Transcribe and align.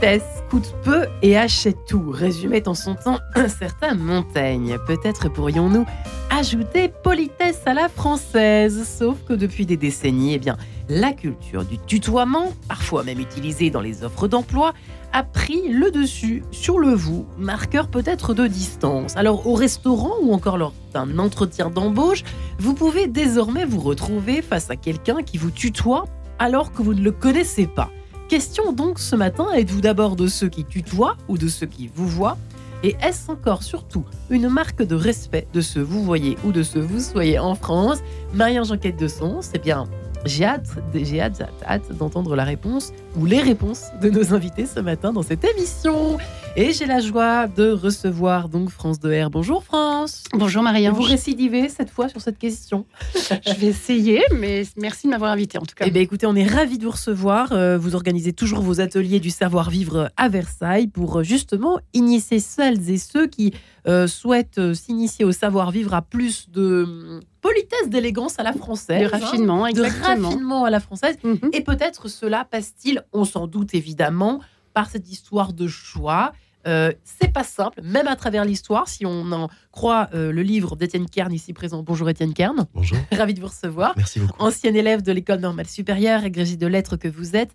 Politesse 0.00 0.42
coûte 0.48 0.74
peu 0.82 1.04
et 1.20 1.36
achète 1.36 1.84
tout, 1.86 2.10
résumait 2.10 2.66
en 2.68 2.72
son 2.72 2.94
temps 2.94 3.18
un 3.34 3.48
certain 3.48 3.92
Montaigne. 3.92 4.78
Peut-être 4.86 5.28
pourrions-nous 5.28 5.84
ajouter 6.30 6.88
politesse 6.88 7.60
à 7.66 7.74
la 7.74 7.90
française, 7.90 8.88
sauf 8.88 9.18
que 9.28 9.34
depuis 9.34 9.66
des 9.66 9.76
décennies, 9.76 10.32
eh 10.32 10.38
bien, 10.38 10.56
la 10.88 11.12
culture 11.12 11.66
du 11.66 11.76
tutoiement, 11.76 12.54
parfois 12.66 13.04
même 13.04 13.20
utilisée 13.20 13.68
dans 13.68 13.82
les 13.82 14.02
offres 14.02 14.26
d'emploi, 14.26 14.72
a 15.12 15.22
pris 15.22 15.68
le 15.68 15.90
dessus 15.90 16.44
sur 16.50 16.78
le 16.78 16.94
vous, 16.94 17.26
marqueur 17.36 17.88
peut-être 17.88 18.32
de 18.32 18.46
distance. 18.46 19.14
Alors 19.16 19.46
au 19.46 19.54
restaurant 19.54 20.14
ou 20.22 20.32
encore 20.32 20.56
lors 20.56 20.72
d'un 20.94 21.18
entretien 21.18 21.68
d'embauche, 21.68 22.24
vous 22.58 22.72
pouvez 22.72 23.06
désormais 23.06 23.66
vous 23.66 23.80
retrouver 23.80 24.40
face 24.40 24.70
à 24.70 24.76
quelqu'un 24.76 25.22
qui 25.22 25.36
vous 25.36 25.50
tutoie 25.50 26.06
alors 26.38 26.72
que 26.72 26.80
vous 26.80 26.94
ne 26.94 27.02
le 27.02 27.12
connaissez 27.12 27.66
pas. 27.66 27.90
Question 28.30 28.70
donc 28.70 29.00
ce 29.00 29.16
matin, 29.16 29.48
êtes-vous 29.52 29.80
d'abord 29.80 30.14
de 30.14 30.28
ceux 30.28 30.48
qui 30.48 30.64
tutoient 30.64 31.16
ou 31.26 31.36
de 31.36 31.48
ceux 31.48 31.66
qui 31.66 31.90
vous 31.92 32.06
voient? 32.06 32.38
Et 32.84 32.94
est-ce 33.02 33.28
encore 33.28 33.64
surtout 33.64 34.04
une 34.30 34.48
marque 34.48 34.84
de 34.84 34.94
respect 34.94 35.48
de 35.52 35.60
ce 35.60 35.80
vous 35.80 36.04
voyez 36.04 36.38
ou 36.44 36.52
de 36.52 36.62
ce 36.62 36.78
vous 36.78 37.00
soyez 37.00 37.40
en 37.40 37.56
France? 37.56 37.98
Marie-Ange 38.34 38.70
Enquête 38.70 38.96
de 38.96 39.08
Sens, 39.08 39.50
eh 39.52 39.58
bien, 39.58 39.88
j'ai 40.24 40.44
hâte, 40.44 40.68
j'ai 40.94 41.20
hâte, 41.20 41.42
hâte 41.66 41.92
d'entendre 41.96 42.36
la 42.36 42.44
réponse 42.44 42.92
ou 43.16 43.26
les 43.26 43.40
réponses 43.40 43.86
de 44.00 44.10
nos 44.10 44.32
invités 44.32 44.66
ce 44.66 44.78
matin 44.78 45.12
dans 45.12 45.22
cette 45.22 45.44
émission. 45.44 46.16
Et 46.56 46.72
j'ai 46.72 46.86
la 46.86 46.98
joie 46.98 47.46
de 47.46 47.70
recevoir 47.70 48.48
donc 48.48 48.70
France 48.70 48.98
de 48.98 49.22
R. 49.22 49.30
Bonjour 49.30 49.62
France. 49.62 50.24
Bonjour 50.32 50.64
Marie-Ange. 50.64 50.96
Vous 50.96 51.02
récidivez 51.02 51.68
cette 51.68 51.90
fois 51.90 52.08
sur 52.08 52.20
cette 52.20 52.38
question 52.38 52.86
Je 53.14 53.54
vais 53.54 53.68
essayer, 53.68 54.20
mais 54.36 54.64
merci 54.76 55.06
de 55.06 55.12
m'avoir 55.12 55.30
invité 55.30 55.58
en 55.58 55.62
tout 55.62 55.76
cas. 55.76 55.84
Eh 55.86 55.92
bien 55.92 56.02
écoutez, 56.02 56.26
on 56.26 56.34
est 56.34 56.46
ravis 56.46 56.78
de 56.78 56.84
vous 56.84 56.90
recevoir. 56.90 57.52
Euh, 57.52 57.78
vous 57.78 57.94
organisez 57.94 58.32
toujours 58.32 58.62
vos 58.62 58.80
ateliers 58.80 59.20
du 59.20 59.30
savoir-vivre 59.30 60.10
à 60.16 60.28
Versailles 60.28 60.88
pour 60.88 61.20
euh, 61.20 61.22
justement 61.22 61.78
initier 61.94 62.40
celles 62.40 62.90
et 62.90 62.98
ceux 62.98 63.28
qui 63.28 63.54
euh, 63.86 64.08
souhaitent 64.08 64.74
s'initier 64.74 65.24
au 65.24 65.32
savoir-vivre 65.32 65.94
à 65.94 66.02
plus 66.02 66.50
de 66.50 66.82
hum, 66.82 67.20
politesse, 67.42 67.88
d'élégance 67.88 68.40
à 68.40 68.42
la 68.42 68.52
française. 68.52 69.08
De 69.08 69.16
raffinement, 69.16 69.66
hein, 69.66 69.70
de 69.70 69.82
raffinement 69.82 70.64
à 70.64 70.70
la 70.70 70.80
française. 70.80 71.16
Mhm. 71.22 71.50
Et 71.52 71.60
peut-être 71.60 72.08
cela 72.08 72.44
passe-t-il, 72.44 73.04
on 73.12 73.24
s'en 73.24 73.46
doute 73.46 73.72
évidemment, 73.72 74.40
par 74.72 74.90
cette 74.90 75.10
histoire 75.10 75.52
de 75.52 75.66
choix. 75.66 76.32
Euh, 76.66 76.92
c'est 77.04 77.32
pas 77.32 77.44
simple, 77.44 77.80
même 77.82 78.06
à 78.06 78.16
travers 78.16 78.44
l'histoire, 78.44 78.86
si 78.86 79.06
on 79.06 79.32
en 79.32 79.48
croit 79.72 80.10
euh, 80.12 80.30
le 80.30 80.42
livre 80.42 80.76
d'Étienne 80.76 81.08
Kern 81.08 81.32
ici 81.32 81.54
présent. 81.54 81.82
Bonjour 81.82 82.08
Étienne 82.10 82.34
Kern. 82.34 82.66
Bonjour. 82.74 82.98
Ravi 83.12 83.32
de 83.32 83.40
vous 83.40 83.46
recevoir. 83.46 83.94
Merci 83.96 84.20
beaucoup. 84.20 84.42
Ancien 84.42 84.74
élève 84.74 85.02
de 85.02 85.12
l'école 85.12 85.40
normale 85.40 85.66
supérieure, 85.66 86.22
agrégé 86.22 86.56
de 86.56 86.66
lettres 86.66 86.96
que 86.96 87.08
vous 87.08 87.34
êtes. 87.34 87.50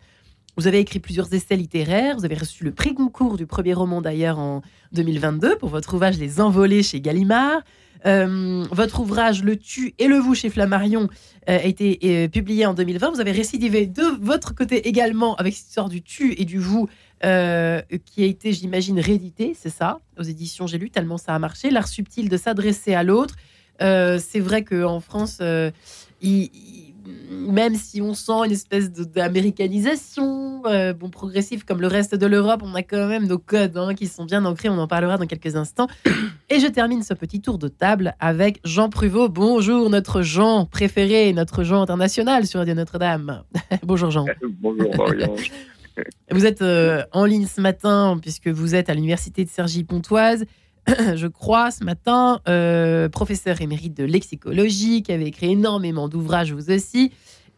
Vous 0.57 0.67
avez 0.67 0.79
écrit 0.79 0.99
plusieurs 0.99 1.31
essais 1.33 1.55
littéraires. 1.55 2.15
Vous 2.17 2.25
avez 2.25 2.35
reçu 2.35 2.63
le 2.63 2.71
prix 2.71 2.93
Goncourt 2.93 3.37
du 3.37 3.45
premier 3.45 3.73
roman 3.73 4.01
d'ailleurs 4.01 4.39
en 4.39 4.61
2022 4.93 5.57
pour 5.57 5.69
votre 5.69 5.93
ouvrage 5.93 6.17
Les 6.17 6.39
Envolés 6.39 6.81
chez 6.81 7.01
Gallimard. 7.01 7.61
Euh, 8.05 8.63
votre 8.71 8.99
ouvrage 8.99 9.43
Le 9.43 9.57
Tu 9.57 9.95
et 9.97 10.07
le 10.07 10.17
Vous 10.17 10.35
chez 10.35 10.49
Flammarion 10.49 11.09
euh, 11.49 11.57
a 11.57 11.63
été 11.63 11.99
euh, 12.03 12.27
publié 12.27 12.65
en 12.65 12.73
2020. 12.73 13.11
Vous 13.11 13.19
avez 13.19 13.31
récidivé 13.31 13.87
de 13.87 14.03
votre 14.21 14.53
côté 14.53 14.87
également 14.87 15.35
avec 15.35 15.55
cette 15.55 15.67
histoire 15.67 15.89
du 15.89 16.01
Tu 16.03 16.39
et 16.39 16.45
du 16.45 16.59
Vous 16.59 16.87
euh, 17.23 17.81
qui 18.05 18.23
a 18.23 18.25
été, 18.27 18.51
j'imagine, 18.51 18.99
réédité, 18.99 19.55
c'est 19.57 19.69
ça, 19.69 19.99
aux 20.19 20.23
éditions 20.23 20.67
J'ai 20.67 20.77
lu, 20.77 20.89
tellement 20.89 21.17
ça 21.17 21.33
a 21.35 21.39
marché. 21.39 21.69
L'art 21.71 21.87
subtil 21.87 22.29
de 22.29 22.37
s'adresser 22.37 22.93
à 22.93 23.03
l'autre. 23.03 23.35
Euh, 23.81 24.19
c'est 24.25 24.39
vrai 24.39 24.63
qu'en 24.63 24.99
France, 24.99 25.39
euh, 25.41 25.71
il- 26.21 26.49
il- 26.53 26.93
même 27.51 27.75
si 27.75 28.01
on 28.01 28.13
sent 28.13 28.45
une 28.45 28.51
espèce 28.51 28.91
de- 28.91 29.03
d'américanisation, 29.03 30.63
euh, 30.65 30.93
bon, 30.93 31.09
progressive 31.09 31.63
comme 31.65 31.81
le 31.81 31.87
reste 31.87 32.15
de 32.15 32.25
l'Europe, 32.25 32.61
on 32.63 32.73
a 32.73 32.81
quand 32.83 33.07
même 33.07 33.27
nos 33.27 33.37
codes 33.37 33.77
hein, 33.77 33.93
qui 33.93 34.07
sont 34.07 34.25
bien 34.25 34.43
ancrés. 34.45 34.69
On 34.69 34.77
en 34.79 34.87
parlera 34.87 35.17
dans 35.17 35.27
quelques 35.27 35.55
instants. 35.55 35.87
Et 36.49 36.59
je 36.59 36.67
termine 36.67 37.03
ce 37.03 37.13
petit 37.13 37.41
tour 37.41 37.57
de 37.57 37.67
table 37.67 38.15
avec 38.19 38.59
Jean 38.63 38.89
Pruvot. 38.89 39.29
Bonjour, 39.29 39.89
notre 39.89 40.21
Jean 40.21 40.65
préféré, 40.65 41.31
notre 41.33 41.63
Jean 41.63 41.81
international 41.81 42.47
sur 42.47 42.59
Radio 42.59 42.73
Notre-Dame. 42.73 43.43
Bonjour 43.83 44.09
Jean. 44.11 44.25
Bonjour 44.61 44.95
Marie-Ange. 44.97 45.51
Vous 46.31 46.45
êtes 46.45 46.61
euh, 46.61 47.03
en 47.11 47.25
ligne 47.25 47.47
ce 47.47 47.61
matin 47.61 48.17
puisque 48.21 48.47
vous 48.47 48.75
êtes 48.75 48.89
à 48.89 48.93
l'université 48.93 49.45
de 49.45 49.49
Cergy-Pontoise. 49.49 50.45
Je 50.87 51.27
crois 51.27 51.71
ce 51.71 51.83
matin, 51.83 52.41
euh, 52.47 53.09
professeur 53.09 53.61
émérite 53.61 53.95
de 53.95 54.03
lexicologie, 54.03 55.01
qui 55.03 55.11
avait 55.11 55.27
écrit 55.27 55.51
énormément 55.51 56.07
d'ouvrages 56.07 56.53
vous 56.53 56.71
aussi. 56.71 57.11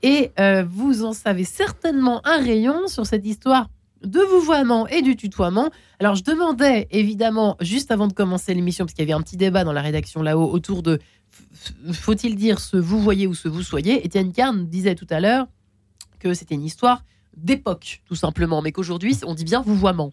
Et 0.03 0.31
euh, 0.39 0.63
vous 0.63 1.03
en 1.03 1.13
savez 1.13 1.43
certainement 1.43 2.21
un 2.25 2.37
rayon 2.37 2.87
sur 2.87 3.05
cette 3.05 3.25
histoire 3.25 3.69
de 4.03 4.19
vouvoiement 4.19 4.87
et 4.87 5.01
du 5.01 5.15
tutoiement. 5.15 5.71
Alors 5.99 6.15
je 6.15 6.23
demandais 6.23 6.87
évidemment, 6.91 7.57
juste 7.61 7.89
avant 7.91 8.07
de 8.07 8.13
commencer 8.13 8.53
l'émission, 8.53 8.85
parce 8.85 8.93
qu'il 8.93 9.03
y 9.03 9.11
avait 9.11 9.19
un 9.19 9.23
petit 9.23 9.37
débat 9.37 9.63
dans 9.63 9.73
la 9.73 9.81
rédaction 9.81 10.21
là-haut 10.21 10.49
autour 10.51 10.83
de 10.83 10.99
faut-il 11.91 12.35
dire 12.35 12.59
ce 12.59 12.77
vous 12.77 12.99
voyez 12.99 13.27
ou 13.27 13.33
ce 13.33 13.47
vous 13.47 13.63
soyez? 13.63 14.05
Étienne 14.05 14.31
Carn 14.31 14.67
disait 14.67 14.95
tout 14.95 15.07
à 15.09 15.19
l'heure 15.19 15.47
que 16.19 16.33
c'était 16.33 16.55
une 16.55 16.63
histoire 16.63 17.03
d'époque, 17.37 18.01
tout 18.05 18.15
simplement, 18.15 18.61
mais 18.61 18.71
qu'aujourd'hui, 18.71 19.17
on 19.25 19.33
dit 19.33 19.45
bien 19.45 19.61
vouvoiement. 19.61 20.11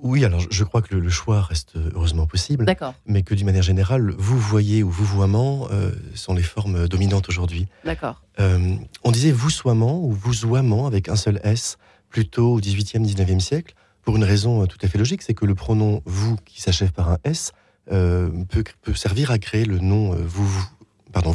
Oui, 0.00 0.24
alors 0.24 0.40
je- 0.50 0.64
crois 0.64 0.80
que 0.80 0.94
le, 0.94 1.08
choix 1.10 1.42
reste 1.42 1.74
heureusement 1.94 2.26
possible, 2.26 2.64
D'accord, 2.64 2.94
mais 3.06 3.22
que 3.22 3.34
d'une 3.34 3.44
manière 3.46 3.62
générale, 3.62 4.14
vous 4.16 4.38
voyez 4.38 4.82
ou 4.82 4.88
vous 4.90 5.04
voiement 5.04 5.68
euh, 5.70 5.92
sont 6.14 6.32
les 6.32 6.42
formes 6.42 6.88
dominantes 6.88 7.28
aujourd'hui. 7.28 7.66
d'accord. 7.84 8.22
Euh, 8.40 8.74
on 9.04 9.10
disait 9.10 9.32
vous 9.32 9.50
soiement 9.50 10.02
ou 10.02 10.12
vous 10.12 10.32
soiement 10.32 10.86
avec 10.86 11.10
un 11.10 11.16
seul 11.16 11.40
S 11.44 11.76
plutôt 12.08 12.54
au 12.54 12.60
18e, 12.60 13.04
19e 13.04 13.40
siècle, 13.40 13.74
pour 14.02 14.16
une 14.16 14.24
raison 14.24 14.62
euh, 14.62 14.66
tout 14.66 14.78
à 14.82 14.88
fait 14.88 14.96
logique, 14.98 15.20
c'est 15.20 15.34
que 15.34 15.44
le 15.44 15.54
pronom 15.54 16.00
vous 16.06 16.36
qui 16.46 16.62
s'achève 16.62 16.92
par 16.92 17.10
un 17.10 17.18
S 17.24 17.52
euh, 17.92 18.30
peut, 18.48 18.64
peut 18.80 18.94
servir 18.94 19.30
à 19.30 19.38
créer 19.38 19.66
le 19.66 19.78
nom 19.78 20.14
vous, 20.14 20.46
vous- 20.46 20.66
pardon, 21.12 21.34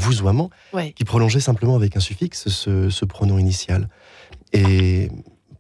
Ouais. 0.74 0.94
qui 0.94 1.04
prolongeait 1.04 1.40
simplement 1.40 1.76
avec 1.76 1.96
un 1.96 2.00
suffixe 2.00 2.50
ce, 2.50 2.90
ce 2.90 3.06
pronom 3.06 3.38
initial. 3.38 3.88
Et 4.54 5.10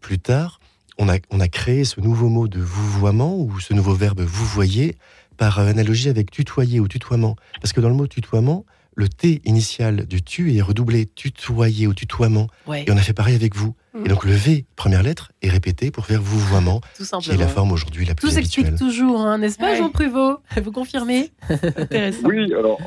plus 0.02 0.20
tard, 0.20 0.59
on 0.98 1.09
a, 1.09 1.18
on 1.30 1.40
a 1.40 1.48
créé 1.48 1.84
ce 1.84 2.00
nouveau 2.02 2.30
mot 2.30 2.48
de 2.48 2.59
vouvoiement 2.59 3.38
ou 3.38 3.59
ce 3.59 3.74
nouveau 3.74 3.94
verbe 3.94 4.22
vous 4.22 4.46
voyez 4.46 4.96
par 5.38 5.59
analogie 5.59 6.09
avec 6.09 6.31
tutoyer 6.31 6.80
ou 6.80 6.88
tutoiement. 6.88 7.36
Parce 7.62 7.74
que 7.74 7.81
dans 7.81 7.90
le 7.90 7.96
mot 7.96 8.08
tutoiement, 8.08 8.66
le 8.96 9.08
T 9.08 9.42
initial 9.46 10.08
du 10.08 10.24
tu 10.24 10.56
est 10.56 10.62
redoublé 10.62 11.06
tutoyer 11.06 11.86
ou 11.86 11.94
tutoiement. 11.94 12.47
Ouais, 12.66 12.84
Et 12.88 12.92
on 12.92 12.97
a 12.97 13.02
fait 13.02 13.14
pareil 13.14 13.36
avec 13.36 13.56
vous. 13.56 13.76
Et 14.03 14.09
donc 14.09 14.26
le 14.26 14.31
V, 14.31 14.66
première 14.76 15.03
lettre, 15.03 15.31
est 15.44 15.50
répété 15.50 15.92
pour 15.92 16.06
faire 16.08 16.22
vouvoiement, 16.22 16.81
tout 16.97 17.03
qui 17.20 17.31
est 17.31 17.38
la 17.38 17.47
forme 17.47 17.72
aujourd'hui 17.72 18.06
la 18.06 18.16
Tout 18.16 18.28
plus 18.28 18.34
s'explique 18.36 18.68
habituelle. 18.68 18.90
toujours, 18.90 19.22
hein, 19.22 19.38
n'est-ce 19.38 19.58
pas, 19.58 19.72
Ouais. 19.72 19.78
Jean 19.78 19.90
Pruvot? 19.90 20.38
Vous 20.64 20.72
confirmez? 20.72 21.31
Intéressant. 21.50 22.20
Oui, 22.28 22.52
alors. 22.53 22.80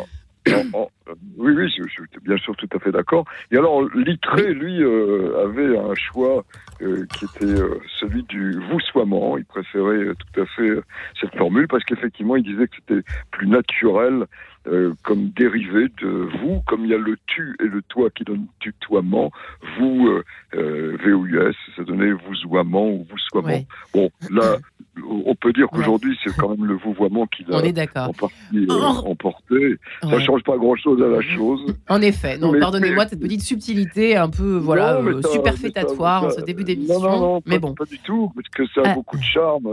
En- 0.55 0.79
en- 0.79 0.91
oui, 1.37 1.53
oui, 1.57 1.69
je, 1.77 1.83
suis 1.89 2.03
bien 2.23 2.37
sûr 2.37 2.55
tout 2.57 2.69
à 2.75 2.79
fait 2.79 2.93
d'accord. 2.93 3.25
Et 3.51 3.57
alors, 3.57 3.83
Littré, 3.95 4.55
lui, 4.55 4.83
euh, 4.83 5.45
avait 5.45 5.77
un 5.77 5.95
choix 5.95 6.45
euh, 6.83 7.05
qui 7.15 7.25
était 7.25 7.61
euh, 7.61 7.81
celui 7.99 8.23
du 8.25 8.59
voussoiement. 8.71 9.37
Il 9.37 9.45
préférait 9.45 10.05
euh, 10.05 10.15
tout 10.15 10.41
à 10.41 10.47
fait 10.47 10.69
euh, 10.69 10.85
cette 11.21 11.35
formule 11.37 11.69
parce 11.69 11.85
qu'effectivement, 11.85 12.37
il 12.37 12.45
disait 12.45 12.69
que 12.69 12.77
c'était 12.77 13.03
plus 13.31 13.49
naturel 13.49 14.27
euh, 14.67 14.93
comme 15.03 15.31
dérivé 15.31 15.87
de 16.03 16.09
vous, 16.09 16.61
comme 16.67 16.85
il 16.85 16.91
y 16.91 16.95
a 16.95 16.99
le 16.99 17.17
tu 17.27 17.57
et 17.61 17.67
le 17.67 17.81
toi 17.83 18.11
qui 18.11 18.25
donne 18.25 18.47
tutoiement. 18.61 19.31
Vous, 19.79 20.07
euh, 20.09 20.25
euh, 20.55 20.97
VOUS, 21.05 21.55
ça 21.77 21.83
donnait 21.85 22.13
vousoiement 22.13 22.89
ou 22.91 23.07
voussoiement. 23.11 23.49
Ouais, 23.49 23.67
Bon, 23.95 24.11
là, 24.31 24.57
on 25.09 25.35
peut 25.35 25.53
dire 25.53 25.67
qu'aujourd'hui, 25.73 26.19
c'est 26.23 26.35
quand 26.37 26.51
même 26.51 26.67
le 26.67 26.75
vouvoiement 26.75 27.27
qui 27.27 27.45
l'a 27.49 27.57
en 27.59 28.13
partie 28.13 28.35
euh, 28.55 28.67
Oh. 28.69 29.09
emporté. 29.09 29.77
Ça 30.03 30.09
Ouais. 30.09 30.25
change 30.25 30.43
pas 30.43 30.57
grand-chose 30.59 31.01
à 31.03 31.09
la 31.09 31.21
chose. 31.37 31.61
En 31.89 32.03
effet, 32.03 32.37
non, 32.39 32.53
pardonnez-moi 32.59 33.07
cette 33.07 33.21
petite 33.21 33.43
subtilité 33.43 34.17
un 34.17 34.29
peu 34.29 34.57
voilà 34.59 35.01
Non, 35.01 35.09
euh, 35.09 35.23
superfétatoire 35.23 36.25
en 36.25 36.31
ce 36.31 36.41
début 36.43 36.63
Non, 36.63 36.67
d'émission. 36.67 37.01
non, 37.01 37.19
non, 37.21 37.43
mais 37.47 37.59
pas, 37.59 37.67
bon, 37.69 37.75
pas 37.75 37.85
du 37.87 37.99
tout, 38.01 38.31
parce 38.35 38.49
que 38.49 38.67
ça 38.75 38.83
a 38.83 38.91
Ah. 38.91 38.95
beaucoup 38.95 39.17
de 39.17 39.23
charme. 39.23 39.69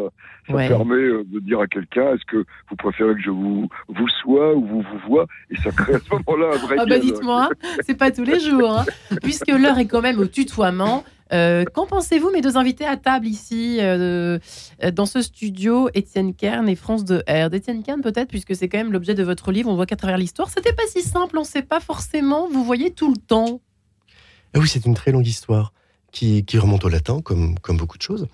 Ça 0.48 0.54
permet 0.54 0.96
euh, 0.96 1.24
de 1.28 1.40
dire 1.42 1.60
à 1.60 1.68
quelqu'un, 1.68 2.14
est-ce 2.14 2.24
que 2.26 2.46
vous 2.70 2.76
préférez 2.78 3.16
que 3.16 3.22
je 3.22 3.30
vous, 3.32 3.68
vous 3.90 4.08
sois 4.22 4.56
ou 4.56 4.66
vous 4.66 4.77
vous 4.82 5.00
vois 5.08 5.26
Et 5.50 5.58
ça 5.58 5.72
crée 5.72 5.96
à 5.96 6.00
ce 6.00 6.10
moment-là 6.12 6.56
un 6.56 6.58
vrai 6.58 6.76
ah 6.80 6.86
bah 6.86 7.00
dites-moi, 7.00 7.50
c'est 7.86 7.96
pas 7.96 8.12
tous 8.12 8.24
les 8.24 8.40
jours, 8.40 8.72
hein. 8.72 8.86
puisque 9.22 9.48
l'heure 9.48 9.78
est 9.78 9.88
quand 9.88 10.02
même 10.02 10.20
au 10.20 10.26
tutoiement. 10.26 11.04
Euh, 11.34 11.66
Qu'en 11.74 11.86
pensez-vous, 11.86 12.32
mes 12.32 12.42
deux 12.42 12.58
invités 12.58 12.86
à 12.86 12.96
table 12.96 13.28
ici, 13.28 13.78
euh, 13.82 14.40
euh, 14.84 14.92
dans 14.92 15.06
ce 15.06 15.22
studio, 15.22 15.90
Étienne 15.94 16.34
Kern 16.34 16.70
et 16.70 16.76
France 16.76 17.04
de 17.04 17.24
R? 17.28 17.54
Étienne 17.54 17.84
Kern, 17.84 18.02
peut-être, 18.02 18.30
puisque 18.30 18.56
c'est 18.56 18.70
quand 18.70 18.78
même 18.78 18.94
l'objet 18.94 19.14
de 19.14 19.24
votre 19.24 19.52
livre, 19.52 19.70
on 19.70 19.76
voit 19.76 19.86
qu'à 19.86 19.96
travers 19.96 20.18
l'histoire, 20.18 20.50
c'était 20.50 20.74
pas 20.74 20.88
si 20.88 21.02
simple, 21.02 21.38
on 21.38 21.44
sait 21.44 21.64
pas 21.64 21.80
forcément, 21.80 22.48
vous 22.48 22.64
voyez 22.64 22.92
tout 22.92 23.12
le 23.12 23.18
temps. 23.18 23.62
Ah 24.54 24.60
oui, 24.60 24.68
c'est 24.68 24.86
une 24.86 24.96
très 24.96 25.12
longue 25.12 25.28
histoire 25.28 25.74
qui, 26.12 26.46
qui 26.46 26.58
remonte 26.58 26.86
au 26.86 26.90
latin, 26.90 27.22
comme, 27.22 27.60
comme 27.60 27.78
beaucoup 27.78 27.98
de 27.98 28.04
choses, 28.04 28.28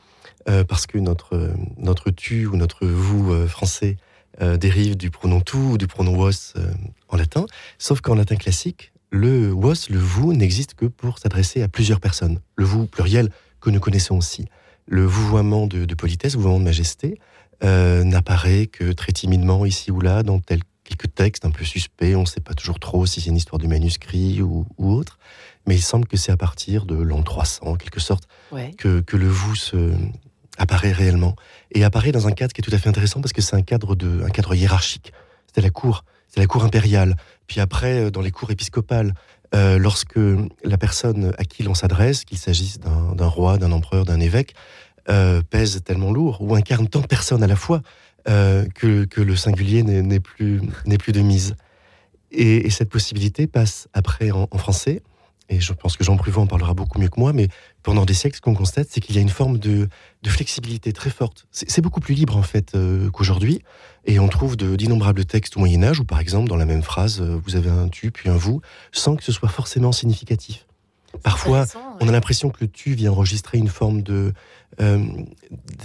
euh, 0.47 0.63
parce 0.63 0.85
que 0.85 0.97
notre, 0.97 1.51
notre 1.77 2.11
tu 2.11 2.45
ou 2.45 2.55
notre 2.55 2.85
vous 2.85 3.33
euh, 3.33 3.47
français 3.47 3.97
euh, 4.41 4.57
dérive 4.57 4.97
du 4.97 5.09
pronom 5.11 5.41
tu 5.41 5.57
ou 5.57 5.77
du 5.77 5.87
pronom 5.87 6.15
was 6.15 6.53
euh, 6.57 6.71
en 7.09 7.17
latin, 7.17 7.45
sauf 7.77 8.01
qu'en 8.01 8.15
latin 8.15 8.35
classique, 8.35 8.91
le 9.11 9.51
was, 9.53 9.87
le 9.89 9.99
vous, 9.99 10.33
n'existe 10.33 10.73
que 10.73 10.85
pour 10.85 11.19
s'adresser 11.19 11.61
à 11.61 11.67
plusieurs 11.67 11.99
personnes. 11.99 12.39
Le 12.55 12.65
vous 12.65 12.87
pluriel 12.87 13.29
que 13.61 13.69
nous 13.69 13.79
connaissons 13.79 14.17
aussi. 14.17 14.45
le 14.87 15.05
vouvoiement 15.05 15.65
de, 15.67 15.85
de 15.85 15.95
politesse, 15.95 16.35
vouvoiement 16.35 16.59
de 16.59 16.65
majesté, 16.65 17.19
euh, 17.63 18.03
n'apparaît 18.03 18.65
que 18.67 18.91
très 18.91 19.11
timidement 19.13 19.65
ici 19.65 19.91
ou 19.91 20.01
là 20.01 20.23
dans 20.23 20.39
tel, 20.39 20.59
quelques 20.83 21.13
textes 21.15 21.45
un 21.45 21.51
peu 21.51 21.63
suspects. 21.63 22.15
On 22.15 22.21
ne 22.21 22.25
sait 22.25 22.41
pas 22.41 22.53
toujours 22.53 22.79
trop 22.79 23.05
si 23.05 23.21
c'est 23.21 23.29
une 23.29 23.37
histoire 23.37 23.59
de 23.59 23.67
manuscrit 23.67 24.41
ou, 24.41 24.65
ou 24.77 24.91
autre. 24.91 25.19
Mais 25.65 25.75
il 25.75 25.81
semble 25.81 26.05
que 26.07 26.17
c'est 26.17 26.31
à 26.33 26.37
partir 26.37 26.85
de 26.85 26.95
l'an 26.95 27.23
300, 27.23 27.65
en 27.65 27.75
quelque 27.75 28.01
sorte, 28.01 28.27
Ouais. 28.51 28.71
que, 28.77 28.99
que 28.99 29.15
le 29.15 29.29
vous 29.29 29.55
se, 29.55 29.93
apparaît 30.57 30.91
réellement. 30.91 31.35
Et 31.71 31.83
apparaît 31.83 32.11
dans 32.11 32.27
un 32.27 32.31
cadre 32.31 32.53
qui 32.53 32.61
est 32.61 32.63
tout 32.63 32.73
à 32.73 32.77
fait 32.77 32.89
intéressant 32.89 33.21
parce 33.21 33.33
que 33.33 33.41
c'est 33.41 33.55
un 33.55 33.61
cadre, 33.61 33.95
de, 33.95 34.23
un 34.23 34.29
cadre 34.29 34.53
hiérarchique. 34.53 35.13
C'était 35.47 35.61
la 35.61 35.69
cour, 35.69 36.03
c'est 36.27 36.39
la 36.39 36.47
cour 36.47 36.63
impériale. 36.63 37.15
Puis 37.47 37.59
après, 37.59 38.05
euh, 38.05 38.11
dans 38.11 38.21
les 38.21 38.31
cours 38.31 38.51
épiscopales, 38.51 39.13
euh, 39.55 39.77
lorsque 39.77 40.19
la 40.63 40.77
personne 40.77 41.33
à 41.37 41.43
qui 41.45 41.63
l'on 41.63 41.75
s'adresse, 41.75 42.25
qu'il 42.25 42.37
s'agisse 42.37 42.79
d'un 42.79 43.27
roi, 43.27 43.57
d'un 43.57 43.71
empereur, 43.71 44.05
d'un 44.05 44.19
évêque, 44.19 44.55
euh, 45.09 45.41
pèse 45.47 45.81
tellement 45.83 46.11
lourd 46.11 46.41
ou 46.41 46.55
incarne 46.55 46.87
tant 46.87 47.01
de 47.01 47.07
personnes 47.07 47.43
à 47.43 47.47
la 47.47 47.55
fois 47.55 47.81
que, 48.25 49.03
que 49.03 49.19
le 49.19 49.35
singulier 49.35 49.83
n'est 49.83 50.21
plus, 50.21 50.61
plus 50.97 51.11
de 51.11 51.19
mise. 51.19 51.55
Et, 52.31 52.65
et 52.65 52.69
cette 52.69 52.87
possibilité 52.87 53.47
passe 53.47 53.89
après 53.91 54.31
en 54.31 54.47
français. 54.57 55.01
Et 55.53 55.59
je 55.59 55.71
pense 55.73 55.97
que 55.97 56.03
Jean 56.03 56.17
Pruvot 56.17 56.41
en 56.41 56.47
parlera 56.47 56.73
beaucoup 56.73 56.99
mieux 56.99 57.09
que 57.09 57.19
moi, 57.19 57.31
mais 57.33 57.47
pendant 57.83 58.05
des 58.05 58.13
siècles, 58.13 58.37
ce 58.37 58.41
qu'on 58.41 58.55
constate, 58.55 58.87
c'est 58.89 59.01
qu'il 59.01 59.15
y 59.15 59.19
a 59.19 59.21
une 59.21 59.29
forme 59.29 59.57
de, 59.59 59.87
de 60.23 60.29
flexibilité 60.29 60.93
très 60.93 61.09
forte. 61.11 61.45
C'est 61.51 61.81
beaucoup 61.81 61.99
plus 61.99 62.15
libre, 62.15 62.35
en 62.35 62.41
fait, 62.43 62.73
euh, 62.75 63.09
qu'aujourd'hui. 63.11 63.61
Et 64.05 64.19
on 64.19 64.27
trouve 64.27 64.57
de- 64.57 64.75
d'innombrables 64.75 65.25
textes 65.25 65.55
au 65.57 65.59
Moyen-Âge 65.59 65.99
où, 65.99 66.05
par 66.05 66.19
exemple, 66.19 66.49
dans 66.49 66.55
la 66.57 66.65
même 66.65 66.81
phrase, 66.83 67.21
euh, 67.21 67.39
vous 67.45 67.55
avez 67.55 67.69
un 67.69 67.87
tu, 67.89 68.09
puis 68.11 68.29
un 68.29 68.35
vous, 68.37 68.61
sans 68.91 69.15
que 69.15 69.23
ce 69.23 69.31
soit 69.31 69.49
forcément 69.49 69.91
significatif. 69.91 70.65
Parfois, 71.21 71.65
on 72.01 72.07
a 72.07 72.11
l'impression 72.11 72.49
que 72.49 72.57
le 72.61 72.67
tu 72.67 72.95
vient 72.95 73.11
enregistrer 73.11 73.59
une 73.59 73.67
forme 73.67 74.01
de 74.01 74.33
euh, 74.81 75.05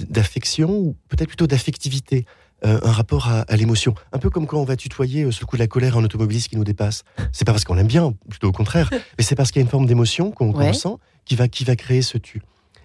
d'affection 0.09 0.70
ou 0.70 0.97
peut-être 1.09 1.29
plutôt 1.29 1.47
d'affectivité, 1.47 2.25
euh, 2.64 2.78
un 2.82 2.90
rapport 2.93 3.28
à, 3.28 3.40
à 3.43 3.56
l'émotion. 3.56 3.94
Un 4.12 4.19
peu 4.19 4.31
comme 4.31 4.46
quand 4.46 4.58
on 4.60 4.64
va 4.64 4.76
tutoyer 4.76 5.22
euh, 5.25 5.31
sous 5.31 5.43
le 5.43 5.46
coup 5.46 5.56
de 5.56 5.62
la 5.62 5.66
colère 5.69 5.96
un 5.96 6.05
automobiliste 6.05 6.49
qui 6.49 6.56
nous 6.56 6.64
dépasse. 6.64 7.05
C'est 7.32 7.44
pas 7.44 7.52
parce 7.52 7.64
qu'on 7.64 7.75
l'aime 7.75 7.87
bien, 7.87 8.14
plutôt 8.28 8.49
au 8.49 8.52
contraire, 8.52 8.90
mais 9.19 9.25
c'est 9.25 9.34
parce 9.37 9.50
qu'il 9.52 9.60
y 9.60 9.62
a 9.62 9.64
une 9.64 9.70
forme 9.70 9.87
d'émotion 9.87 10.31
qu'on 10.31 10.52
Ouais. 10.52 10.69
ressent 10.69 10.99
qui 11.25 11.37
va 11.37 11.46
qui 11.49 11.64
va 11.64 11.76
créer 11.76 12.02
ce 12.02 12.19
tu. 12.19 12.43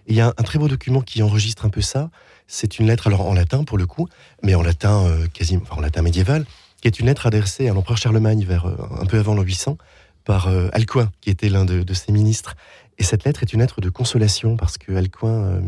Il 0.08 0.16
y 0.16 0.22
a 0.22 0.28
un, 0.28 0.34
un 0.38 0.44
très 0.44 0.60
beau 0.60 0.68
document 0.68 1.02
qui 1.02 1.24
enregistre 1.24 1.66
un 1.66 1.70
peu 1.70 1.82
ça. 1.82 2.10
C'est 2.46 2.78
une 2.78 2.88
lettre, 2.88 3.08
alors 3.08 3.22
en 3.28 3.34
latin 3.34 3.64
pour 3.64 3.78
le 3.78 3.86
coup, 3.88 4.08
mais 4.44 4.54
en 4.54 4.62
latin 4.62 5.06
euh, 5.06 5.28
quasi, 5.34 5.58
enfin 5.58 5.78
en 5.78 5.82
latin 5.82 6.02
médiéval, 6.02 6.46
qui 6.82 6.88
est 6.88 7.00
une 7.00 7.06
lettre 7.06 7.26
adressée 7.26 7.70
à 7.70 7.74
l'empereur 7.74 7.98
Charlemagne 7.98 8.44
vers 8.44 8.66
euh, 8.66 8.76
un 9.00 9.06
peu 9.06 9.18
avant 9.18 9.34
l'an 9.34 9.42
800 9.44 9.78
par 10.26 10.48
Alcuin, 10.72 11.12
qui 11.20 11.30
était 11.30 11.50
l'un 11.50 11.66
de, 11.66 11.84
de 11.84 11.94
ses 11.94 12.14
ministres. 12.14 12.56
Et 13.00 13.04
cette 13.04 13.24
lettre 13.26 13.42
est 13.44 13.52
une 13.54 13.60
lettre 13.60 13.82
de 13.82 13.90
consolation 13.90 14.56
parce 14.56 14.78
que 14.78 14.92
Alcuin 14.96 15.28
euh, 15.46 15.62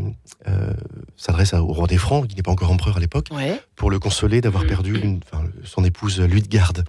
euh, 0.48 0.72
s'adresse 1.16 1.52
au 1.54 1.66
roi 1.66 1.86
des 1.88 1.98
Francs, 1.98 2.26
qui 2.28 2.36
n'est 2.36 2.42
pas 2.42 2.52
encore 2.52 2.70
empereur 2.70 2.96
à 2.96 3.00
l'époque, 3.00 3.28
Ouais. 3.32 3.60
pour 3.74 3.90
le 3.90 3.98
consoler 3.98 4.40
d'avoir 4.40 4.64
perdu 4.66 4.96
une- 4.98 5.20
son 5.64 5.84
épouse 5.84 6.20
Luitgarde. 6.20 6.84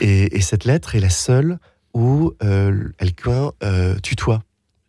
Et, 0.00 0.36
et 0.36 0.40
cette 0.40 0.64
lettre 0.64 0.94
est 0.94 1.00
la 1.00 1.10
seule 1.10 1.58
où 1.94 2.32
euh, 2.42 2.88
Alcuin 2.98 3.52
tutoie 4.02 4.42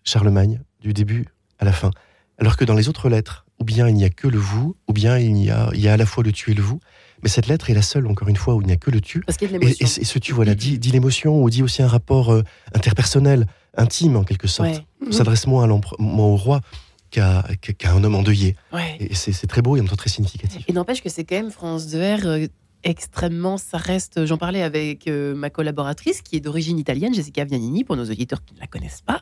Charlemagne 0.03 0.61
du 0.79 0.93
début 0.93 1.25
à 1.59 1.65
la 1.65 1.73
fin. 1.73 1.91
Alors 2.39 2.55
que 2.57 2.65
dans 2.65 2.75
les 2.75 2.87
autres 2.89 3.09
lettres, 3.09 3.45
ou 3.59 3.63
bien 3.63 3.87
il 3.87 3.95
n'y 3.95 4.03
a 4.05 4.09
que 4.09 4.27
le 4.27 4.37
vous, 4.39 4.75
ou 4.87 4.93
bien 4.93 5.17
il 5.17 5.37
y 5.37 5.51
a, 5.51 5.69
il 5.73 5.81
y 5.81 5.87
a 5.87 5.93
à 5.93 5.97
la 5.97 6.05
fois 6.05 6.23
le 6.23 6.31
tu 6.31 6.51
et 6.51 6.53
le 6.53 6.61
vous. 6.63 6.79
Mais 7.21 7.29
cette 7.29 7.45
lettre 7.45 7.69
est 7.69 7.75
la 7.75 7.83
seule, 7.83 8.07
encore 8.07 8.29
une 8.29 8.35
fois, 8.35 8.55
où 8.55 8.61
il 8.61 8.65
n'y 8.67 8.73
a 8.73 8.77
que 8.77 8.89
le 8.89 8.99
tu. 8.99 9.19
Parce 9.21 9.37
qu'il 9.37 9.51
y 9.51 9.53
a 9.55 9.59
de 9.59 9.63
Et, 9.63 9.67
l'émotion. 9.67 9.85
et- 9.85 10.01
et 10.01 10.05
ce 10.05 10.17
tu, 10.17 10.33
voilà, 10.33 10.55
dit, 10.55 10.79
dit 10.79 10.89
l'émotion, 10.89 11.43
ou 11.43 11.49
dit 11.51 11.61
aussi 11.61 11.83
un 11.83 11.87
rapport 11.87 12.31
euh, 12.33 12.41
interpersonnel, 12.73 13.45
intime 13.75 14.15
en 14.15 14.23
quelque 14.23 14.47
sorte. 14.47 14.69
Ouais. 14.69 14.85
On 15.07 15.11
s'adresse 15.11 15.47
moins, 15.47 15.63
à 15.63 15.81
moins 15.99 16.25
au 16.25 16.35
roi 16.35 16.61
qu'à 17.09 17.43
un 17.85 18.03
homme 18.03 18.15
endeuillé. 18.15 18.55
Ouais. 18.71 18.97
Et 18.99 19.13
c'est 19.13 19.47
très 19.47 19.61
beau 19.61 19.75
et 19.75 19.79
en 19.79 19.83
même 19.83 19.89
temps 19.89 19.95
très 19.97 20.09
significatif. 20.09 20.63
Et 20.67 20.73
n'empêche 20.73 21.01
que 21.01 21.09
c'est 21.09 21.23
quand 21.25 21.35
même 21.35 21.51
France 21.51 21.87
2R 21.87 22.25
euh, 22.25 22.47
extrêmement, 22.83 23.57
ça 23.57 23.77
reste, 23.77 24.25
j'en 24.25 24.37
parlais 24.37 24.61
avec 24.63 25.07
euh, 25.07 25.35
ma 25.35 25.49
collaboratrice 25.49 26.21
qui 26.21 26.35
est 26.37 26.39
d'origine 26.39 26.79
italienne, 26.79 27.13
Jessica 27.13 27.43
Vianini, 27.43 27.83
pour 27.83 27.95
nos 27.95 28.05
auditeurs 28.05 28.43
qui 28.43 28.55
ne 28.55 28.59
la 28.59 28.67
connaissent 28.67 29.01
pas, 29.01 29.21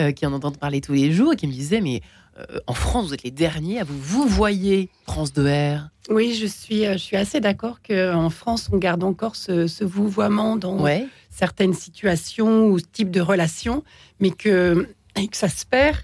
euh, 0.00 0.12
qui 0.12 0.26
en 0.26 0.32
entendent 0.32 0.58
parler 0.58 0.80
tous 0.80 0.92
les 0.92 1.12
jours 1.12 1.32
et 1.32 1.36
qui 1.36 1.46
me 1.46 1.52
disait, 1.52 1.80
mais 1.80 2.00
euh, 2.38 2.58
en 2.66 2.74
France, 2.74 3.08
vous 3.08 3.14
êtes 3.14 3.24
les 3.24 3.30
derniers 3.30 3.80
à 3.80 3.84
vous, 3.84 3.98
vous 3.98 4.26
voyez 4.26 4.88
France 5.04 5.32
2R. 5.32 5.88
Oui, 6.10 6.34
je 6.34 6.46
suis, 6.46 6.86
euh, 6.86 6.92
je 6.94 6.98
suis 6.98 7.16
assez 7.16 7.40
d'accord 7.40 7.80
qu'en 7.82 8.30
France, 8.30 8.68
on 8.72 8.78
garde 8.78 9.04
encore 9.04 9.36
ce, 9.36 9.66
ce 9.66 9.84
vouvoiement 9.84 10.56
dans 10.56 10.80
Ouais. 10.80 11.06
Certaines 11.34 11.74
situations 11.74 12.66
ou 12.66 12.78
ce 12.78 12.84
type 12.92 13.10
de 13.10 13.20
relations, 13.20 13.82
mais 14.20 14.30
que, 14.30 14.86
et 15.16 15.26
que 15.28 15.36
ça 15.36 15.48
se 15.48 15.64
perd 15.66 15.96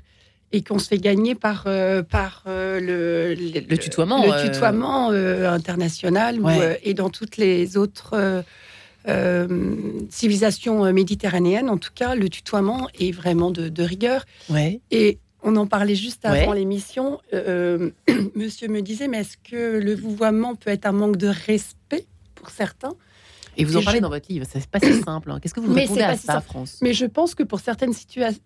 et 0.51 0.63
qu'on 0.63 0.79
se 0.79 0.89
fait 0.89 0.99
gagner 0.99 1.35
par, 1.35 1.65
euh, 1.67 2.03
par 2.03 2.43
euh, 2.47 2.81
le, 2.81 3.35
Le 3.69 3.77
tutoiement, 3.79 4.25
le 4.25 4.33
euh, 4.33 4.43
tutoiement 4.43 5.11
international 5.11 6.41
Ouais. 6.41 6.81
et 6.83 6.95
dans 6.95 7.11
toutes 7.11 7.37
les 7.37 7.77
autres 7.77 8.43
civilisations 10.11 10.93
méditerranéennes. 10.93 11.69
En 11.71 11.79
tout 11.79 11.93
cas, 11.95 12.15
le 12.15 12.29
tutoiement 12.29 12.89
est 12.99 13.13
vraiment 13.13 13.51
de, 13.51 13.69
de 13.69 13.83
rigueur. 13.83 14.25
Ouais. 14.49 14.81
Et 14.91 15.19
on 15.43 15.55
en 15.57 15.67
parlait 15.67 15.95
juste 15.95 16.25
avant 16.25 16.51
Ouais. 16.53 16.59
l'émission. 16.59 17.21
euh, 17.35 17.91
monsieur 18.35 18.69
me 18.69 18.81
disait, 18.83 19.09
mais 19.09 19.19
est-ce 19.21 19.37
que 19.37 19.79
le 19.79 19.95
vouvoiement 19.95 20.55
peut 20.57 20.71
être 20.71 20.87
un 20.87 20.93
manque 20.93 21.17
de 21.17 21.29
respect 21.29 22.07
pour 22.35 22.51
certains? 22.51 22.95
Et 23.59 23.65
vous 23.65 23.77
en 23.77 23.83
parlez 23.83 23.99
je- 23.99 24.03
dans 24.03 24.09
votre 24.09 24.29
livre, 24.31 24.47
c'est 24.51 24.67
pas 24.67 24.81
si 24.81 24.95
simple. 25.03 25.31
hein. 25.31 25.39
Qu'est-ce 25.41 25.53
que 25.55 25.61
vous 25.61 25.73
Mais 25.73 25.83
répondez 25.83 26.03
à 26.03 26.09
pas 26.11 26.17
si 26.17 26.27
ça, 26.27 26.33
simple. 26.35 26.47
France? 26.47 26.79
Mais 26.81 26.93
je 26.95 27.05
pense 27.07 27.35
que 27.35 27.43
pour 27.43 27.61
certaines 27.61 27.93
situations, 27.93 28.41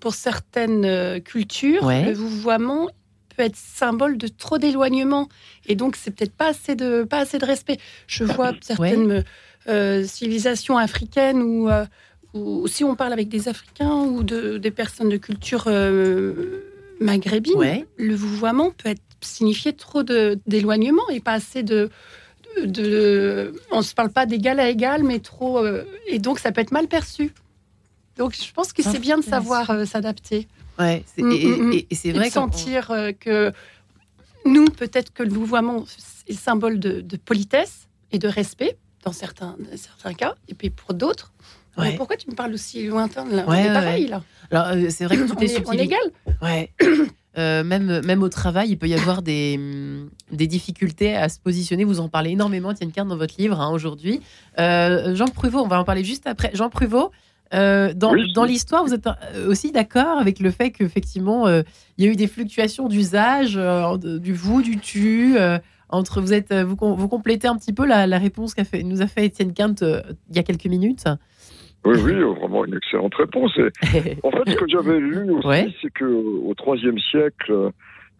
pour 0.00 0.14
certaines 0.14 0.84
euh, 0.84 1.20
cultures, 1.20 1.84
Ouais. 1.84 2.04
le 2.06 2.12
vouvoiement 2.12 2.88
peut 3.36 3.42
être 3.44 3.56
symbole 3.56 4.18
de 4.18 4.28
trop 4.28 4.58
d'éloignement. 4.58 5.28
Et 5.66 5.74
donc, 5.76 5.96
c'est 5.96 6.10
peut-être 6.10 6.34
pas 6.34 6.48
assez 6.48 6.74
de, 6.74 7.02
pas 7.04 7.18
assez 7.20 7.38
de 7.38 7.46
respect. 7.46 7.78
Je 8.06 8.24
vois 8.24 8.52
certaines 8.60 9.24
euh, 9.68 10.04
civilisations 10.04 10.76
africaines 10.76 11.40
où, 11.42 11.68
euh, 11.70 11.86
où, 12.34 12.66
si 12.66 12.84
on 12.84 12.94
parle 12.96 13.12
avec 13.12 13.28
des 13.28 13.48
Africains 13.48 13.94
ou 13.94 14.22
de, 14.22 14.58
des 14.58 14.70
personnes 14.70 15.08
de 15.08 15.16
culture 15.16 15.64
euh, 15.68 16.64
maghrébine, 17.00 17.54
Ouais. 17.56 17.86
le 17.96 18.14
vouvoiement 18.14 18.70
peut 18.70 18.90
être 18.90 19.02
signifier 19.20 19.72
trop 19.72 20.02
d'éloignement 20.02 21.08
et 21.10 21.20
pas 21.20 21.32
assez 21.34 21.62
de, 21.62 21.90
de, 22.60 22.66
de- 22.66 23.54
on 23.70 23.78
ne 23.78 23.82
se 23.82 23.94
parle 23.94 24.10
pas 24.10 24.26
d'égal 24.26 24.60
à 24.60 24.68
égal, 24.68 25.02
mais 25.02 25.18
trop. 25.18 25.58
euh, 25.58 25.84
et 26.06 26.18
donc, 26.18 26.38
ça 26.38 26.52
peut 26.52 26.60
être 26.60 26.72
mal 26.72 26.88
perçu. 26.88 27.32
Donc, 28.16 28.34
je 28.36 28.52
pense 28.52 28.72
que 28.72 28.82
c'est 28.82 28.98
bien 28.98 29.18
de 29.18 29.24
savoir 29.24 29.70
euh, 29.70 29.84
s'adapter. 29.84 30.46
Ouais. 30.78 31.04
c'est- 31.14 31.22
Mm, 31.22 31.32
et, 31.32 31.46
mm, 31.46 31.62
mm. 31.68 31.72
et- 31.72 31.86
et 31.90 31.94
c'est 31.94 32.08
Et 32.08 32.12
vrai 32.12 32.28
de 32.28 32.34
qu'on- 32.34 32.40
sentir 32.42 32.90
euh, 32.90 33.12
que 33.12 33.52
nous, 34.44 34.64
peut-être 34.66 35.12
que 35.12 35.22
le 35.22 35.30
vouvoiement 35.30 35.84
est 36.28 36.32
symbole 36.34 36.78
de, 36.78 37.00
de 37.00 37.16
politesse 37.16 37.88
et 38.10 38.18
de 38.18 38.28
respect 38.28 38.76
dans 39.04 39.12
certains, 39.12 39.56
dans 39.58 39.76
certains 39.76 40.14
cas, 40.14 40.34
et 40.48 40.54
puis 40.54 40.70
pour 40.70 40.94
d'autres. 40.94 41.32
Ouais. 41.78 41.90
Mais 41.92 41.96
pourquoi 41.96 42.16
tu 42.16 42.28
me 42.30 42.34
parles 42.34 42.52
aussi 42.52 42.86
lointain 42.86 43.24
là? 43.26 43.44
On 43.46 43.50
Ouais, 43.50 43.62
est 43.62 43.68
ouais, 43.68 43.72
pareil 43.72 44.04
ouais. 44.04 44.10
là. 44.10 44.22
Alors, 44.50 44.66
euh, 44.76 44.90
c'est 44.90 45.04
vrai 45.06 45.16
que 45.16 45.22
On 45.36 45.40
les 45.40 45.54
est, 45.54 45.66
on 45.66 45.72
est 45.72 45.84
égal. 45.84 46.00
Ouais. 46.42 46.70
Euh, 47.38 47.64
même, 47.64 48.02
même 48.04 48.22
au 48.22 48.28
travail, 48.28 48.68
il 48.70 48.76
peut 48.76 48.88
y 48.88 48.94
avoir 48.94 49.22
des, 49.22 49.54
hum, 49.58 50.10
des 50.32 50.46
difficultés 50.46 51.16
à 51.16 51.28
se 51.30 51.38
positionner. 51.40 51.84
Vous 51.84 51.98
en 52.00 52.08
parlez 52.10 52.30
énormément, 52.32 52.74
Tienne 52.74 52.92
Carte, 52.92 53.08
dans 53.08 53.16
votre 53.16 53.34
livre 53.38 53.58
hein, 53.60 53.70
aujourd'hui. 53.72 54.20
Euh, 54.58 55.14
Jean 55.14 55.26
Pruvot, 55.28 55.60
on 55.60 55.66
va 55.68 55.80
en 55.80 55.84
parler 55.84 56.04
juste 56.04 56.26
après. 56.26 56.50
Jean 56.52 56.68
Pruvot, 56.68 57.10
euh, 57.54 57.94
dans, 57.94 58.12
Oui. 58.12 58.32
dans 58.34 58.44
l'histoire, 58.44 58.84
vous 58.84 58.92
êtes 58.92 59.08
aussi 59.46 59.72
d'accord 59.72 60.18
avec 60.18 60.40
le 60.40 60.50
fait 60.50 60.70
qu'effectivement, 60.72 61.48
il 61.48 61.64
y 61.98 62.06
a 62.06 62.10
eu 62.10 62.16
des 62.16 62.26
fluctuations 62.26 62.86
d'usage, 62.88 63.58
du 63.98 64.32
vous, 64.34 64.60
du 64.62 64.78
tu. 64.78 65.36
entre, 65.88 66.20
vous, 66.20 66.32
êtes, 66.34 66.52
vous, 66.54 66.76
com- 66.76 66.94
vous 66.98 67.08
complétez 67.08 67.48
un 67.48 67.56
petit 67.56 67.72
peu 67.72 67.86
la, 67.86 68.06
la 68.06 68.18
réponse 68.18 68.54
qu'a 68.54 68.64
fait, 68.64 68.82
nous 68.82 69.00
a 69.02 69.06
fait 69.06 69.24
Étienne 69.26 69.52
Quinte 69.54 69.82
il 70.30 70.36
y 70.36 70.38
a 70.38 70.42
quelques 70.42 70.66
minutes. 70.66 71.04
Oui, 71.84 71.96
oui, 72.04 72.12
vraiment 72.14 72.64
une 72.64 72.76
excellente 72.76 73.14
réponse. 73.14 73.56
Et 73.58 74.16
en 74.22 74.30
fait, 74.30 74.50
ce 74.50 74.54
que 74.56 74.68
j'avais 74.68 75.00
lu 75.00 75.30
aussi, 75.32 75.46
Ouais. 75.48 75.66
c'est 75.82 75.92
que 75.92 76.04
au 76.04 76.54
IIIe 76.74 77.00
siècle, 77.00 77.70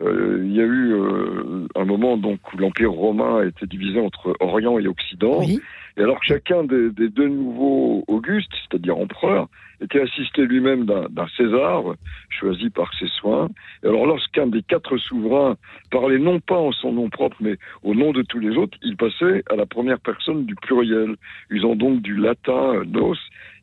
euh, 0.03 0.43
il 0.45 0.53
y 0.53 0.61
a 0.61 0.65
eu 0.65 0.95
euh, 0.95 1.67
un 1.77 1.85
moment 1.85 2.17
donc 2.17 2.41
où 2.53 2.57
l'Empire 2.59 2.91
romain 2.91 3.39
a 3.41 3.45
été 3.45 3.67
divisé 3.67 4.01
entre 4.01 4.35
Orient 4.41 4.79
et 4.81 4.89
Occident. 4.89 5.39
oui, 5.39 5.61
Et 5.97 6.03
alors 6.03 6.19
chacun 6.25 6.65
des, 6.65 6.91
des 6.91 7.09
deux 7.09 7.29
nouveaux 7.29 8.03
Augustes, 8.09 8.51
c'est-à-dire 8.69 8.97
empereurs, 8.99 9.47
était 9.81 10.01
assisté 10.01 10.43
lui-même 10.47 10.85
d'un 10.87 11.27
César 11.37 11.83
choisi 12.31 12.71
par 12.71 12.93
ses 12.99 13.09
soins. 13.09 13.49
Et 13.85 13.89
alors 13.89 14.07
lorsqu'un 14.07 14.47
des 14.47 14.63
quatre 14.63 14.97
souverains 14.97 15.57
parlait 15.91 16.19
non 16.19 16.39
pas 16.41 16.57
en 16.57 16.71
son 16.73 16.93
nom 16.93 17.09
propre, 17.11 17.37
mais 17.41 17.57
au 17.83 17.95
nom 17.95 18.13
de 18.13 18.23
tous 18.23 18.39
les 18.39 18.57
autres, 18.57 18.79
il 18.83 18.97
passait 18.97 19.43
à 19.51 19.57
la 19.57 19.67
première 19.67 19.99
personne 20.01 20.47
du 20.47 20.55
pluriel, 20.55 21.17
usant 21.51 21.75
donc 21.77 22.01
du 22.01 22.17
latin 22.17 22.75
euh, 22.75 22.85
nos. 22.87 23.15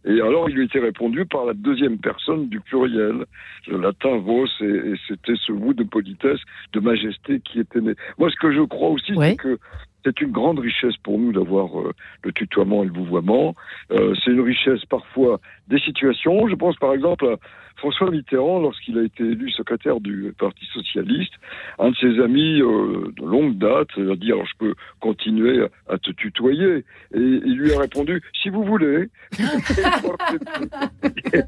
Et 0.09 0.21
alors 0.21 0.49
il 0.49 0.55
lui 0.55 0.65
était 0.65 0.79
répondu 0.79 1.25
par 1.25 1.45
la 1.45 1.53
deuxième 1.53 1.99
personne 1.99 2.49
du 2.49 2.59
pluriel, 2.59 3.25
le 3.67 3.77
latin 3.77 4.17
vos, 4.17 4.47
et, 4.59 4.65
et 4.65 4.95
c'était 5.07 5.35
ce 5.35 5.51
vous 5.51 5.75
de 5.75 5.83
politesse, 5.83 6.39
de 6.73 6.79
majesté 6.79 7.39
qui 7.41 7.59
était 7.59 7.79
né. 7.79 7.93
Moi 8.17 8.29
ce 8.31 8.35
que 8.35 8.51
je 8.51 8.61
crois 8.61 8.89
aussi, 8.89 9.13
c'est 9.15 9.35
que 9.35 9.59
c'est 10.03 10.22
une 10.22 10.32
grande 10.32 10.60
richesse 10.60 10.98
pour 11.03 11.20
nous 11.20 11.32
d'avoir 11.32 11.79
euh, 11.79 11.94
le 12.24 12.32
tutoiement 12.32 12.84
et 12.84 12.88
le 12.88 12.94
vouvoiement. 12.94 13.56
Euh, 13.91 14.13
c'est 14.24 14.32
une 14.32 14.41
richesse 14.41 14.86
parfois 14.86 15.39
des 15.68 15.79
situations. 15.79 16.48
Je 16.48 16.56
pense 16.56 16.75
par 16.77 16.94
exemple 16.94 17.25
à 17.27 17.36
François 17.77 18.12
Mitterrand, 18.12 18.60
lorsqu'il 18.60 18.98
a 18.98 19.03
été 19.03 19.24
élu 19.24 19.50
secrétaire 19.51 20.01
du 20.01 20.34
Parti 20.38 20.65
socialiste, 20.74 21.34
un 21.79 21.91
de 21.91 21.96
ses 21.96 22.20
amis 22.20 22.62
euh, 22.62 23.12
de 23.15 23.25
longue 23.25 23.58
date 23.58 23.89
a 23.98 24.15
dit 24.15 24.32
alors 24.32 24.46
je 24.46 24.58
peux 24.58 24.75
continuer 25.00 25.65
à 25.88 25.98
te 25.98 26.12
tutoyer 26.12 26.86
et 27.13 27.20
il 27.20 27.56
lui 27.56 27.74
a 27.74 27.79
répondu 27.79 28.22
si 28.41 28.50
vous 28.50 28.63
voulez. 28.63 29.10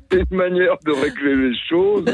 C'est 0.10 0.24
une 0.32 0.38
manière 0.38 0.78
de 0.86 0.92
régler 0.92 1.36
les 1.50 1.58
choses. 1.58 2.06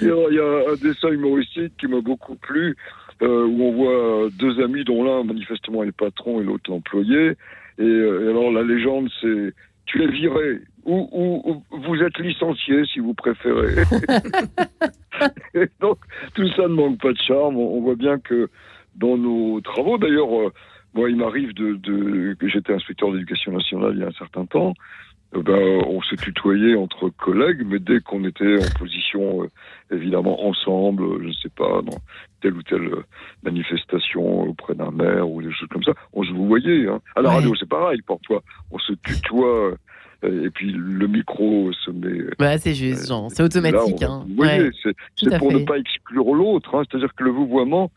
Il 0.00 0.08
y 0.08 0.40
a 0.40 0.72
un 0.72 0.76
dessin 0.82 1.08
humoristique 1.10 1.72
qui 1.78 1.86
m'a 1.86 2.00
beaucoup 2.00 2.34
plu 2.36 2.76
euh, 3.22 3.46
où 3.46 3.62
on 3.62 3.72
voit 3.72 4.28
deux 4.38 4.62
amis 4.62 4.84
dont 4.84 5.04
l'un 5.04 5.24
manifestement 5.24 5.82
est 5.82 5.86
le 5.86 5.92
patron 5.92 6.40
et 6.40 6.44
l'autre 6.44 6.70
l'employé. 6.70 7.32
Et, 7.78 7.82
euh, 7.82 8.26
et, 8.26 8.28
alors 8.30 8.50
la 8.50 8.62
légende 8.62 9.08
c'est 9.20 9.54
tu 9.86 10.02
es 10.02 10.06
viré 10.06 10.60
ou, 10.84 11.08
ou, 11.12 11.64
ou, 11.70 11.80
vous 11.80 12.02
êtes 12.02 12.18
licencié 12.18 12.84
si 12.86 13.00
vous 13.00 13.14
préférez. 13.14 13.82
et 15.54 15.68
donc 15.80 15.98
tout 16.34 16.48
ça 16.56 16.62
ne 16.62 16.74
manque 16.74 17.00
pas 17.00 17.12
de 17.12 17.18
charme. 17.18 17.56
On, 17.56 17.78
on 17.78 17.80
voit 17.82 17.96
bien 17.96 18.18
que 18.18 18.48
dans 18.96 19.16
nos 19.16 19.60
travaux, 19.60 19.98
d'ailleurs, 19.98 20.32
euh, 20.32 20.52
moi 20.94 21.10
il 21.10 21.16
m'arrive 21.16 21.54
de, 21.54 21.74
de 21.74 22.34
que 22.34 22.48
j'étais 22.48 22.72
inspecteur 22.72 23.12
d'éducation 23.12 23.52
nationale 23.52 23.92
il 23.94 24.00
y 24.00 24.04
a 24.04 24.08
un 24.08 24.12
certain 24.12 24.46
temps. 24.46 24.74
Euh, 25.36 25.42
ben, 25.42 25.82
on 25.86 26.02
se 26.02 26.16
tutoyait 26.16 26.74
entre 26.74 27.08
collègues, 27.10 27.62
mais 27.64 27.78
dès 27.78 28.00
qu'on 28.00 28.24
était 28.24 28.56
en 28.58 28.78
position, 28.78 29.42
euh, 29.44 29.94
évidemment, 29.94 30.44
ensemble, 30.46 31.04
je 31.22 31.28
ne 31.28 31.32
sais 31.34 31.48
pas, 31.56 31.82
dans 31.82 31.98
telle 32.40 32.54
ou 32.54 32.62
telle 32.64 32.90
manifestation 33.44 34.42
auprès 34.48 34.74
d'un 34.74 34.90
maire 34.90 35.28
ou 35.28 35.42
des 35.42 35.52
choses 35.52 35.68
comme 35.68 35.82
ça, 35.84 35.92
on 36.12 36.22
se 36.24 36.32
vous 36.32 36.46
voyait. 36.46 36.88
Hein. 36.88 37.00
À 37.16 37.22
la 37.22 37.28
Ouais. 37.28 37.34
radio, 37.36 37.54
c'est 37.58 37.68
pareil, 37.68 38.00
parfois, 38.02 38.42
on 38.70 38.78
se 38.78 38.92
tutoie, 39.04 39.74
euh, 40.24 40.46
et 40.46 40.50
puis 40.50 40.72
le 40.72 41.06
micro 41.06 41.72
se 41.72 41.90
met... 41.90 42.24
Ouais, 42.40 42.58
c'est 42.58 42.74
juste, 42.74 43.08
genre, 43.08 43.30
c'est 43.30 43.42
automatique. 43.42 44.00
Là, 44.00 44.10
on- 44.10 44.14
hein. 44.22 44.24
Vous 44.28 44.34
voyez, 44.36 44.62
Ouais. 44.64 44.70
c'est 45.16 45.38
pour 45.38 45.52
fait. 45.52 45.58
ne 45.58 45.64
pas 45.64 45.78
exclure 45.78 46.34
l'autre. 46.34 46.74
hein. 46.74 46.82
C'est-à-dire 46.90 47.14
que 47.14 47.24
le 47.24 47.30
vouvoiement, 47.30 47.90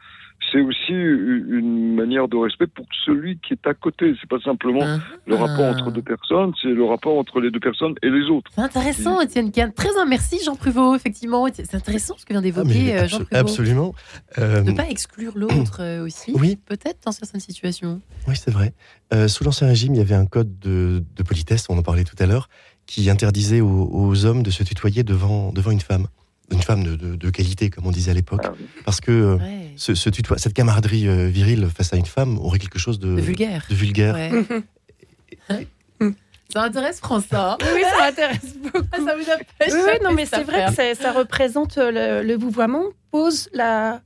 c'est 0.53 0.61
aussi 0.61 0.91
une 0.93 1.95
manière 1.95 2.27
de 2.29 2.37
respect 2.37 2.67
pour 2.67 2.85
celui 3.05 3.37
qui 3.39 3.53
est 3.53 3.67
à 3.67 3.73
côté. 3.73 4.13
C'est 4.21 4.29
pas 4.29 4.39
simplement 4.39 4.79
Ah. 4.83 4.99
le 5.25 5.35
rapport 5.35 5.65
entre 5.65 5.91
deux 5.91 6.01
personnes, 6.01 6.53
c'est 6.61 6.69
le 6.69 6.85
rapport 6.85 7.17
entre 7.17 7.41
les 7.41 7.51
deux 7.51 7.59
personnes 7.59 7.95
et 8.03 8.09
les 8.09 8.25
autres. 8.29 8.49
C'est 8.55 8.61
intéressant, 8.61 9.19
Étienne 9.19 9.51
Kahn. 9.51 9.73
Très 9.73 9.89
un 9.99 10.05
merci, 10.05 10.39
Jean 10.45 10.55
Pruvot, 10.55 10.95
effectivement. 10.95 11.45
C'est 11.51 11.75
intéressant 11.75 12.15
ce 12.17 12.25
que 12.25 12.33
vient 12.33 12.39
Ah, 12.39 12.43
d'évoquer 12.43 12.95
euh, 12.97 13.07
Jean 13.07 13.17
abso- 13.19 13.25
Pruvot. 13.25 13.41
absolument. 13.41 13.95
Euh, 14.37 14.61
De 14.61 14.71
ne 14.71 14.77
pas 14.77 14.87
exclure 14.89 15.33
l'autre 15.35 15.81
euh, 15.81 16.05
aussi, 16.05 16.31
oui, 16.35 16.55
peut-être 16.55 16.99
dans 17.05 17.11
certaines 17.11 17.41
situations. 17.41 17.99
oui, 18.27 18.35
c'est 18.35 18.51
vrai. 18.51 18.73
Euh, 19.13 19.27
sous 19.27 19.43
l'Ancien 19.43 19.67
Régime, 19.67 19.95
il 19.95 19.97
y 19.97 20.01
avait 20.01 20.15
un 20.15 20.25
code 20.27 20.59
de, 20.59 21.03
de 21.15 21.23
politesse, 21.23 21.65
on 21.69 21.77
en 21.77 21.81
parlait 21.83 22.03
tout 22.03 22.15
à 22.19 22.25
l'heure, 22.27 22.47
qui 22.85 23.09
interdisait 23.09 23.61
aux, 23.61 23.89
aux 23.91 24.25
hommes 24.25 24.43
de 24.43 24.51
se 24.51 24.63
tutoyer 24.63 25.03
devant, 25.03 25.51
devant 25.51 25.71
une 25.71 25.79
femme. 25.81 26.07
Une 26.51 26.61
femme 26.61 26.83
de, 26.83 26.95
de- 26.95 27.15
de 27.15 27.29
qualité, 27.29 27.69
comme 27.69 27.87
on 27.87 27.91
disait 27.91 28.11
à 28.11 28.13
l'époque. 28.13 28.41
Ah 28.43 28.53
oui. 28.59 28.65
Parce 28.85 28.99
que 29.01 29.11
euh, 29.11 29.35
Ouais. 29.37 29.71
ce, 29.75 29.95
ce 29.95 30.09
tutoie- 30.09 30.37
cette 30.37 30.53
camaraderie 30.53 31.07
euh, 31.07 31.27
virile 31.27 31.67
face 31.75 31.93
à 31.93 31.95
une 31.97 32.05
femme 32.05 32.37
aurait 32.37 32.59
quelque 32.59 32.77
chose 32.79 32.99
de, 32.99 33.15
De 33.15 33.21
vulgaire. 33.21 33.65
de 33.69 33.75
vulgaire. 33.75 34.15
Ouais. 34.15 35.67
Ça 36.53 36.61
intéresse 36.63 36.99
François. 36.99 37.57
Oui, 37.73 37.81
ça 37.81 37.97
m'intéresse 38.05 38.55
beaucoup. 38.61 38.85
Ah, 38.91 38.97
ça 38.97 39.15
vous 39.15 39.23
a 39.31 39.37
Oui, 39.37 39.81
oui, 39.87 39.93
non, 40.03 40.11
mais 40.13 40.25
c'est 40.27 40.43
vrai 40.43 40.65
que 40.67 40.73
c'est- 40.75 40.93
ça 40.93 41.11
représente 41.11 41.79
euh, 41.79 42.21
le, 42.21 42.27
le 42.27 42.37
vouvoiement, 42.37 42.83
pose 43.09 43.49
la, 43.53 44.01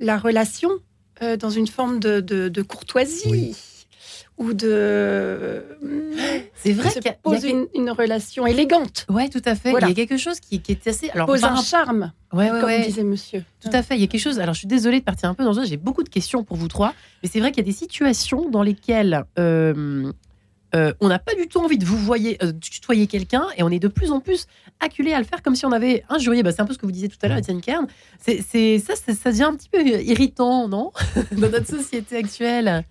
la 0.00 0.18
relation 0.18 0.70
euh, 1.22 1.36
dans 1.36 1.50
une 1.50 1.68
forme 1.68 2.00
de, 2.00 2.18
de, 2.20 2.48
de 2.48 2.62
courtoisie 2.62 3.28
Oui. 3.30 3.56
Ou 4.38 4.52
de. 4.52 5.62
C'est 6.54 6.72
vrai 6.72 6.90
qu'il 6.90 7.04
y 7.04 7.08
a- 7.08 7.16
il 7.24 7.32
y 7.32 7.34
a 7.34 7.40
pose 7.40 7.44
une, 7.44 7.66
une 7.74 7.90
relation 7.90 8.46
élégante, 8.46 9.06
Ouais, 9.08 9.28
tout 9.28 9.42
à 9.44 9.54
fait. 9.54 9.70
Voilà. 9.70 9.86
Il 9.88 9.90
y 9.90 9.92
a 9.92 10.06
quelque 10.06 10.18
chose 10.18 10.40
qui, 10.40 10.60
qui 10.60 10.72
est 10.72 10.86
assez. 10.86 11.10
Alors, 11.10 11.26
pose 11.26 11.44
un 11.44 11.56
charme, 11.62 12.12
Ouais, 12.32 12.50
ouais, 12.50 12.60
comme 12.60 12.68
ouais. 12.70 12.86
disait 12.86 13.04
monsieur. 13.04 13.44
Tout 13.62 13.70
à 13.72 13.82
fait. 13.82 13.94
Il 13.96 14.00
y 14.00 14.04
a 14.04 14.06
quelque 14.06 14.20
chose. 14.20 14.40
Alors, 14.40 14.54
je 14.54 14.60
suis 14.60 14.68
désolée 14.68 15.00
de 15.00 15.04
partir 15.04 15.28
un 15.28 15.34
peu 15.34 15.44
dans 15.44 15.54
ça. 15.54 15.64
J'ai 15.64 15.76
beaucoup 15.76 16.02
de 16.02 16.08
questions 16.08 16.42
pour 16.42 16.56
vous 16.56 16.68
trois. 16.68 16.94
Mais 17.22 17.28
c'est 17.28 17.38
vrai 17.40 17.52
qu'il 17.52 17.58
y 17.64 17.66
a 17.68 17.70
des 17.70 17.76
situations 17.76 18.48
dans 18.50 18.62
lesquelles 18.62 19.24
euh, 19.38 20.12
euh, 20.74 20.92
on 21.00 21.08
n'a 21.08 21.20
pas 21.20 21.34
du 21.34 21.46
tout 21.46 21.60
envie 21.60 21.78
de 21.78 21.84
vous 21.84 21.96
voyer, 21.98 22.36
euh, 22.42 22.50
de 22.50 22.58
tutoyer 22.58 23.06
quelqu'un 23.06 23.46
et 23.56 23.62
on 23.62 23.68
est 23.68 23.78
de 23.78 23.86
plus 23.88 24.10
en 24.10 24.18
plus 24.18 24.46
acculé 24.80 25.12
à 25.12 25.18
le 25.20 25.24
faire 25.24 25.42
comme 25.42 25.54
si 25.54 25.64
on 25.66 25.70
avait 25.72 26.02
injurié. 26.08 26.42
Bah, 26.42 26.50
c'est 26.50 26.62
un 26.62 26.66
peu 26.66 26.72
ce 26.74 26.78
que 26.78 26.86
vous 26.86 26.92
disiez 26.92 27.08
tout 27.08 27.18
à 27.22 27.28
l'heure, 27.28 27.38
Étienne 27.38 27.60
Kern. 27.60 27.86
C'est, 28.18 28.42
c'est, 28.48 28.80
ça, 28.80 28.94
c'est- 28.96 29.14
ça 29.14 29.30
devient 29.30 29.44
un 29.44 29.54
petit 29.54 29.68
peu 29.68 29.86
irritant, 29.86 30.66
non? 30.66 30.90
Dans 31.32 31.50
notre 31.50 31.68
société 31.68 32.16
actuelle. 32.16 32.84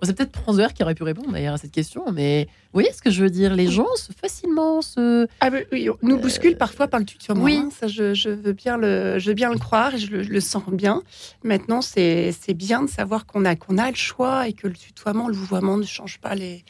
Euh. 0.00 0.06
Bon, 0.06 0.06
c'est 0.06 0.14
peut-être 0.16 0.36
François 0.38 0.68
qui 0.68 0.82
aurait 0.82 0.94
pu 0.94 1.02
répondre 1.02 1.30
d'ailleurs 1.32 1.54
à 1.54 1.58
cette 1.58 1.72
question, 1.72 2.04
mais 2.12 2.44
vous 2.48 2.70
voyez 2.80 2.92
ce 2.92 3.02
que 3.02 3.10
je 3.10 3.22
veux 3.22 3.30
dire? 3.30 3.54
Les 3.54 3.68
gens 3.70 3.86
se 3.96 4.12
facilement 4.12 4.80
se. 4.82 5.26
Ah, 5.40 5.50
oui, 5.72 5.88
on 5.90 5.96
nous 6.06 6.18
bouscule 6.18 6.56
parfois 6.56 6.88
par 6.88 7.00
le 7.00 7.06
tutoiement. 7.06 7.42
oui. 7.44 7.56
hein. 7.56 7.68
Ça, 7.78 7.86
je, 7.86 8.14
je 8.14 8.30
veux 8.30 8.52
bien 8.52 8.76
le, 8.76 9.18
je 9.18 9.28
veux 9.28 9.34
bien 9.34 9.50
le 9.52 9.58
croire 9.58 9.94
et 9.94 9.98
je 9.98 10.10
le, 10.10 10.22
je 10.22 10.30
le 10.30 10.40
sens 10.40 10.62
bien. 10.72 11.02
Maintenant, 11.44 11.82
c'est 11.82 12.32
c'est 12.32 12.54
bien 12.54 12.82
de 12.82 12.88
savoir 12.90 13.26
qu'on 13.26 13.44
a, 13.44 13.56
qu'on 13.56 13.76
a 13.78 13.90
le 13.90 13.96
choix 13.96 14.48
et 14.48 14.52
que 14.52 14.66
le 14.68 14.74
tutoiement, 14.74 15.28
le 15.28 15.34
vouvoiement 15.34 15.76
ne 15.76 15.84
change 15.84 16.18
pas 16.18 16.34
les, 16.34 16.64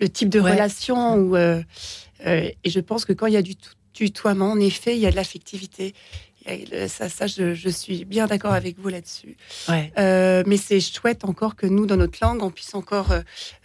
le 0.00 0.08
type 0.08 0.28
de 0.28 0.40
Ouais. 0.40 0.52
relation. 0.52 1.16
Ou, 1.16 1.36
euh, 1.36 1.62
euh, 2.26 2.48
et 2.64 2.70
je 2.70 2.80
pense 2.80 3.04
que 3.04 3.12
quand 3.12 3.26
il 3.26 3.32
y 3.34 3.36
a 3.38 3.42
du 3.42 3.56
tu- 3.56 3.70
tutoiement, 3.92 4.50
en 4.50 4.60
effet, 4.60 4.94
il 4.94 5.00
y 5.00 5.06
a 5.06 5.10
de 5.10 5.16
l'affectivité. 5.16 5.94
Ça, 6.88 7.08
ça 7.08 7.26
je, 7.26 7.54
je 7.54 7.68
suis 7.68 8.04
bien 8.04 8.26
d'accord 8.26 8.52
avec 8.52 8.78
vous 8.78 8.88
là-dessus. 8.88 9.36
Ouais. 9.68 9.92
Euh, 9.98 10.42
mais 10.46 10.56
c'est 10.56 10.80
chouette 10.80 11.24
encore 11.24 11.56
que 11.56 11.66
nous, 11.66 11.86
dans 11.86 11.96
notre 11.96 12.18
langue, 12.22 12.42
on 12.42 12.50
puisse 12.50 12.74
encore 12.74 13.12
euh, 13.12 13.20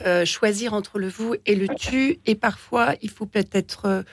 euh, 0.06 0.26
choisir 0.26 0.74
entre 0.74 0.98
le 0.98 1.08
vous 1.08 1.36
et 1.46 1.56
le 1.56 1.68
tu. 1.76 2.20
Et 2.26 2.36
parfois, 2.36 2.96
il 3.02 3.10
faut 3.10 3.26
peut-être 3.26 4.04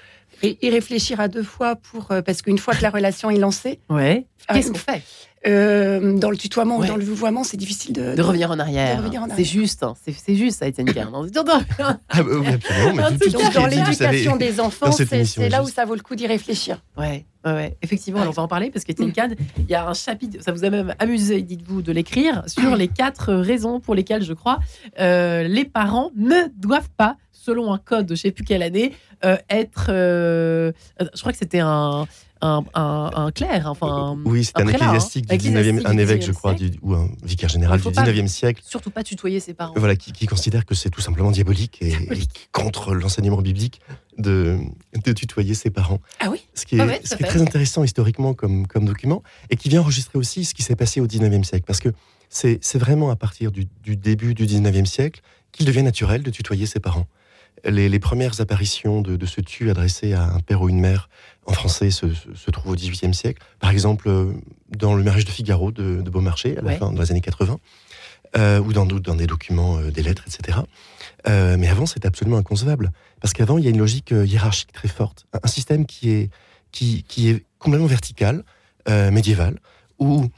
y 0.43 0.71
réfléchir 0.71 1.21
à 1.21 1.29
deux 1.29 1.43
fois 1.43 1.77
pour 1.77 2.13
euh, 2.13 2.23
parce 2.23 2.43
qu'une 2.43 2.59
fois 2.59 2.75
que 2.75 2.83
la 2.83 2.91
relation 2.91 3.31
est 3.31 3.39
lancée, 3.39 3.81
Ouais. 3.89 4.27
Ah, 4.49 4.55
Qu'est-ce 4.55 4.71
qu'on 4.73 4.79
fait? 4.79 5.03
Euh, 5.47 6.19
dans 6.19 6.31
le 6.31 6.37
tutoiement 6.37 6.79
Ouais. 6.79 6.87
ou 6.87 6.89
dans 6.89 6.97
le 6.97 7.05
vouvoiement, 7.05 7.45
c'est 7.45 7.57
difficile 7.57 7.93
de, 7.93 8.15
De 8.17 8.23
revenir 8.23 8.51
en 8.51 8.59
arrière. 8.59 8.97
de 8.97 9.03
revenir 9.03 9.23
en 9.23 9.29
C'est 9.37 9.45
juste, 9.45 9.83
hein. 9.85 9.95
c'est, 10.05 10.13
c'est 10.13 10.35
juste 10.35 10.59
ça, 10.59 10.67
Étienne 10.67 10.87
non, 11.13 11.25
Ah, 12.09 12.23
bah, 12.23 12.23
oui, 12.41 12.47
absolument. 12.49 13.51
Dans 13.55 13.67
l'éducation 13.67 14.37
des 14.37 14.59
enfants, 14.59 14.91
c'est 14.91 15.49
là 15.49 15.63
où 15.63 15.69
ça 15.69 15.85
vaut 15.85 15.95
le 15.95 16.01
coup 16.01 16.17
d'y 16.17 16.27
réfléchir. 16.27 16.83
Ouais, 16.97 17.25
ouais, 17.45 17.53
ouais. 17.53 17.77
effectivement, 17.83 18.21
alors 18.21 18.33
on 18.33 18.37
va 18.37 18.43
en 18.43 18.49
parler 18.49 18.71
parce 18.71 18.85
que 18.85 18.91
Mm. 18.91 19.09
Étienne 19.09 19.13
Kern, 19.13 19.35
il 19.59 19.67
y 19.71 19.75
a 19.75 19.87
un 19.89 19.95
chapitre, 19.95 20.43
ça 20.43 20.51
vous 20.51 20.65
a 20.65 20.71
même 20.71 20.93
amusé, 20.99 21.41
dites-vous, 21.43 21.83
de 21.83 21.93
l'écrire, 21.93 22.43
sur 22.49 22.75
les 22.75 22.89
quatre 22.89 23.33
raisons 23.33 23.79
pour 23.79 23.95
lesquelles, 23.95 24.25
je 24.25 24.33
crois, 24.33 24.59
euh, 24.99 25.45
les 25.45 25.65
parents 25.65 26.11
ne 26.17 26.49
doivent 26.57 26.91
pas, 26.97 27.17
selon 27.45 27.73
un 27.73 27.79
code 27.79 28.07
de 28.07 28.15
je 28.15 28.23
sais 28.23 28.31
plus 28.33 28.45
quelle 28.45 28.63
année, 28.63 28.93
euh, 29.25 29.37
être. 29.51 29.87
euh, 29.91 30.73
je 31.01 31.21
crois 31.21 31.33
que 31.33 31.39
c'était 31.39 31.61
un, 31.61 32.07
un, 32.41 32.65
un, 32.75 33.11
un 33.15 33.31
clerc, 33.31 33.67
enfin. 33.67 33.87
un- 33.87 34.23
Oui, 34.25 34.45
c'est 34.45 34.59
un 34.61 34.67
hein. 34.67 34.69
ecclésiastique 34.71 35.27
du 35.29 35.35
Ecclésiastique 35.35 35.87
19e, 35.87 35.87
un 35.87 35.99
évêque, 35.99 36.23
je 36.23 36.31
19e 36.33 36.35
crois, 36.35 36.55
du- 36.55 36.71
ou 36.83 36.95
un 36.95 37.09
vicaire 37.23 37.49
général 37.49 37.81
du 37.81 37.91
pas- 37.91 38.03
19e 38.05 38.29
siècle, 38.29 38.63
Surtout 38.65 38.91
pas 38.91 39.03
tutoyer 39.03 39.41
ses 39.41 39.55
parents. 39.55 39.75
voilà, 39.77 39.97
qui, 39.97 40.13
qui 40.13 40.27
considère 40.27 40.65
que 40.67 40.75
c'est 40.75 40.91
tout 40.91 41.01
simplement 41.01 41.31
diabolique 41.31 41.79
et, 41.81 41.91
Diabolique. 41.91 42.31
et 42.45 42.49
contre 42.53 42.95
l'enseignement 42.95 43.41
biblique 43.41 43.81
de, 44.19 44.59
de 45.05 45.13
tutoyer 45.13 45.55
ses 45.55 45.71
parents. 45.71 46.01
Ah 46.21 46.29
oui 46.31 46.45
Ce 46.55 46.67
qui 46.67 46.77
est, 46.77 46.81
Ah 46.81 46.87
ouais, 46.87 46.99
tout 47.01 47.07
ce 47.07 47.15
à 47.15 47.17
qui 47.17 47.23
est 47.23 47.27
fait. 47.27 47.33
très 47.33 47.43
intéressant 47.43 47.83
historiquement 47.85 48.35
comme, 48.35 48.67
comme 48.67 48.85
document 48.85 49.23
et 49.51 49.57
qui 49.57 49.69
vient 49.69 49.81
enregistrer 49.81 50.19
aussi 50.19 50.45
ce 50.45 50.55
qui 50.55 50.63
s'est 50.63 50.77
passé 50.77 51.01
au 51.01 51.07
19e 51.07 51.45
siècle. 51.45 51.65
Parce 51.67 51.81
que 51.81 51.91
c'est 52.29 52.59
c'est 52.63 52.79
vraiment 52.79 53.11
à 53.11 53.17
partir 53.17 53.51
du, 53.53 53.67
du 53.83 53.97
début 53.97 54.35
du 54.35 54.45
19e 54.47 54.85
siècle 54.87 55.23
qu'il 55.51 55.65
devient 55.67 55.83
naturel 55.83 56.23
de 56.23 56.31
tutoyer 56.31 56.67
ses 56.67 56.79
parents. 56.79 57.07
Les, 57.65 57.89
les 57.89 57.99
premières 57.99 58.41
apparitions 58.41 59.01
de, 59.03 59.17
de 59.17 59.27
ce 59.27 59.41
tu 59.41 59.71
adressé 59.71 60.13
à 60.13 60.25
un 60.25 60.41
père 60.41 60.63
ou 60.63 60.69
une 60.69 60.81
mère 60.81 61.09
en 61.47 61.53
français 61.53 61.91
se, 61.91 62.13
se, 62.13 62.35
se 62.35 62.51
trouvent 62.51 62.73
au 62.73 62.77
18e 62.77 63.13
siècle. 63.13 63.43
Par 63.59 63.71
exemple, 63.71 64.11
dans 64.77 64.95
le 64.95 65.03
mariage 65.03 65.25
de 65.25 65.31
Figaro 65.31 65.73
de, 65.73 66.03
de 66.03 66.11
Beaumarchais, 66.11 66.57
à 66.59 66.61
la 66.63 66.69
Ouais. 66.69 66.77
fin 66.79 66.93
dans 66.93 67.01
les 67.03 67.11
années 67.11 67.21
80, 67.21 67.59
euh, 68.37 68.61
ou 68.61 68.73
dans, 68.75 68.85
dans 68.85 69.15
des 69.15 69.27
documents, 69.27 69.79
euh, 69.79 69.91
des 69.91 70.03
lettres, 70.03 70.25
etc. 70.27 70.59
Euh, 71.27 71.57
mais 71.59 71.69
avant, 71.69 71.87
c'était 71.87 72.07
absolument 72.07 72.37
inconcevable. 72.37 72.93
Parce 73.23 73.33
qu'avant, 73.33 73.57
il 73.57 73.65
y 73.65 73.67
a 73.67 73.71
une 73.71 73.79
logique 73.79 74.11
hiérarchique 74.11 74.73
très 74.73 74.89
forte. 74.89 75.27
Un, 75.33 75.41
un 75.43 75.49
système 75.49 75.87
qui 75.87 76.11
est, 76.11 76.31
qui, 76.71 77.05
qui 77.05 77.31
est 77.31 77.45
complètement 77.59 77.87
vertical, 77.87 78.45
médiéval, 78.89 79.59
où 79.99 80.29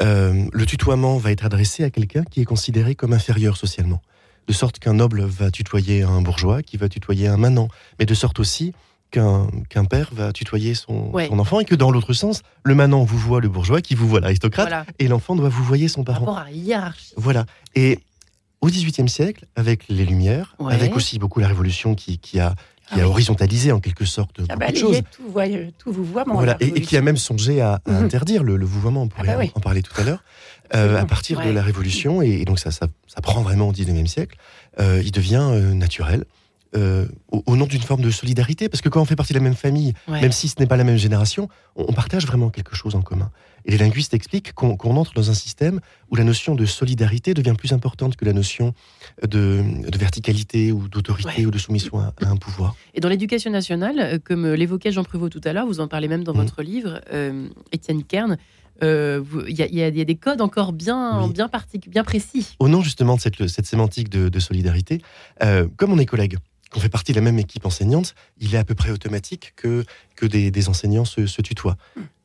le 0.00 0.64
tutoiement 0.66 1.16
va 1.18 1.30
être 1.30 1.44
adressé 1.44 1.84
à 1.84 1.90
quelqu'un 1.90 2.24
qui 2.24 2.40
est 2.40 2.44
considéré 2.44 2.94
comme 2.94 3.12
inférieur 3.12 3.56
socialement. 3.56 4.00
De 4.48 4.52
sorte 4.52 4.78
qu'un 4.78 4.94
noble 4.94 5.22
va 5.22 5.50
tutoyer 5.50 6.02
un 6.02 6.22
bourgeois, 6.22 6.62
qui 6.62 6.76
va 6.76 6.88
tutoyer 6.88 7.28
un 7.28 7.36
manant. 7.36 7.68
Mais 7.98 8.06
de 8.06 8.14
sorte 8.14 8.40
aussi 8.40 8.72
qu'un 9.12 9.84
père 9.88 10.10
va 10.12 10.32
tutoyer 10.32 10.74
son, 10.74 11.10
Ouais. 11.10 11.26
son 11.28 11.38
enfant 11.40 11.58
et 11.60 11.64
que 11.64 11.74
dans 11.74 11.90
l'autre 11.90 12.12
sens, 12.12 12.42
le 12.62 12.74
manant 12.76 13.02
vous 13.04 13.18
voit 13.18 13.40
le 13.40 13.48
bourgeois 13.48 13.80
qui 13.80 13.94
vous 13.96 14.08
voit 14.08 14.20
l'aristocrate 14.20 14.68
Voilà, 14.68 14.86
et 15.00 15.08
l'enfant 15.08 15.34
doit 15.34 15.48
vous 15.48 15.64
voyer 15.64 15.88
son 15.88 16.04
par 16.04 16.16
parent. 16.20 16.26
rapport 16.26 16.38
à 16.42 16.44
la 16.44 16.52
hiérarchie. 16.52 17.12
Voilà. 17.16 17.44
Et 17.74 17.98
au 18.60 18.68
XVIIIe 18.68 19.08
siècle, 19.08 19.46
avec 19.56 19.88
les 19.88 20.04
Lumières, 20.04 20.54
Ouais. 20.60 20.74
avec 20.74 20.94
aussi 20.94 21.18
beaucoup 21.18 21.40
la 21.40 21.48
Révolution 21.48 21.94
qui, 21.96 22.18
qui 22.18 22.38
a, 22.38 22.54
qui 22.92 23.00
a 23.00 23.08
horizontalisé 23.08 23.72
en 23.72 23.80
quelque 23.80 24.04
sorte 24.04 24.36
Ah 24.40 24.42
beaucoup 24.48 24.58
bah, 24.58 24.72
de 24.72 24.76
choses. 24.76 24.96
tout, 25.12 25.22
tout 25.24 25.30
Voilà, 26.34 26.56
et, 26.60 26.66
et 26.66 26.80
qui 26.80 26.96
a 26.96 27.02
même 27.02 27.16
songé 27.16 27.60
à, 27.60 27.80
à 27.86 27.90
Mhm. 27.90 28.04
interdire 28.04 28.42
le, 28.42 28.56
le 28.56 28.66
vouvoiement, 28.66 29.02
on 29.02 29.08
pourrait 29.08 29.26
bah 29.28 29.36
oui. 29.38 29.52
en 29.54 29.60
parler 29.60 29.82
tout 29.82 29.98
à 30.00 30.04
l'heure, 30.04 30.22
euh, 30.74 31.00
à 31.00 31.04
partir 31.04 31.40
de 31.40 31.50
la 31.50 31.62
Révolution, 31.62 32.22
et, 32.22 32.30
et 32.40 32.44
donc 32.44 32.58
ça, 32.58 32.70
ça, 32.70 32.86
ça 33.06 33.20
prend 33.20 33.42
vraiment 33.42 33.68
au 33.68 33.72
19e 33.72 34.06
siècle, 34.06 34.36
euh, 34.78 35.00
il 35.04 35.12
devient 35.12 35.48
euh, 35.52 35.72
naturel, 35.74 36.24
euh, 36.76 37.06
au, 37.32 37.42
au 37.46 37.56
nom 37.56 37.66
d'une 37.66 37.82
forme 37.82 38.02
de 38.02 38.10
solidarité, 38.10 38.68
parce 38.68 38.80
que 38.80 38.88
quand 38.88 39.00
on 39.00 39.04
fait 39.04 39.16
partie 39.16 39.32
de 39.32 39.38
la 39.38 39.42
même 39.44 39.54
famille, 39.56 39.92
Ouais. 40.08 40.20
même 40.20 40.32
si 40.32 40.48
ce 40.48 40.54
n'est 40.60 40.66
pas 40.66 40.76
la 40.76 40.84
même 40.84 40.96
génération, 40.96 41.48
on, 41.76 41.86
on 41.88 41.92
partage 41.92 42.26
vraiment 42.26 42.50
quelque 42.50 42.74
chose 42.76 42.94
en 42.94 43.02
commun. 43.02 43.30
Et 43.66 43.72
les 43.72 43.78
linguistes 43.78 44.14
expliquent 44.14 44.52
qu'on 44.54 44.96
entre 44.96 45.12
dans 45.12 45.30
un 45.30 45.34
système 45.34 45.80
où 46.10 46.16
la 46.16 46.24
notion 46.24 46.54
de 46.54 46.64
solidarité 46.64 47.34
devient 47.34 47.54
plus 47.58 47.72
importante 47.72 48.16
que 48.16 48.24
la 48.24 48.32
notion 48.32 48.72
de, 49.22 49.62
de 49.88 49.98
verticalité 49.98 50.72
ou 50.72 50.88
d'autorité 50.88 51.28
Ouais. 51.40 51.46
ou 51.46 51.50
de 51.50 51.58
soumission 51.58 51.98
à, 52.00 52.14
à 52.22 52.28
un 52.28 52.36
pouvoir. 52.36 52.74
Et 52.94 53.00
dans 53.00 53.08
l'éducation 53.08 53.50
nationale, 53.50 53.96
euh, 53.98 54.18
comme 54.22 54.44
euh, 54.46 54.56
l'évoquait 54.56 54.92
Jean 54.92 55.04
Prévost 55.04 55.32
tout 55.32 55.40
à 55.44 55.52
l'heure, 55.52 55.66
vous 55.66 55.80
en 55.80 55.88
parlez 55.88 56.08
même 56.08 56.24
dans 56.24 56.32
Mhm. 56.34 56.40
votre 56.40 56.62
livre, 56.62 57.00
Étienne 57.72 58.02
Kern, 58.04 58.38
euh, 58.82 59.22
il 59.46 59.54
y, 59.54 59.62
a- 59.62 59.66
y 59.66 59.98
y 60.00 60.04
des 60.06 60.14
codes 60.16 60.40
encore 60.40 60.72
bien, 60.72 61.24
Oui. 61.26 61.32
bien, 61.32 62.02
précis. 62.04 62.54
au 62.60 62.68
nom 62.68 62.80
justement 62.80 63.16
de 63.16 63.20
cette, 63.20 63.46
cette 63.48 63.66
sémantique 63.66 64.08
de, 64.08 64.30
de 64.30 64.40
solidarité, 64.40 65.02
euh, 65.42 65.66
comme 65.76 65.92
on 65.92 65.98
est 65.98 66.06
collègues, 66.06 66.38
qu'on 66.70 66.80
fait 66.80 66.88
partie 66.88 67.12
de 67.12 67.16
la 67.16 67.22
même 67.24 67.38
équipe 67.38 67.66
enseignante, 67.66 68.14
il 68.38 68.54
est 68.54 68.58
à 68.58 68.64
peu 68.64 68.74
près 68.74 68.90
automatique 68.90 69.52
que, 69.56 69.84
que 70.16 70.26
des, 70.26 70.50
des 70.50 70.68
enseignants 70.68 71.04
se, 71.04 71.26
se 71.26 71.42
tutoient. 71.42 71.76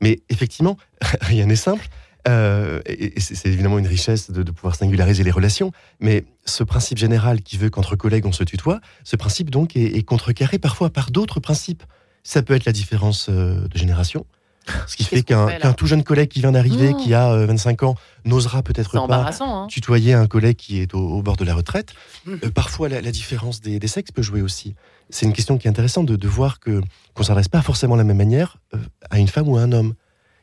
Mais 0.01 0.19
effectivement, 0.29 0.77
rien 1.21 1.45
n'est 1.47 1.55
simple. 1.55 1.87
euh, 2.27 2.81
et 2.85 3.17
et 3.17 3.19
c'est 3.19 3.49
évidemment 3.49 3.77
une 3.79 3.87
richesse 3.87 4.31
de, 4.31 4.43
de 4.43 4.51
pouvoir 4.51 4.75
singulariser 4.75 5.23
les 5.23 5.31
relations, 5.31 5.71
mais 5.99 6.25
ce 6.45 6.63
principe 6.63 6.97
général 6.97 7.41
qui 7.41 7.57
veut 7.57 7.69
qu'entre 7.69 7.95
collègues 7.95 8.25
on 8.25 8.31
se 8.31 8.43
tutoie, 8.43 8.79
ce 9.03 9.15
principe 9.15 9.49
donc 9.49 9.75
est, 9.75 9.95
est 9.97 10.03
contrecarré 10.03 10.57
parfois 10.59 10.89
par 10.89 11.11
d'autres 11.11 11.39
principes. 11.39 11.83
Ça 12.23 12.41
peut 12.41 12.55
être 12.55 12.65
la 12.65 12.71
différence 12.71 13.27
euh, 13.29 13.67
de 13.67 13.77
génération, 13.77 14.25
ce 14.88 14.95
qui 14.95 15.03
fait 15.03 15.22
qu'un 15.24 15.74
tout 15.74 15.86
jeune 15.88 16.03
collègue 16.03 16.29
qui 16.29 16.39
vient 16.39 16.51
d'arriver, 16.51 16.91
Oh. 16.93 16.98
qui 16.98 17.13
a 17.13 17.31
euh, 17.31 17.45
25 17.45 17.84
ans, 17.84 17.95
n'osera 18.25 18.63
peut-être 18.63 19.05
pas. 19.07 19.29
Hein. 19.39 19.67
tutoyer 19.69 20.13
un 20.13 20.27
collègue 20.27 20.55
qui 20.57 20.79
est 20.79 20.93
au, 20.93 21.00
au 21.00 21.22
bord 21.22 21.36
de 21.38 21.43
la 21.45 21.53
retraite. 21.53 21.93
Mhm. 22.25 22.39
Euh, 22.45 22.50
parfois, 22.51 22.89
la, 22.89 23.01
la 23.01 23.12
différence 23.12 23.62
des, 23.62 23.77
des 23.79 23.88
sexes 23.88 24.12
peut 24.12 24.22
jouer 24.24 24.41
aussi. 24.41 24.75
C'est 25.12 25.25
une 25.27 25.34
question 25.34 25.57
qui 25.60 25.67
est 25.67 25.69
intéressante 25.69 26.07
de, 26.07 26.15
de 26.15 26.27
voir 26.27 26.60
que 26.60 26.81
qu'on 27.13 27.24
s'adresse 27.24 27.48
pas 27.48 27.62
forcément 27.62 27.93
de 27.95 28.00
la 28.00 28.03
même 28.05 28.17
manière 28.17 28.57
euh, 28.74 28.77
à 29.12 29.19
une 29.19 29.27
femme 29.27 29.48
ou 29.48 29.57
à 29.57 29.62
un 29.62 29.72
homme. 29.72 29.93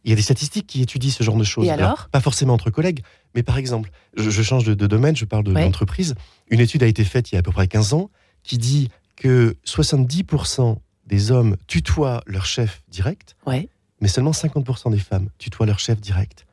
Il 0.04 0.10
y 0.10 0.12
a 0.12 0.16
des 0.16 0.22
statistiques 0.22 0.66
qui 0.66 0.82
étudient 0.82 1.10
ce 1.10 1.22
genre 1.24 1.36
de 1.36 1.44
choses. 1.44 1.66
Et 1.66 1.70
alors 1.70 2.08
Pas 2.10 2.20
forcément 2.20 2.54
entre 2.54 2.70
collègues, 2.70 3.02
mais 3.34 3.42
par 3.44 3.56
exemple, 3.58 3.90
je, 4.16 4.30
je 4.30 4.42
change 4.42 4.64
de, 4.64 4.74
de 4.74 4.86
domaine, 4.88 5.14
je 5.16 5.24
parle 5.24 5.44
de 5.44 5.52
Ouais. 5.52 5.62
l'entreprise. 5.64 6.14
Une 6.50 6.60
étude 6.60 6.82
a 6.82 6.86
été 6.86 7.04
faite 7.04 7.30
il 7.30 7.34
y 7.34 7.36
a 7.36 7.40
à 7.40 7.42
peu 7.42 7.52
près 7.52 7.66
15 7.68 7.92
ans 7.94 8.10
qui 8.44 8.58
dit 8.58 8.88
que 9.16 9.56
70% 9.66 10.76
des 11.06 11.30
hommes 11.30 11.56
tutoient 11.66 12.22
leur 12.26 12.46
chef 12.46 12.82
direct, 12.88 13.36
Ouais. 13.46 13.68
Mais 14.02 14.08
seulement 14.08 14.32
50% 14.32 14.90
des 14.90 14.98
femmes 14.98 15.28
tutoient 15.38 15.64
leur 15.64 15.78
chef 15.78 15.98
direct. 16.00 16.44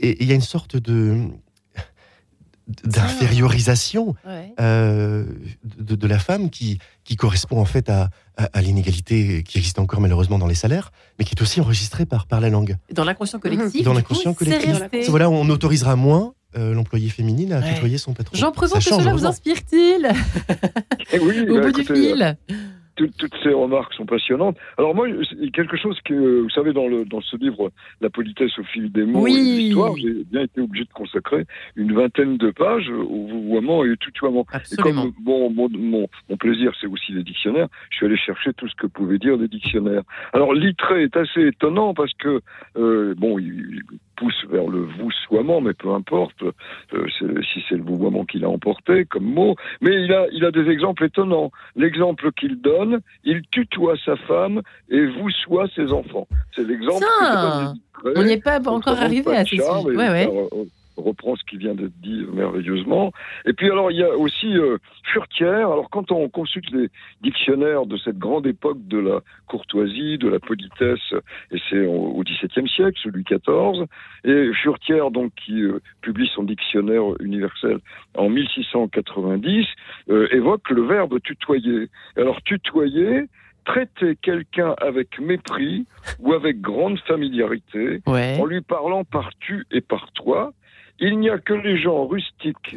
Et 0.00 0.22
il 0.22 0.28
y 0.28 0.32
a 0.32 0.34
une 0.34 0.40
sorte 0.42 0.76
de 0.76 1.28
d'infériorisation 2.84 4.14
Ouais. 4.26 4.52
euh, 4.60 5.24
de, 5.64 5.94
de 5.96 6.06
la 6.06 6.18
femme 6.18 6.48
qui, 6.48 6.78
qui 7.04 7.16
correspond 7.16 7.58
en 7.60 7.64
fait 7.64 7.88
à, 7.90 8.08
à, 8.36 8.44
à 8.52 8.62
l'inégalité 8.62 9.42
qui 9.42 9.58
existe 9.58 9.78
encore 9.80 10.00
malheureusement 10.00 10.38
dans 10.38 10.46
les 10.46 10.54
salaires, 10.54 10.92
mais 11.18 11.24
qui 11.24 11.34
est 11.34 11.42
aussi 11.42 11.60
enregistrée 11.60 12.06
par, 12.06 12.26
par 12.26 12.40
la 12.40 12.50
langue. 12.50 12.76
Dans 12.92 13.04
l'inconscient 13.04 13.40
collectif. 13.40 13.82
Dans 13.84 13.92
l'inconscient 13.94 14.32
collectif. 14.32 14.76
Voilà, 15.08 15.28
on 15.28 15.48
autorisera 15.50 15.96
moins 15.96 16.34
euh, 16.56 16.72
l'employé 16.72 17.08
féminine 17.08 17.52
à 17.52 17.60
Ouais. 17.60 17.74
tutoyer 17.74 17.98
son 17.98 18.12
patron. 18.14 18.36
Jean 18.36 18.52
Prévost, 18.52 18.74
Ça 18.74 18.78
que 18.78 18.84
change, 18.84 19.02
cela 19.02 19.12
vous 19.14 19.26
inspire-t-il? 19.26 20.10
Et 21.12 21.18
oui, 21.18 21.40
au 21.48 21.54
bah, 21.56 21.66
bout 21.66 21.72
du 21.72 21.84
fil 21.84 22.36
toutes, 22.96 23.16
toutes 23.16 23.34
ces 23.42 23.50
remarques 23.52 23.94
sont 23.94 24.06
passionnantes. 24.06 24.56
Alors 24.78 24.94
moi, 24.94 25.06
quelque 25.52 25.76
chose 25.76 25.98
que, 26.04 26.40
vous 26.40 26.50
savez, 26.50 26.72
dans, 26.72 26.88
le, 26.88 27.04
dans 27.04 27.20
ce 27.20 27.36
livre, 27.36 27.70
La 28.00 28.10
politesse 28.10 28.58
au 28.58 28.64
fil 28.64 28.90
des 28.92 29.04
mots 29.04 29.22
Oui. 29.22 29.32
et 29.32 29.36
de 29.36 29.58
l'histoire, 29.60 29.96
j'ai 29.96 30.24
bien 30.24 30.42
été 30.42 30.60
obligé 30.60 30.84
de 30.84 30.92
consacrer 30.92 31.44
une 31.76 31.92
vingtaine 31.94 32.36
de 32.36 32.50
pages 32.50 32.88
au 32.90 33.26
vouvoiement 33.26 33.84
et 33.84 33.90
au 33.90 33.96
tutoiement. 33.96 34.46
Et 34.52 34.56
Absolument. 34.56 35.02
comme 35.02 35.12
bon, 35.20 35.50
mon, 35.50 35.68
mon, 35.70 36.08
mon 36.28 36.36
plaisir, 36.36 36.72
c'est 36.80 36.86
aussi 36.86 37.12
les 37.12 37.22
dictionnaires, 37.22 37.68
je 37.90 37.96
suis 37.96 38.06
allé 38.06 38.16
chercher 38.16 38.52
tout 38.54 38.68
ce 38.68 38.74
que 38.76 38.86
pouvaient 38.86 39.18
dire 39.18 39.36
les 39.36 39.48
dictionnaires. 39.48 40.02
Alors, 40.32 40.52
l'itré 40.52 41.04
est 41.04 41.16
assez 41.16 41.46
étonnant 41.48 41.94
parce 41.94 42.12
que, 42.14 42.40
euh, 42.76 43.14
bon, 43.16 43.38
il, 43.38 43.46
il 43.46 43.82
pousse 44.22 44.44
vers 44.50 44.68
le 44.68 44.86
voussoiement, 45.00 45.60
mais 45.60 45.74
peu 45.74 45.90
importe 45.90 46.42
euh, 46.42 47.06
si 47.18 47.64
c'est 47.68 47.74
le 47.74 47.82
vouvoiement 47.82 48.24
qu'il 48.24 48.44
a 48.44 48.48
emporté 48.48 49.04
comme 49.04 49.24
mot. 49.24 49.56
Mais 49.80 49.90
il 50.04 50.12
a, 50.12 50.26
il 50.32 50.44
a 50.44 50.52
des 50.52 50.70
exemples 50.70 51.04
étonnants. 51.04 51.50
L'exemple 51.74 52.30
qu'il 52.32 52.60
donne, 52.60 53.00
il 53.24 53.42
tutoie 53.50 53.96
sa 54.04 54.16
femme 54.16 54.62
et 54.88 55.06
voussoie 55.06 55.66
ses 55.74 55.92
enfants. 55.92 56.28
C'est 56.54 56.66
l'exemple. 56.66 57.04
On 58.16 58.22
n'y 58.22 58.32
est 58.32 58.44
pas 58.44 58.60
encore 58.68 58.98
arrivé 59.00 59.34
à 59.34 59.42
de 59.42 59.48
ces 59.48 59.56
charme, 59.56 59.88
sujets. 59.88 59.94
et 59.94 59.96
Ouais, 59.96 60.10
ouais. 60.10 60.66
Reprend 61.02 61.36
ce 61.36 61.44
qui 61.44 61.56
vient 61.56 61.74
d'être 61.74 61.96
dit 62.02 62.24
merveilleusement. 62.32 63.12
Et 63.44 63.52
puis 63.52 63.70
alors 63.70 63.90
il 63.90 63.98
y 63.98 64.02
a 64.02 64.16
aussi 64.16 64.56
euh, 64.56 64.78
Furtière. 65.04 65.70
Alors 65.70 65.90
quand 65.90 66.10
on 66.12 66.28
consulte 66.28 66.70
les 66.70 66.88
dictionnaires 67.22 67.86
de 67.86 67.96
cette 67.98 68.18
grande 68.18 68.46
époque 68.46 68.78
de 68.86 68.98
la 68.98 69.20
courtoisie, 69.46 70.18
de 70.18 70.28
la 70.28 70.38
politesse, 70.40 71.14
et 71.50 71.58
c'est 71.68 71.84
au 71.86 72.22
XVIIe 72.22 72.68
siècle, 72.68 73.10
Louis 73.10 73.24
XIV, 73.24 73.86
et 74.24 74.52
Furtière 74.54 75.10
donc 75.10 75.32
qui 75.34 75.60
euh, 75.62 75.80
publie 76.00 76.30
son 76.34 76.44
dictionnaire 76.44 77.02
universel 77.20 77.78
en 78.16 78.28
1690 78.28 79.66
euh, 80.10 80.28
évoque 80.32 80.70
le 80.70 80.82
verbe 80.82 81.20
tutoyer. 81.20 81.88
Alors 82.16 82.40
tutoyer 82.42 83.24
traiter 83.64 84.16
quelqu'un 84.20 84.74
avec 84.80 85.20
mépris 85.20 85.86
ou 86.18 86.32
avec 86.32 86.60
grande 86.60 86.98
familiarité, 87.00 88.00
Ouais. 88.06 88.36
en 88.40 88.44
lui 88.44 88.60
parlant 88.60 89.04
par 89.04 89.30
tu 89.38 89.66
et 89.70 89.80
par 89.80 90.10
toi. 90.12 90.52
Il 91.00 91.18
n'y 91.18 91.30
a 91.30 91.38
que 91.38 91.54
les 91.54 91.80
gens 91.80 92.06
rustiques 92.06 92.76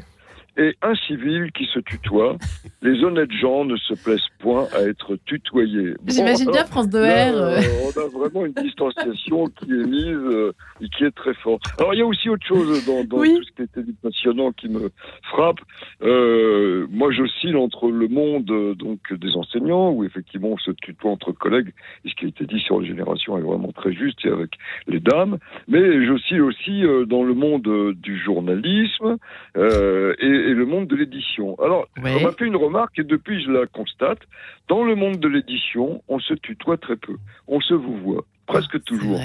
et 0.57 0.75
incivils 0.81 1.51
qui 1.53 1.65
se 1.65 1.79
tutoient. 1.79 2.37
Les 2.81 3.03
honnêtes 3.03 3.31
gens 3.31 3.65
ne 3.65 3.75
se 3.77 3.93
plaisent 3.93 4.29
point 4.39 4.67
à 4.73 4.81
être 4.83 5.17
tutoyés. 5.25 5.91
Bon, 6.01 6.13
J'imagine 6.13 6.45
bien 6.45 6.55
alors, 6.61 6.67
France 6.67 6.89
de 6.89 6.99
là, 6.99 7.31
R. 7.31 7.35
euh, 7.35 7.59
on 7.83 7.99
a 7.99 8.07
vraiment 8.07 8.45
une 8.45 8.53
distanciation 8.53 9.47
qui 9.47 9.71
est 9.71 9.85
mise 9.87 10.05
euh, 10.07 10.53
et 10.81 10.87
qui 10.89 11.03
est 11.03 11.11
très 11.15 11.33
forte. 11.33 11.63
Alors 11.79 11.93
il 11.93 11.97
y 11.99 12.01
a 12.01 12.05
aussi 12.05 12.29
autre 12.29 12.45
chose 12.45 12.85
dans, 12.85 13.03
dans 13.03 13.17
Oui. 13.17 13.35
tout 13.37 13.43
ce 13.43 13.51
qui 13.51 13.61
a 13.61 13.65
été 13.65 13.83
dit 13.83 13.95
passionnant 14.01 14.51
qui 14.51 14.69
me 14.69 14.89
frappe. 15.23 15.59
Euh, 16.03 16.87
moi 16.89 17.11
j'oscille 17.11 17.55
entre 17.55 17.89
le 17.89 18.07
monde 18.07 18.49
euh, 18.51 18.75
donc 18.75 18.99
des 19.13 19.35
enseignants 19.35 19.91
où 19.91 20.03
effectivement 20.03 20.49
on 20.49 20.57
se 20.57 20.71
tutoie 20.71 21.11
entre 21.11 21.31
collègues 21.31 21.73
et 22.05 22.09
ce 22.09 22.15
qui 22.15 22.25
a 22.25 22.27
été 22.29 22.45
dit 22.45 22.59
sur 22.59 22.79
les 22.79 22.87
générations 22.87 23.37
est 23.37 23.41
vraiment 23.41 23.71
très 23.71 23.93
juste 23.93 24.25
et 24.25 24.29
avec 24.29 24.51
les 24.87 24.99
dames. 24.99 25.37
Mais 25.67 26.05
j'oscille 26.05 26.41
aussi 26.41 26.83
dans 27.07 27.23
le 27.23 27.33
monde 27.33 27.93
du 27.95 28.17
journalisme 28.19 29.17
et, 29.55 30.44
et 30.45 30.53
le 30.53 30.65
monde 30.65 30.87
de 30.87 30.95
l'édition. 30.95 31.55
Alors 31.63 31.87
on 31.97 32.01
m'a 32.01 32.31
fait 32.31 32.45
une 32.45 32.55
remarque 32.55 32.99
et 32.99 33.03
depuis 33.03 33.43
je 33.43 33.51
la 33.51 33.65
constate. 33.65 34.19
Dans 34.67 34.83
le 34.83 34.95
monde 34.95 35.19
de 35.19 35.27
l'édition, 35.27 36.01
on 36.07 36.19
se 36.19 36.33
tutoie 36.33 36.77
très 36.77 36.95
peu. 36.95 37.15
On 37.47 37.59
se 37.61 37.73
vous 37.73 37.97
voit. 37.97 38.23
Presque 38.47 38.73
C'est 38.73 38.85
toujours. 38.85 39.19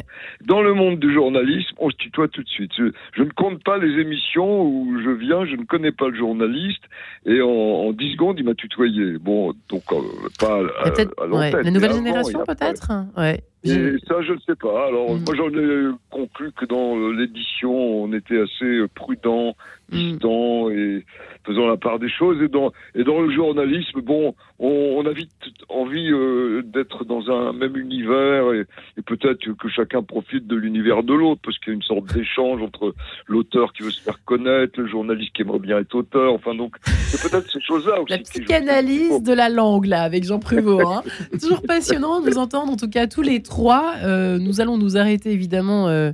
Dans 0.47 0.63
le 0.63 0.73
monde 0.73 0.99
du 0.99 1.13
journalisme, 1.13 1.77
on 1.79 1.91
se 1.91 1.97
tutoie 1.97 2.29
tout 2.29 2.43
de 2.43 2.49
suite. 2.49 2.71
Je, 2.77 2.85
je 3.13 3.23
ne 3.23 3.31
compte 3.31 3.63
pas 3.63 3.77
les 3.77 4.01
émissions 4.01 4.63
où 4.63 4.99
je 5.05 5.11
viens, 5.11 5.45
je 5.45 5.57
ne 5.57 5.65
connais 5.65 5.93
pas 5.93 6.09
le 6.09 6.17
journaliste, 6.17 6.83
et 7.27 7.43
en, 7.43 7.49
en 7.49 7.93
10 7.93 8.13
secondes, 8.13 8.39
il 8.39 8.47
m'a 8.47 8.55
tutoyé. 8.55 9.19
Bon, 9.19 9.53
donc 9.69 9.83
euh, 9.93 9.97
pas 10.39 10.61
à, 10.83 11.27
ouais. 11.27 11.51
La 11.63 11.71
nouvelle 11.71 11.93
génération, 11.93 12.43
peut-être 12.47 12.91
Ouais. 13.17 13.43
Et 13.63 13.97
ça, 14.09 14.23
je 14.23 14.33
ne 14.33 14.39
sais 14.47 14.55
pas. 14.55 14.87
Alors, 14.87 15.15
Mm. 15.15 15.25
moi, 15.27 15.35
j'en 15.37 15.49
ai 15.51 15.91
conclu 16.11 16.51
que 16.53 16.65
dans 16.65 16.97
euh, 16.97 17.13
l'édition, 17.13 17.73
on 18.05 18.13
était 18.15 18.41
assez 18.41 18.65
euh, 18.65 18.89
prudent, 18.95 19.55
Mm. 19.93 19.97
distant 20.13 20.71
et 20.71 21.05
faisant 21.45 21.67
la 21.67 21.77
part 21.77 21.99
des 21.99 22.09
choses. 22.09 22.41
Et 22.43 22.49
dans, 22.49 22.71
et 22.95 23.03
dans 23.03 23.21
le 23.21 23.31
journalisme, 23.35 24.01
bon, 24.03 24.35
on, 24.61 24.69
on 24.99 25.05
a 25.05 25.13
vite 25.13 25.33
envie 25.69 26.11
euh, 26.13 26.63
d'être 26.65 27.05
dans 27.05 27.29
un 27.31 27.53
même 27.53 27.77
univers 27.77 28.53
et, 28.55 28.61
et 28.97 29.03
peut-être 29.03 29.41
que 29.59 29.69
chacun 29.69 30.03
profite 30.03 30.47
de 30.47 30.55
l'univers 30.55 31.03
de 31.03 31.13
l'autre 31.13 31.41
parce 31.45 31.59
qu'il 31.59 31.69
y 31.73 31.73
a 31.73 31.75
une 31.75 31.83
sorte 31.83 32.07
d'échange 32.15 32.63
entre 32.63 32.95
l'auteur 33.27 33.73
qui 33.73 33.83
veut 33.83 33.91
se 33.91 34.01
faire 34.01 34.23
connaître, 34.25 34.81
le 34.81 34.87
journaliste 34.87 35.33
qui 35.35 35.43
aimerait 35.43 35.59
bien 35.59 35.79
être 35.81 35.95
auteur. 35.95 36.33
Enfin, 36.35 36.55
donc, 36.55 36.77
c'est 36.85 37.29
peut-être 37.29 37.51
ces 37.51 37.61
choses-là 37.61 38.01
aussi. 38.01 38.13
La 38.13 38.19
psychanalyse 38.19 39.23
de 39.23 39.33
la 39.33 39.49
langue, 39.49 39.87
là, 39.87 40.03
avec 40.03 40.25
Jean 40.25 40.39
Prévost. 40.39 40.87
hein. 40.87 41.03
Toujours 41.41 41.63
passionnant 41.63 42.21
de 42.21 42.31
vous 42.31 42.39
entendre, 42.39 42.73
en 42.73 42.77
tout 42.77 42.89
cas, 42.91 43.07
tous 43.09 43.23
les 43.23 43.43
trois. 43.51 43.97
Euh, 44.03 44.39
nous 44.39 44.63
allons 44.63 44.79
nous 44.79 44.97
arrêter, 44.97 45.33
évidemment, 45.33 45.89
euh, 45.89 46.13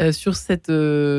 euh, 0.00 0.12
sur, 0.12 0.36
cette, 0.36 0.72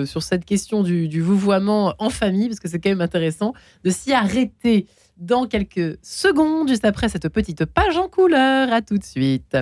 sur 0.07 0.23
cette 0.23 0.45
question 0.45 0.81
du, 0.81 1.07
du 1.07 1.21
vouvoiement 1.21 1.93
en 1.99 2.09
famille, 2.09 2.47
parce 2.47 2.59
que 2.59 2.67
c'est 2.67 2.79
quand 2.79 2.89
même 2.89 3.01
intéressant 3.01 3.53
de 3.83 3.91
s'y 3.91 4.13
arrêter 4.13 4.87
dans 5.17 5.45
quelques 5.45 5.97
secondes, 6.01 6.69
juste 6.69 6.85
après 6.85 7.09
cette 7.09 7.29
petite 7.29 7.65
page 7.65 7.97
en 7.97 8.07
couleur. 8.07 8.71
À 8.71 8.81
tout 8.81 8.97
de 8.97 9.03
suite. 9.03 9.57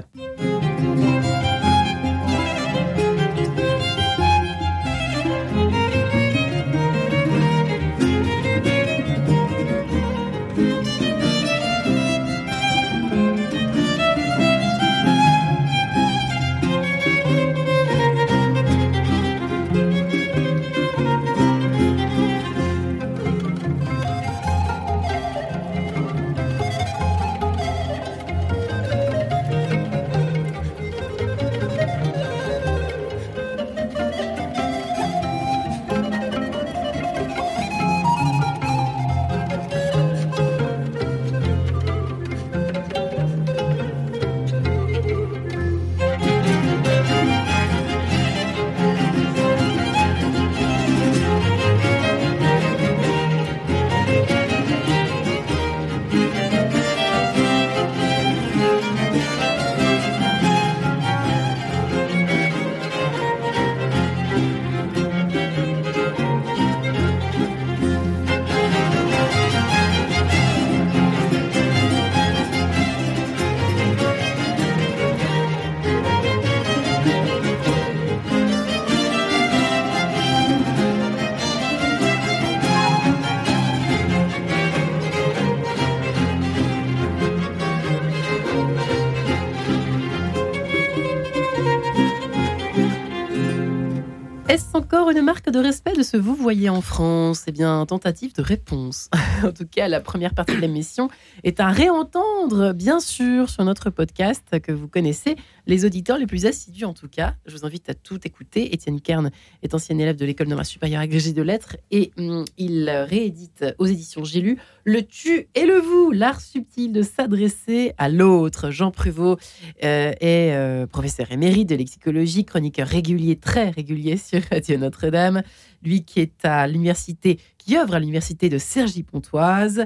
Vous 96.17 96.35
voyez 96.35 96.69
en 96.69 96.81
France 96.81 97.43
Eh 97.47 97.51
bien, 97.51 97.85
tentative 97.85 98.33
de 98.33 98.41
réponse. 98.41 99.09
en 99.43 99.51
tout 99.51 99.65
cas, 99.65 99.87
la 99.87 99.99
première 99.99 100.33
partie 100.33 100.55
de 100.55 100.61
l'émission 100.61 101.09
est 101.43 101.59
à 101.59 101.69
réentendre, 101.69 102.73
bien 102.73 102.99
sûr, 102.99 103.49
sur 103.49 103.63
notre 103.63 103.89
podcast 103.89 104.59
que 104.61 104.71
vous 104.71 104.87
connaissez, 104.87 105.35
les 105.67 105.85
auditeurs 105.85 106.17
les 106.17 106.27
plus 106.27 106.45
assidus 106.45 106.85
en 106.85 106.93
tout 106.93 107.07
cas. 107.07 107.35
Je 107.45 107.55
vous 107.55 107.65
invite 107.65 107.89
à 107.89 107.93
tout 107.93 108.19
écouter. 108.25 108.73
Étienne 108.73 109.01
Kern 109.01 109.31
est 109.63 109.73
ancien 109.73 109.97
élève 109.97 110.15
de 110.15 110.25
l'école 110.25 110.47
normale 110.47 110.65
supérieure 110.65 111.01
agrégée 111.01 111.33
de 111.33 111.41
lettres 111.41 111.77
et 111.91 112.11
hum, 112.17 112.45
il 112.57 112.89
réédite 112.89 113.65
aux 113.77 113.85
éditions 113.85 114.23
J'ai 114.23 114.41
lu 114.41 114.57
Le 114.83 115.01
tu 115.01 115.47
et 115.55 115.65
le 115.65 115.79
vous, 115.79 116.11
l'art 116.11 116.41
subtil 116.41 116.91
de 116.91 117.01
s'adresser 117.01 117.93
à 117.97 118.09
l'autre. 118.09 118.69
Jean 118.69 118.91
Pruvot 118.91 119.37
euh, 119.83 120.11
est 120.19 120.53
euh, 120.53 120.85
professeur 120.87 121.31
émérite 121.31 121.69
de 121.69 121.75
lexicologie, 121.75 122.45
chroniqueur 122.45 122.87
régulier, 122.87 123.35
très 123.35 123.69
régulier 123.69 124.17
sur 124.17 124.41
Radio 124.51 124.77
Notre-Dame. 124.77 125.41
Lui 125.85 126.03
qui 126.03 126.19
est 126.19 126.43
à 126.43 126.67
l'université, 126.67 127.39
qui 127.57 127.77
œuvre 127.77 127.95
à 127.95 127.99
l'université 127.99 128.49
de 128.49 128.57
Cergy-Pontoise. 128.57 129.85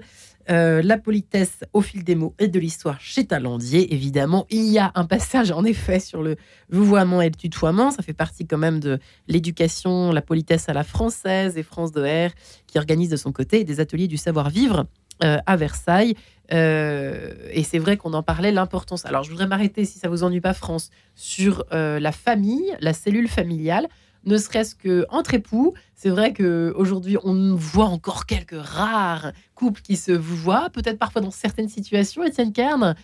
Euh, 0.50 0.82
la 0.82 0.98
politesse 0.98 1.60
au 1.74 1.82
fil 1.82 2.04
des 2.04 2.16
mots 2.16 2.34
et 2.40 2.48
de 2.48 2.60
l'histoire 2.60 3.00
chez 3.00 3.24
Talandier, 3.24 3.94
évidemment. 3.94 4.48
Il 4.50 4.66
y 4.66 4.80
a 4.80 4.92
un 4.96 5.06
passage, 5.06 5.52
en 5.52 5.64
effet, 5.64 6.00
sur 6.00 6.24
le 6.24 6.38
vouvoiement 6.72 7.22
et 7.22 7.30
le 7.30 7.36
tutoiement. 7.36 7.92
Ça 7.92 8.02
fait 8.02 8.14
partie 8.14 8.48
quand 8.48 8.58
même 8.58 8.80
de 8.80 8.98
l'éducation, 9.28 10.12
la 10.12 10.24
politesse 10.24 10.68
à 10.68 10.74
la 10.74 10.84
française 10.84 11.56
et 11.56 11.62
France 11.62 11.92
de 11.92 12.02
R, 12.02 12.32
qui 12.66 12.80
organise 12.80 13.10
de 13.10 13.16
son 13.16 13.32
côté 13.32 13.64
des 13.64 13.80
ateliers 13.80 14.08
du 14.08 14.18
savoir-vivre 14.18 14.88
euh, 15.24 15.38
à 15.46 15.56
Versailles. 15.56 16.16
Euh, 16.52 17.36
et 17.52 17.62
c'est 17.62 17.78
vrai 17.78 17.98
qu'on 17.98 18.14
en 18.14 18.24
parlait, 18.24 18.52
l'importance. 18.52 19.06
Alors, 19.06 19.22
je 19.24 19.30
voudrais 19.30 19.46
m'arrêter, 19.46 19.86
si 19.86 20.00
ça 20.00 20.10
vous 20.10 20.24
ennuie 20.24 20.42
pas, 20.42 20.56
France, 20.56 20.90
sur 21.14 21.64
la 21.72 22.12
famille, 22.12 22.76
la 22.80 22.94
cellule 22.94 23.28
familiale 23.28 23.88
ne 24.26 24.38
serait-ce 24.38 24.76
que 24.76 25.06
entre 25.10 25.34
époux. 25.34 25.74
C'est 25.96 26.10
vrai 26.10 26.34
qu'aujourd'hui, 26.34 27.18
on 27.24 27.56
voit 27.56 27.86
encore 27.86 28.26
quelques 28.26 28.60
rares 28.60 29.32
couples 29.56 29.82
qui 29.82 29.96
se 29.96 30.12
voient, 30.12 30.70
peut-être 30.70 30.98
parfois 30.98 31.22
dans 31.22 31.32
certaines 31.32 31.70
situations. 31.70 32.24
Étienne 32.24 32.54
Kern, 32.54 32.96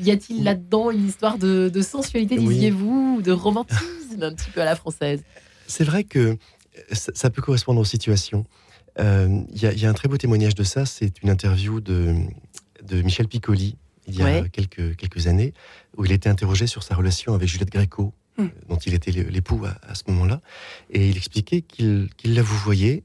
y 0.00 0.10
a-t-il 0.10 0.44
là-dedans 0.44 0.90
une 0.90 1.06
histoire 1.06 1.38
de, 1.38 1.70
sensualité, 1.82 2.36
disiez-vous, 2.36 3.22
de 3.22 3.32
romantisme 3.32 4.22
un 4.22 4.34
petit 4.34 4.50
peu 4.50 4.60
à 4.60 4.64
la 4.64 4.76
française? 4.76 5.22
C'est 5.66 5.84
vrai 5.84 6.04
que 6.04 6.36
ça, 6.92 7.30
peut 7.30 7.42
correspondre 7.42 7.80
aux 7.80 7.84
situations. 7.84 8.44
Euh, 8.98 9.42
il 9.52 9.62
y, 9.62 9.86
a 9.86 9.88
un 9.88 9.92
très 9.92 10.08
beau 10.08 10.16
témoignage 10.16 10.54
de 10.54 10.64
ça, 10.64 10.84
c'est 10.84 11.22
une 11.22 11.30
interview 11.30 11.80
de, 11.80 12.14
de 12.82 13.02
Michel 13.02 13.28
Piccoli, 13.28 13.76
il 14.08 14.16
y 14.16 14.22
a 14.22 14.48
quelques, 14.48 14.96
quelques 14.96 15.26
années, 15.26 15.54
où 15.96 16.04
il 16.04 16.12
était 16.12 16.28
interrogé 16.28 16.66
sur 16.66 16.82
sa 16.82 16.96
relation 16.96 17.34
avec 17.34 17.48
Juliette 17.48 17.70
Gréco, 17.70 18.12
Hmm. 18.40 18.50
dont 18.68 18.76
il 18.76 18.94
était 18.94 19.10
l'époux 19.10 19.64
à, 19.64 19.94
ce 19.94 20.02
moment-là. 20.08 20.40
Et 20.90 21.08
il 21.08 21.16
expliquait 21.16 21.62
qu'il 21.62 22.08
la 22.24 22.42
vous 22.42 22.56
voyait 22.56 23.04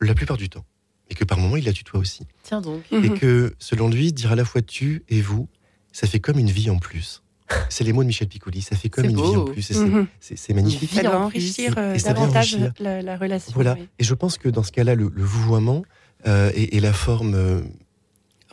la 0.00 0.14
plupart 0.14 0.36
du 0.36 0.48
temps. 0.48 0.64
Et 1.10 1.14
que 1.14 1.24
par 1.24 1.38
moments, 1.38 1.56
il 1.56 1.64
la 1.64 1.72
tutoie 1.72 2.00
aussi. 2.00 2.26
Tiens 2.42 2.60
donc. 2.60 2.82
Et 2.92 2.96
mhm. 2.96 3.18
que, 3.18 3.54
selon 3.58 3.88
lui, 3.88 4.12
dire 4.12 4.32
à 4.32 4.36
la 4.36 4.44
fois 4.44 4.62
tu 4.62 5.04
et 5.08 5.20
vous, 5.20 5.48
ça 5.92 6.06
fait 6.06 6.20
comme 6.20 6.38
une 6.38 6.50
vie 6.50 6.70
en 6.70 6.78
plus. 6.78 7.22
C'est 7.70 7.84
les 7.84 7.94
mots 7.94 8.02
de 8.02 8.08
Michel 8.08 8.28
Piccoli, 8.28 8.60
ça 8.60 8.76
fait 8.76 8.90
comme 8.90 9.06
une 9.06 9.16
vie 9.16 9.36
en 9.36 9.44
plus. 9.46 9.62
C'est 9.62 9.78
mhm. 9.78 10.06
magnifique. 10.54 10.92
Ça 10.92 11.02
va 11.02 11.20
enrichir 11.20 11.74
euh, 11.78 11.96
davantage 11.96 12.58
la, 12.78 13.16
relation. 13.16 13.52
Voilà. 13.54 13.76
Et 13.98 14.04
je 14.04 14.14
pense 14.14 14.36
que 14.36 14.48
dans 14.48 14.62
ce 14.62 14.72
cas-là, 14.72 14.94
le, 14.94 15.10
vouvoiement 15.16 15.82
euh, 16.26 16.50
est, 16.54 16.80
la 16.80 16.92
forme 16.92 17.34
euh, 17.34 17.62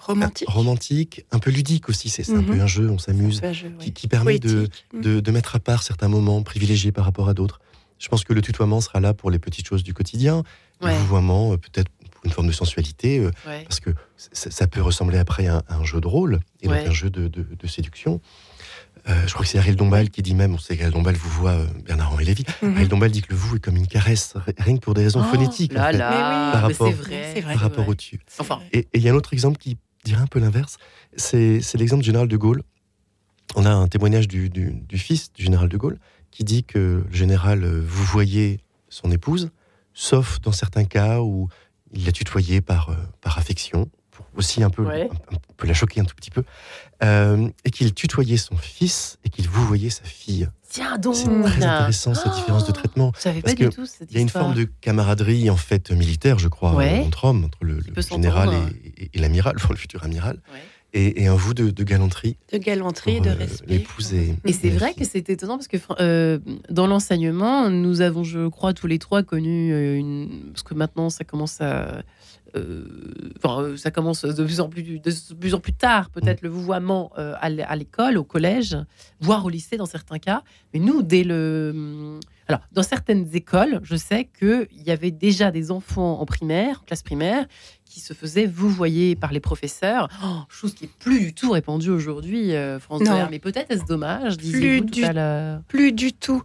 romantique. 0.05 0.49
romantique, 0.49 1.25
un 1.31 1.39
peu 1.39 1.51
ludique 1.51 1.89
aussi. 1.89 2.09
C'est 2.09 2.29
un 2.31 2.43
peu 2.43 2.55
mhm. 2.55 2.61
un 2.61 2.67
jeu, 2.67 2.89
on 2.89 2.97
s'amuse, 2.97 3.41
qui, 3.93 4.07
permet 4.07 4.39
de, 4.39 4.69
de, 4.93 5.31
mettre 5.31 5.55
à 5.55 5.59
part 5.59 5.83
certains 5.83 6.07
moments 6.07 6.41
privilégiés 6.43 6.91
par 6.91 7.05
rapport 7.05 7.29
à 7.29 7.33
d'autres. 7.33 7.59
Je 7.99 8.09
pense 8.09 8.23
que 8.23 8.33
le 8.33 8.41
tutoiement 8.41 8.81
sera 8.81 8.99
là 8.99 9.13
pour 9.13 9.31
les 9.31 9.39
petites 9.39 9.67
choses 9.67 9.83
du 9.83 9.93
quotidien. 9.93 10.43
Le 10.81 10.91
vouvoiement, 10.91 11.53
euh, 11.53 11.57
peut-être 11.57 11.89
pour 12.11 12.25
une 12.25 12.31
forme 12.31 12.47
de 12.47 12.51
sensualité, 12.51 13.19
euh, 13.19 13.31
parce 13.63 13.79
que 13.79 13.91
ça, 14.17 14.67
peut 14.67 14.81
ressembler 14.81 15.17
après 15.17 15.47
à 15.47 15.63
un, 15.69 15.83
jeu 15.83 16.01
de 16.01 16.07
rôle 16.07 16.39
et 16.61 16.67
donc 16.67 16.77
un 16.77 16.91
jeu 16.91 17.09
de, 17.09 17.27
de, 17.27 17.67
séduction. 17.67 18.21
Euh, 19.07 19.13
je 19.27 19.33
crois 19.33 19.45
que 19.45 19.51
c'est 19.51 19.57
Ariel 19.57 19.75
Dombal 19.75 20.09
qui 20.09 20.21
dit 20.21 20.33
même, 20.33 20.53
on 20.53 20.57
sait 20.57 20.75
qu'Ariel 20.75 20.93
Dombal 20.93 21.15
vous 21.15 21.29
voit 21.29 21.57
Bernard-Henri 21.85 22.25
Lévy, 22.25 22.43
mm 22.61 22.71
Ariel 22.73 22.87
Dombal 22.87 23.11
dit 23.11 23.21
que 23.21 23.29
le 23.29 23.35
vous 23.35 23.55
est 23.55 23.59
comme 23.59 23.77
une 23.77 23.87
caresse, 23.87 24.33
rien 24.57 24.75
que 24.75 24.81
pour 24.81 24.93
des 24.93 25.03
raisons 25.03 25.21
oh 25.23 25.31
phonétiques. 25.31 25.73
Là, 25.73 25.91
là. 25.91 26.51
par 26.51 26.61
rapport, 26.63 26.91
vrai, 26.91 27.41
par 27.41 27.59
rapport 27.59 27.87
au 27.87 27.95
tu. 27.95 28.19
Enfin. 28.39 28.59
Et 28.73 28.87
il 28.93 29.01
y 29.01 29.09
a 29.09 29.13
un 29.13 29.15
autre 29.15 29.33
exemple 29.33 29.57
qui 29.57 29.77
dirais 30.05 30.21
un 30.21 30.27
peu 30.27 30.39
l'inverse. 30.39 30.77
C'est 31.17 31.61
l'exemple 31.75 32.01
du 32.01 32.07
général 32.07 32.27
de 32.27 32.37
Gaulle. 32.37 32.63
On 33.55 33.65
a 33.65 33.71
un 33.71 33.87
témoignage 33.87 34.27
du, 34.27 34.51
fils 34.93 35.31
du 35.33 35.43
général 35.43 35.69
de 35.69 35.77
Gaulle 35.77 35.99
qui 36.31 36.43
dit 36.43 36.63
que 36.63 37.03
le 37.07 37.15
général 37.15 37.63
euh, 37.63 37.81
vous 37.85 38.03
voyez 38.03 38.59
son 38.89 39.11
épouse, 39.11 39.51
sauf 39.93 40.41
dans 40.41 40.51
certains 40.51 40.83
cas 40.83 41.21
où 41.21 41.47
il 41.93 42.05
l'a 42.05 42.11
tutoyée 42.11 42.59
par, 42.59 42.89
euh, 42.89 42.95
par 43.21 43.37
affection, 43.37 43.89
pour 44.15 44.25
aussi 44.36 44.63
un 44.63 44.69
peu, 44.69 44.88
un, 44.88 45.08
peu 45.58 45.67
la 45.67 45.73
choquer 45.73 46.01
un 46.01 46.06
tout 46.06 46.15
petit 46.15 46.32
peu, 46.32 46.43
euh, 47.04 47.49
et 47.65 47.71
qu'il 47.71 47.93
tutoyait 47.93 48.38
son 48.38 48.56
fils 48.56 49.17
et 49.23 49.30
qu'il 49.30 49.47
vous 49.47 49.65
voyait 49.65 49.89
sa 49.89 50.04
fille. 50.04 50.47
Tiens 50.69 50.97
donc 50.97 51.15
C'est 51.15 51.41
très 51.41 51.63
intéressant 51.63 52.13
cette 52.13 52.34
différence 52.34 52.65
de 52.65 52.71
traitement. 52.71 53.12
parce 53.12 53.56
que 53.56 53.69
Il 54.10 54.15
y 54.15 54.17
a 54.17 54.21
une 54.21 54.30
forme 54.30 54.54
de 54.54 54.63
camaraderie 54.63 55.49
en 55.49 55.58
fait 55.58 55.91
militaire, 55.91 56.39
je 56.39 56.47
crois, 56.47 56.71
entre 56.71 57.25
hommes, 57.25 57.45
entre 57.45 57.60
le, 57.62 57.80
général 57.97 58.49
et, 58.97 59.17
l'amiral, 59.19 59.56
enfin 59.58 59.69
le 59.71 59.78
futur 59.78 60.04
amiral. 60.04 60.39
Et, 60.97 61.28
un 61.28 61.36
vous 61.36 61.54
de, 61.54 61.84
galanterie. 61.84 62.38
De 62.54 62.58
galanterie, 62.58 63.19
de 63.19 63.28
euh, 63.28 63.34
respect. 63.34 63.65
L'épouse 63.67 64.13
et, 64.13 64.34
et 64.45 64.54
c'est 64.54 64.69
vrai 64.69 64.93
que 64.93 65.04
c'est 65.04 65.30
étonnant 65.30 65.58
parce 65.58 65.67
que 65.67 65.75
euh, 65.99 66.39
dans 66.69 66.88
l'enseignement, 66.88 67.69
nous 67.69 67.99
avons, 67.99 68.23
je 68.23 68.47
crois, 68.47 68.73
tous 68.73 68.88
les 68.88 68.97
trois 68.97 69.21
connu 69.21 69.97
une. 69.97 70.51
Parce 70.54 70.63
que 70.63 70.73
maintenant, 70.73 71.10
ça 71.10 71.25
commence 71.25 71.60
à 71.60 72.01
euh, 72.55 72.85
euh, 73.45 73.77
ça 73.77 73.91
commence 73.91 74.23
de 74.23 74.43
plus 74.43 74.59
en 74.59 74.69
plus, 74.69 74.83
de 74.83 75.33
plus, 75.39 75.53
en 75.53 75.59
plus 75.59 75.73
tard, 75.73 76.09
peut-être 76.09 76.41
le 76.41 76.49
vouvoiement 76.49 77.11
euh, 77.17 77.33
à 77.39 77.75
l'école, 77.75 78.17
au 78.17 78.23
collège, 78.23 78.77
voire 79.19 79.45
au 79.45 79.49
lycée 79.49 79.77
dans 79.77 79.85
certains 79.85 80.19
cas. 80.19 80.43
Mais 80.73 80.79
nous, 80.79 81.01
dès 81.01 81.23
le. 81.23 82.19
Alors, 82.47 82.61
dans 82.71 82.83
certaines 82.83 83.27
écoles, 83.33 83.79
je 83.81 83.95
sais 83.95 84.29
qu'il 84.37 84.67
y 84.85 84.91
avait 84.91 85.09
déjà 85.09 85.49
des 85.49 85.71
enfants 85.71 86.19
en 86.19 86.25
primaire, 86.25 86.81
en 86.81 86.85
classe 86.85 87.01
primaire, 87.01 87.47
qui 87.85 87.99
se 87.99 88.13
faisaient 88.13 88.45
vouvoyer 88.45 89.15
par 89.15 89.31
les 89.31 89.39
professeurs, 89.39 90.09
oh, 90.23 90.41
chose 90.47 90.75
qui 90.75 90.85
est 90.85 90.93
plus 90.99 91.19
du 91.19 91.33
tout 91.33 91.51
répandue 91.51 91.89
aujourd'hui, 91.89 92.51
François. 92.79 93.29
Mais 93.31 93.39
peut-être 93.39 93.71
est-ce 93.71 93.85
dommage, 93.85 94.37
disiez-vous 94.37 94.85
tout 94.85 95.03
à 95.03 95.13
l'heure 95.13 95.61
Plus 95.67 95.91
du 95.91 96.13
tout. 96.13 96.43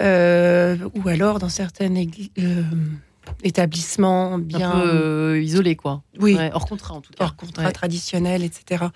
ou 0.00 1.08
alors, 1.08 1.38
dans 1.38 1.48
certaines 1.48 1.96
églises 1.96 2.30
établissement 3.46 4.38
bien 4.38 4.70
un 4.70 4.80
peu, 4.80 4.88
euh, 4.88 5.42
isolé 5.42 5.76
quoi. 5.76 6.02
Oui, 6.18 6.36
hors 6.52 6.66
contrat 6.66 6.94
en 6.94 7.00
tout 7.00 7.12
cas. 7.12 7.24
Hors 7.24 7.36
contrat 7.36 7.70
traditionnel, 7.72 8.42
etc. 8.42 8.86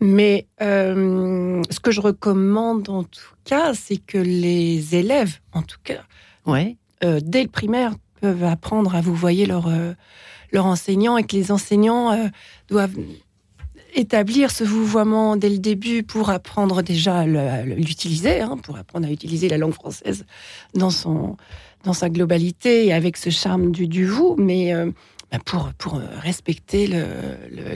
Mais 0.00 0.46
euh, 0.60 1.62
ce 1.70 1.80
que 1.80 1.90
je 1.90 2.00
recommande 2.00 2.88
en 2.88 3.04
tout 3.04 3.34
cas, 3.44 3.74
c'est 3.74 3.98
que 3.98 4.18
les 4.18 4.94
élèves, 4.94 5.38
en 5.52 5.62
tout 5.62 5.78
cas, 5.82 6.02
ouais. 6.46 6.76
Euh, 7.02 7.20
dès 7.22 7.42
le 7.42 7.48
primaire, 7.48 7.92
peuvent 8.20 8.44
apprendre 8.44 8.94
à 8.94 9.00
vous 9.00 9.14
voyez 9.14 9.46
leur 9.46 9.70
leur 10.52 10.66
enseignant 10.66 11.16
et 11.16 11.24
que 11.24 11.36
les 11.36 11.50
enseignants 11.52 12.30
doivent 12.68 12.96
établir 13.94 14.50
ce 14.50 14.64
vouvoiement 14.64 15.36
dès 15.36 15.48
le 15.48 15.58
début 15.58 16.02
pour 16.02 16.30
apprendre 16.30 16.82
déjà 16.82 17.20
à 17.20 17.26
l'utiliser, 17.62 18.40
hein, 18.40 18.56
pour 18.62 18.76
apprendre 18.76 19.06
à 19.06 19.10
utiliser 19.10 19.48
la 19.48 19.58
langue 19.58 19.72
française 19.72 20.24
dans 20.74 20.90
son 20.90 21.36
dans 21.84 21.92
sa 21.92 22.08
globalité 22.08 22.86
et 22.86 22.92
avec 22.92 23.16
ce 23.16 23.30
charme 23.30 23.70
du, 23.70 23.86
du 23.86 24.06
vous, 24.06 24.34
mais 24.38 24.74
euh, 24.74 24.90
bah, 25.30 25.38
pour, 25.44 25.72
pour 25.78 26.00
respecter 26.20 26.88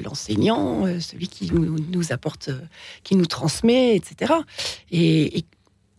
l'enseignant, 0.02 0.84
le, 0.84 0.92
euh, 0.92 1.00
celui 1.00 1.28
qui 1.28 1.52
nous, 1.52 1.76
nous, 1.92 2.12
apporte, 2.12 2.48
euh, 2.48 2.60
qui 3.04 3.16
nous 3.16 3.26
transmet, 3.26 3.94
etc. 3.96 4.32
Et, 4.90 5.44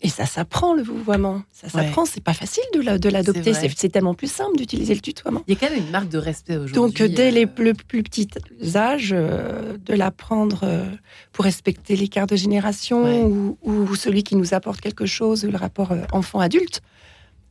et, 0.02 0.10
ça 0.10 0.26
s'apprend 0.26 0.74
le 0.74 0.82
vouvoiement. 0.82 1.43
Ça 1.52 1.67
s'apprend, 1.67 2.06
c'est 2.06 2.24
pas 2.24 2.34
facile 2.34 2.63
de 2.74 3.10
l'adopter. 3.10 3.54
C'est 3.54 3.89
tellement 3.89 4.13
plus 4.13 4.32
simple 4.32 4.56
d'utiliser 4.56 4.95
le 4.95 5.02
tutoiement. 5.02 5.43
Il 5.45 5.54
y 5.54 5.58
a 5.58 5.60
quand 5.60 5.69
même 5.69 5.84
une 5.86 5.91
marque 5.91 6.08
de 6.08 6.17
respect 6.17 6.56
aujourd'hui. 6.56 6.76
Donc 6.76 7.04
dès 7.04 7.32
les, 7.32 7.45
le 7.45 7.74
plus 7.74 8.02
petits 8.02 8.30
âges, 8.76 9.10
de 9.10 9.93
l'apprendre 9.93 10.88
pour 11.34 11.43
respecter 11.43 11.98
l'écart 11.98 12.28
de 12.28 12.38
génération 12.38 13.26
ou, 13.26 13.58
ou, 13.62 13.93
celui 13.95 14.24
qui 14.24 14.38
nous 14.38 14.54
apporte 14.54 14.80
quelque 14.80 15.06
chose, 15.06 15.43
le 15.43 15.58
rapport 15.58 15.93
enfant-adulte. 16.13 16.82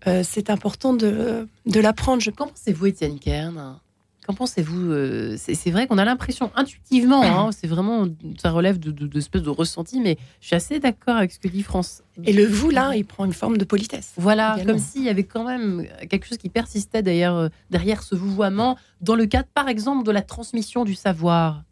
Euh, 0.06 0.22
c'est 0.24 0.50
important 0.50 0.94
de, 0.94 1.48
de 1.66 1.80
l'apprendre. 1.80 2.22
Qu'en 2.36 2.46
pensez-vous, 2.46 2.86
Étienne 2.86 3.18
Kern? 3.18 3.78
Qu'en 4.26 4.34
pensez-vous 4.34 4.92
euh, 4.92 5.36
C'est 5.38 5.70
vrai 5.70 5.86
qu'on 5.86 5.98
a 5.98 6.04
l'impression 6.04 6.50
intuitivement, 6.54 7.22
hein, 7.22 7.50
c'est 7.58 7.66
vraiment, 7.66 8.06
ça 8.40 8.50
relève 8.50 8.78
de, 8.78 8.90
de, 8.90 9.06
de, 9.06 9.50
ressenti, 9.50 10.00
mais 10.00 10.18
je 10.40 10.48
suis 10.48 10.56
assez 10.56 10.78
d'accord 10.80 11.16
avec 11.16 11.32
ce 11.32 11.38
que 11.38 11.48
dit 11.48 11.62
France. 11.62 12.02
Et 12.24 12.32
le 12.32 12.44
vous, 12.46 12.70
là, 12.70 12.94
il 12.94 13.04
prend 13.04 13.24
une 13.24 13.32
forme 13.32 13.56
de 13.56 13.64
politesse. 13.64 14.12
Voilà, 14.16 14.58
comme 14.66 14.78
s'il 14.78 15.02
y 15.02 15.08
avait 15.08 15.24
quand 15.24 15.44
même 15.44 15.86
quelque 16.10 16.26
chose 16.26 16.38
qui 16.38 16.50
persistait 16.50 17.02
derrière, 17.02 17.34
euh, 17.34 17.48
derrière 17.70 18.02
ce 18.02 18.14
vouvoiement, 18.14 18.76
dans 19.00 19.16
le 19.16 19.26
cadre, 19.26 19.48
par 19.54 19.68
exemple, 19.68 20.04
de 20.04 20.12
la 20.12 20.22
transmission 20.22 20.84
du 20.84 20.94
savoir. 20.94 21.62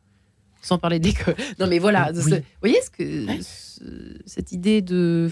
Sans 0.67 0.79
parler 0.79 0.99
d'école. 0.99 1.37
Non, 1.59 1.67
mais 1.67 1.79
voilà. 1.79 2.13
Vous 2.13 2.31
voyez 2.61 2.81
ce 2.83 2.91
que 2.91 3.27
cette 4.27 4.53
idée 4.53 4.83
de. 4.83 5.31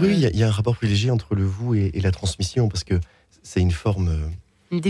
Oui, 0.00 0.28
il 0.32 0.38
y, 0.38 0.42
a 0.42 0.48
un 0.48 0.50
rapport 0.50 0.76
privilégié 0.76 1.10
entre 1.10 1.34
le 1.34 1.44
vous 1.44 1.74
et, 1.74 1.92
la 2.00 2.10
transmission 2.10 2.68
parce 2.68 2.84
que 2.84 2.94
c'est 3.42 3.60
une 3.60 3.70
forme. 3.70 4.10
Une 4.72 4.80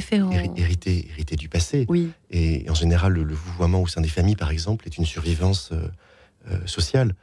héritée, 0.56 1.06
héritée 1.10 1.36
du 1.36 1.48
passé. 1.48 1.84
Oui. 1.88 2.10
Et, 2.30 2.68
en 2.70 2.74
général, 2.74 3.12
le, 3.12 3.34
vouvoiement 3.34 3.82
au 3.82 3.86
sein 3.86 4.00
des 4.00 4.08
familles, 4.08 4.36
par 4.36 4.50
exemple, 4.50 4.86
est 4.86 4.96
une 4.96 5.04
survivance 5.04 5.72
sociale, 6.64 7.14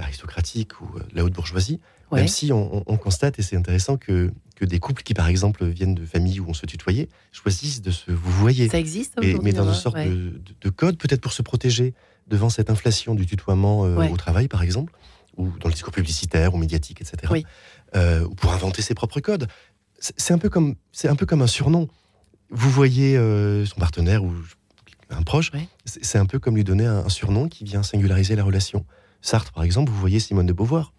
aristocratique 0.00 0.80
ou 0.80 0.98
de 0.98 1.16
la 1.16 1.24
haute 1.24 1.32
bourgeoisie. 1.32 1.80
Même 2.12 2.28
si 2.28 2.52
on, 2.52 2.96
constate, 2.96 3.38
et 3.38 3.42
c'est 3.42 3.56
intéressant, 3.56 3.96
que, 3.96 4.32
que 4.60 4.66
des 4.66 4.78
couples 4.78 5.02
qui, 5.02 5.14
par 5.14 5.28
exemple, 5.28 5.64
viennent 5.64 5.94
de 5.94 6.04
familles 6.04 6.38
où 6.38 6.46
on 6.46 6.52
se 6.52 6.66
tutoyait, 6.66 7.08
choisissent 7.32 7.80
de 7.80 7.90
se 7.90 8.10
vous 8.10 8.30
voyez. 8.30 8.68
Ça 8.68 8.78
existe 8.78 9.18
Mais 9.42 9.52
dans 9.52 9.66
une 9.66 9.74
sorte 9.74 9.96
de, 9.96 10.68
code, 10.68 10.98
peut-être 10.98 11.22
pour 11.22 11.32
se 11.32 11.40
protéger 11.40 11.94
devant 12.26 12.50
cette 12.50 12.68
inflation 12.68 13.14
du 13.14 13.24
tutoiement 13.24 13.86
euh, 13.86 14.08
au 14.08 14.16
travail, 14.18 14.48
par 14.48 14.62
exemple, 14.62 14.92
ou 15.38 15.48
dans 15.60 15.68
le 15.68 15.72
discours 15.72 15.94
publicitaire 15.94 16.54
ou 16.54 16.58
médiatique, 16.58 17.00
etc. 17.00 17.42
Euh, 17.96 18.26
ou 18.26 18.34
pour 18.34 18.52
inventer 18.52 18.82
ses 18.82 18.92
propres 18.92 19.20
codes. 19.20 19.48
C'est 19.98 20.34
un, 20.34 20.38
peu 20.38 20.50
comme, 20.50 20.76
un 21.04 21.16
peu 21.16 21.24
comme 21.24 21.40
un 21.40 21.46
surnom. 21.46 21.88
Vous 22.50 22.70
voyez 22.70 23.16
euh, 23.16 23.64
son 23.64 23.80
partenaire 23.80 24.22
ou 24.22 24.32
un 25.08 25.22
proche, 25.22 25.52
c'est 25.86 26.18
un 26.18 26.26
peu 26.26 26.38
comme 26.38 26.56
lui 26.56 26.64
donner 26.64 26.86
un 26.86 27.08
surnom 27.08 27.48
qui 27.48 27.64
vient 27.64 27.82
singulariser 27.82 28.36
la 28.36 28.44
relation. 28.44 28.84
Sartre, 29.22 29.52
par 29.52 29.64
exemple, 29.64 29.90
vous 29.90 29.98
voyez 29.98 30.20
Simone 30.20 30.46
de 30.46 30.52
Beauvoir. 30.52 30.92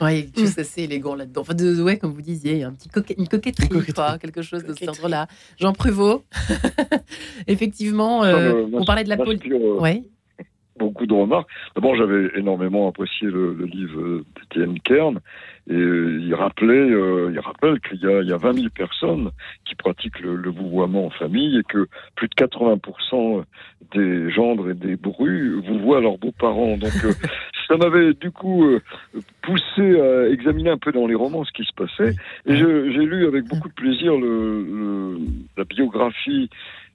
Oui, 0.00 0.30
tu 0.30 0.46
sais, 0.46 0.64
c'est 0.64 0.82
élégant 0.82 1.14
là-dedans. 1.14 1.40
Enfin, 1.40 1.54
de, 1.54 1.82
ouais, 1.82 1.98
comme 1.98 2.12
vous 2.12 2.22
disiez, 2.22 2.52
il 2.52 2.58
y 2.58 2.62
a 2.62 2.68
un 2.68 2.72
petit 2.72 2.88
une 3.16 3.28
coquetterie, 3.28 3.68
quelque 4.20 4.42
chose 4.42 4.64
de 4.64 4.72
cet 4.72 4.88
ordre-là. 4.88 5.26
Jean 5.58 5.72
Pruvot, 5.72 6.24
effectivement, 7.48 8.22
euh, 8.24 8.64
on 8.72 8.84
parlait 8.84 9.04
de 9.04 9.08
la 9.08 9.16
politique. 9.16 9.52
Euh, 9.52 9.78
ouais. 9.80 10.04
Beaucoup 10.78 11.06
de 11.06 11.14
remarques. 11.14 11.48
D'abord, 11.74 11.96
j'avais 11.96 12.30
énormément 12.36 12.88
apprécié 12.88 13.26
le, 13.26 13.52
le 13.52 13.64
livre 13.64 14.22
d'Étienne 14.36 14.78
Kern 14.80 15.18
et 15.68 15.74
euh, 15.74 16.18
il 16.20 16.34
rappelait, 16.34 16.90
euh, 16.90 17.30
il 17.32 17.38
rappelle 17.40 17.78
qu'il 17.80 18.00
y 18.00 18.06
a, 18.06 18.22
il 18.22 18.28
y 18.28 18.32
a 18.32 18.38
20 18.38 18.54
000 18.54 18.66
personnes 18.74 19.30
qui 19.66 19.74
pratiquent 19.74 20.20
le, 20.20 20.34
le 20.36 20.50
vouvoiement 20.50 21.06
en 21.06 21.10
famille 21.10 21.58
et 21.58 21.62
que 21.62 21.86
plus 22.16 22.28
de 22.28 22.34
80% 22.34 23.44
des 23.94 24.30
gendres 24.30 24.70
et 24.70 24.74
des 24.74 24.96
brus 24.96 25.56
vouvoient 25.62 26.00
leurs 26.00 26.16
beaux-parents. 26.16 26.78
Donc 26.78 27.04
euh, 27.04 27.12
ça 27.68 27.76
m'avait 27.76 28.14
du 28.14 28.30
coup 28.30 28.66
poussé 29.42 30.00
à 30.00 30.28
examiner 30.28 30.70
un 30.70 30.78
peu 30.78 30.90
dans 30.90 31.06
les 31.06 31.14
romans 31.14 31.44
ce 31.44 31.52
qui 31.52 31.64
se 31.64 31.74
passait. 31.74 32.14
Et 32.46 32.56
j'ai 32.56 33.04
lu 33.04 33.26
avec 33.26 33.44
beaucoup 33.44 33.68
de 33.68 33.74
plaisir 33.74 34.16
le, 34.16 34.62
le, 34.62 35.18
la 35.58 35.64
biographie 35.64 36.48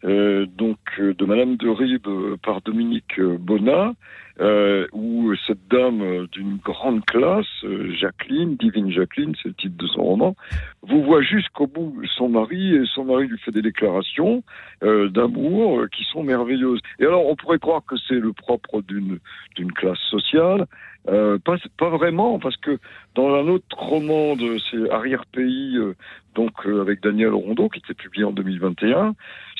euh, 0.05 0.45
donc 0.57 0.79
de 0.99 1.25
Madame 1.25 1.55
de 1.55 1.69
Ribes 1.69 2.37
par 2.41 2.61
Dominique 2.61 3.21
Bonnat, 3.21 3.93
euh, 4.39 4.87
où 4.93 5.33
cette 5.45 5.67
dame 5.69 6.27
d'une 6.31 6.57
grande 6.57 7.05
classe, 7.05 7.45
euh, 7.63 7.93
Jacqueline, 7.93 8.55
Divine 8.55 8.91
Jacqueline, 8.91 9.33
c'est 9.41 9.49
le 9.49 9.53
titre 9.53 9.77
de 9.77 9.87
son 9.87 10.03
roman, 10.03 10.35
vous 10.81 11.03
voit 11.03 11.21
jusqu'au 11.21 11.67
bout 11.67 12.01
son 12.17 12.29
mari 12.29 12.75
et 12.75 12.83
son 12.85 13.05
mari 13.05 13.27
lui 13.27 13.37
fait 13.37 13.51
des 13.51 13.61
déclarations 13.61 14.43
euh, 14.83 15.09
d'amour 15.09 15.81
euh, 15.81 15.87
qui 15.87 16.03
sont 16.05 16.23
merveilleuses. 16.23 16.81
Et 16.99 17.05
alors 17.05 17.27
on 17.27 17.35
pourrait 17.35 17.59
croire 17.59 17.83
que 17.85 17.95
c'est 18.07 18.19
le 18.19 18.33
propre 18.33 18.81
d'une 18.81 19.19
d'une 19.55 19.71
classe 19.71 19.99
sociale, 20.09 20.65
euh, 21.09 21.37
pas, 21.37 21.57
pas 21.77 21.89
vraiment, 21.89 22.39
parce 22.39 22.55
que 22.57 22.79
dans 23.15 23.33
un 23.35 23.47
autre 23.47 23.65
roman 23.77 24.35
de 24.35 24.57
ces 24.71 24.89
arrière-pays, 24.89 25.77
euh, 25.77 25.95
donc 26.33 26.65
euh, 26.65 26.81
avec 26.81 27.01
Daniel 27.01 27.33
Rondeau, 27.33 27.67
qui 27.67 27.79
était 27.79 27.93
publié 27.93 28.23
en 28.23 28.31
2021, 28.31 29.13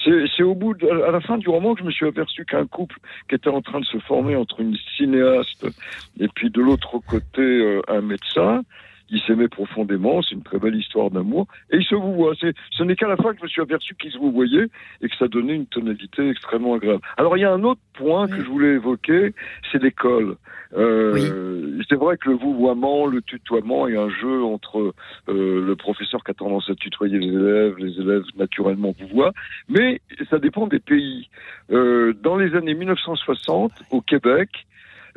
c'est 0.04 0.44
au 0.44 0.56
bout, 0.56 0.74
de, 0.74 0.88
à 0.90 1.12
la 1.12 1.22
fin 1.22 1.38
du 1.38 1.50
roman, 1.50 1.74
que 1.74 1.82
je 1.82 1.86
me 1.86 1.92
suis 1.92 2.08
aperçu 2.08 2.46
qu'un 2.46 2.66
couple 2.68 2.98
qui 3.30 3.36
était 3.36 3.50
en 3.50 3.62
train 3.62 3.80
de 3.80 3.86
se 3.86 3.98
former 4.00 4.36
entre 4.36 4.60
une 4.60 4.76
cinéaste 4.98 5.66
et 6.20 6.28
puis 6.28 6.50
de 6.50 6.62
l'autre 6.62 7.00
côté 7.08 7.82
un 7.88 8.02
médecin, 8.02 8.64
ils 9.14 9.22
s'aimaient 9.22 9.48
profondément, 9.48 10.22
c'est 10.22 10.36
une 10.36 10.44
très 10.44 10.58
belle 10.58 10.76
histoire 10.76 11.12
d'amour, 11.12 11.48
et 11.72 11.78
ils 11.78 11.86
se 11.86 11.96
vous 11.96 12.14
voient. 12.14 12.34
Ce 12.36 12.84
n'est 12.84 12.96
qu'à 12.96 13.08
la 13.08 13.16
fin 13.16 13.32
que 13.32 13.38
je 13.38 13.44
me 13.44 13.48
suis 13.48 13.62
aperçu 13.62 13.96
qu'ils 13.96 14.12
se 14.12 14.18
vous 14.18 14.32
voyaient 14.32 14.68
et 15.02 15.08
que 15.08 15.16
ça 15.18 15.28
donnait 15.28 15.56
une 15.56 15.68
tonalité 15.68 16.30
extrêmement 16.30 16.74
agréable. 16.74 17.02
Alors 17.18 17.38
il 17.38 17.42
y 17.42 17.46
a 17.46 17.54
un 17.54 17.64
autre 17.64 17.82
point 17.94 18.28
que 18.28 18.40
je 18.40 18.46
voulais 18.46 18.74
évoquer, 18.74 19.34
c'est 19.72 19.82
l'école. 19.82 20.36
Euh, 20.76 21.80
C'est 21.90 21.96
vrai 21.96 22.18
que 22.18 22.30
le 22.30 22.36
vouvoiement, 22.36 23.06
le 23.06 23.22
tutoiement 23.22 23.88
est 23.88 23.96
un 23.96 24.10
jeu 24.10 24.44
entre 24.44 24.96
euh, 25.30 25.66
le 25.66 25.76
professeur 25.76 26.24
qui 26.24 26.32
a 26.32 26.34
tendance 26.34 26.70
à 26.70 26.76
tutoyer 26.76 27.20
les 27.20 27.28
élèves, 27.28 27.76
les 27.78 28.00
élèves 28.00 28.24
naturellement 28.36 28.96
vous 29.00 29.08
voient, 29.08 29.34
mais 29.70 30.02
ça 30.30 30.40
dépend 30.40 30.66
des 30.66 30.80
pays. 30.80 31.30
Euh, 31.72 32.14
dans 32.24 32.36
les 32.36 32.56
années 32.56 32.74
1960, 32.74 33.72
au 33.92 34.02
Québec, 34.02 34.50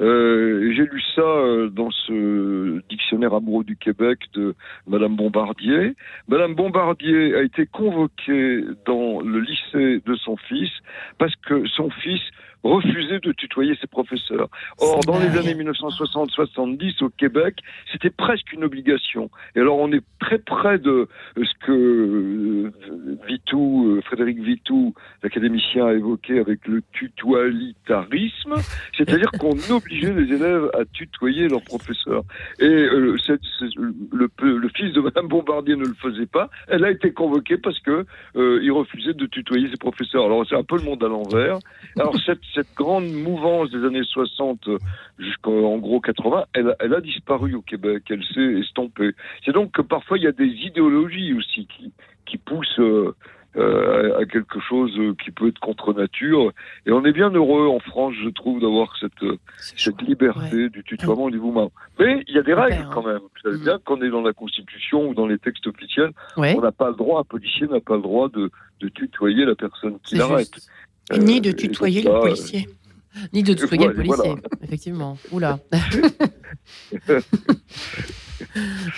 euh, 0.01 0.73
J'ai 0.75 0.85
lu 0.85 1.03
ça 1.15 1.23
euh, 1.23 1.69
dans 1.69 1.91
ce 1.91 2.81
dictionnaire 2.89 3.35
amoureux 3.35 3.65
du 3.65 3.77
Québec 3.77 4.21
de 4.35 4.55
Madame 4.87 5.17
Bombardier. 5.17 5.95
Madame 6.29 6.55
Bombardier 6.55 7.35
a 7.35 7.43
été 7.43 7.67
convoquée 7.67 8.63
dans 8.85 9.21
le 9.21 9.41
lycée 9.41 10.03
de 10.05 10.15
son 10.17 10.37
fils 10.37 10.71
parce 11.19 11.35
que 11.47 11.67
son 11.69 11.91
fils 11.91 12.21
refusait 12.63 13.21
de 13.21 13.33
tutoyer 13.33 13.77
ses 13.81 13.87
professeurs. 13.87 14.49
Or, 14.79 15.01
dans 15.01 15.19
les 15.19 15.37
années 15.39 15.55
1960-70 15.55 17.05
au 17.05 17.09
Québec, 17.11 17.57
c'était 17.93 18.11
presque 18.11 18.53
une 18.53 18.65
obligation. 18.65 19.31
Et 19.55 19.61
alors, 19.61 19.79
on 19.79 19.93
est 19.93 20.03
très 20.21 20.39
près 20.39 20.79
de 20.79 21.09
ce 21.37 21.67
que 21.67 21.73
euh, 21.73 22.73
Vitou, 23.27 23.97
euh, 23.97 24.01
Frédéric 24.03 24.41
Vitou, 24.41 24.95
l'académicien, 25.23 25.87
a 25.87 25.93
évoqué 25.95 26.39
avec 26.39 26.67
le 26.67 26.83
tutoalitarisme, 26.93 28.55
c'est-à-dire 28.97 29.31
qu'on 29.39 29.57
obligeait 29.71 30.13
les 30.13 30.35
élèves 30.35 30.71
à 30.75 30.85
tutoyer 30.93 31.49
leurs 31.49 31.63
professeurs. 31.63 32.23
Et 32.59 32.65
euh, 32.65 33.17
le, 34.13 34.29
le, 34.41 34.69
fils 34.75 34.93
de 34.93 35.01
Madame 35.01 35.29
Bombardier 35.29 35.77
ne 35.77 35.85
le 35.85 35.95
faisait 35.95 36.27
pas. 36.27 36.51
Elle 36.69 36.85
a 36.85 36.91
été 36.91 37.13
convoquée 37.13 37.59
parce 37.59 37.79
que 37.81 38.05
il 38.35 38.71
refusait 38.73 39.15
de 39.15 39.27
tutoyer 39.27 39.69
ses 39.71 39.77
professeurs. 39.77 40.25
Alors, 40.25 40.45
c'est 40.49 40.57
un 40.57 40.65
peu 40.65 40.77
le 40.77 40.83
monde 40.83 41.03
à 41.03 41.09
l'envers. 41.09 41.59
Alors, 41.99 42.15
cette, 42.25 42.41
cette 42.57 42.75
grande 42.75 43.13
mouvance 43.13 43.71
des 43.71 43.85
années 43.85 44.03
60 44.03 44.69
jusqu'en 45.19 45.77
gros 45.79 46.01
80, 46.01 46.47
elle, 46.55 46.75
elle, 46.81 46.95
a 46.95 47.01
disparu 47.01 47.55
au 47.55 47.63
Québec, 47.63 48.05
elle 48.11 48.25
s'est 48.35 48.61
estompée. 48.61 49.11
C'est 49.45 49.53
donc 49.53 49.73
que 49.73 49.83
parfois 49.83 50.19
il 50.19 50.25
y 50.25 50.27
a 50.27 50.33
des 50.33 50.47
idéologies 50.47 51.35
aussi 51.35 51.67
qui, 51.67 51.93
qui 52.25 52.39
poussent 52.39 52.81
euh, 52.81 53.15
euh, 53.57 54.19
à 54.19 54.27
quelque 54.27 54.61
chose 54.61 54.93
qui 55.23 55.31
peut 55.31 55.49
être 55.49 55.61
contre 55.61 55.95
nature. 55.95 56.53
Et 56.85 56.93
on 56.93 57.05
est 57.05 57.13
bien 57.13 57.31
heureux 57.31 57.69
en 57.69 57.79
France, 57.79 58.15
je 58.23 58.29
trouve, 58.31 58.61
d'avoir 58.61 58.95
cette, 58.99 59.13
cette 59.59 60.03
liberté 60.03 60.69
du 60.69 60.83
tutoiement 60.83 61.31
du 61.31 61.39
mouvement. 61.39 61.73
Mais 61.99 62.23
il 62.29 62.35
y 62.35 62.39
a 62.39 62.43
des 62.43 62.55
règles 62.55 62.87
quand 62.93 63.03
même. 63.03 63.19
Vous 63.19 63.51
savez 63.51 63.59
bien 63.59 63.79
qu'on 63.85 64.03
est 64.03 64.11
dans 64.11 64.23
la 64.23 64.33
Constitution 64.33 65.09
ou 65.09 65.15
dans 65.15 65.27
les 65.27 65.39
textes 65.39 65.67
officiels, 65.67 66.11
on 66.37 66.61
n'a 66.61 66.73
pas 66.73 66.89
le 66.89 66.97
droit, 66.97 67.21
un 67.21 67.25
policier 67.25 67.67
n'a 67.67 67.81
pas 67.81 67.97
le 67.97 68.03
droit 68.03 68.29
de, 68.29 68.51
de 68.81 68.89
tutoyer 68.89 69.45
la 69.45 69.55
personne 69.55 69.99
qui 70.05 70.17
l'arrête. 70.17 70.59
Ni 71.19 71.41
de 71.41 71.53
tutoyer 71.53 72.03
le 72.03 72.21
policier. 72.21 72.69
Ni 73.33 73.43
de 73.43 73.55
tutoyer 73.55 73.87
le 73.89 73.95
policier, 73.95 74.35
effectivement. 74.63 75.17
Oula. 75.33 75.59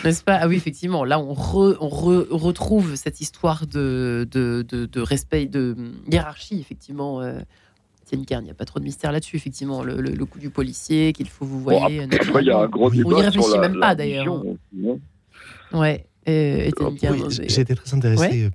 N'est-ce 0.04 0.22
pas? 0.24 0.38
Ah 0.40 0.48
oui, 0.48 0.56
effectivement. 0.56 1.04
Là, 1.04 1.20
on, 1.20 1.30
on 1.32 1.88
retrouve 1.88 2.96
cette 2.96 3.20
histoire 3.20 3.66
de, 3.66 4.26
de, 4.30 4.62
de, 4.62 5.00
respect, 5.00 5.46
de 5.46 5.76
hiérarchie, 6.10 6.58
effectivement. 6.60 7.20
Euh, 7.20 7.38
Tienne 8.08 8.24
il 8.28 8.44
n'y 8.44 8.50
a 8.50 8.54
pas 8.54 8.64
trop 8.64 8.78
de 8.78 8.84
mystère 8.84 9.12
là-dessus, 9.12 9.36
effectivement. 9.36 9.82
Le, 9.82 10.00
le, 10.00 10.24
coup 10.24 10.38
du 10.38 10.48
policier, 10.48 11.12
qu'il 11.12 11.28
faut 11.28 11.44
vous 11.44 11.60
voyez. 11.60 12.00
il 12.40 12.46
y 12.46 12.50
a 12.50 12.58
un 12.58 12.68
gros 12.68 12.90
débat 12.90 13.08
on 13.10 13.14
n'y 13.14 13.22
réfléchit 13.22 13.58
même 13.58 13.78
pas, 13.78 13.94
d'ailleurs. 13.94 14.42
Ouais. 15.72 16.06
Euh, 16.28 16.70
J'ai 17.28 17.60
été 17.60 17.74
très 17.74 17.94
intéressé 17.94 18.44
euh, 18.44 18.50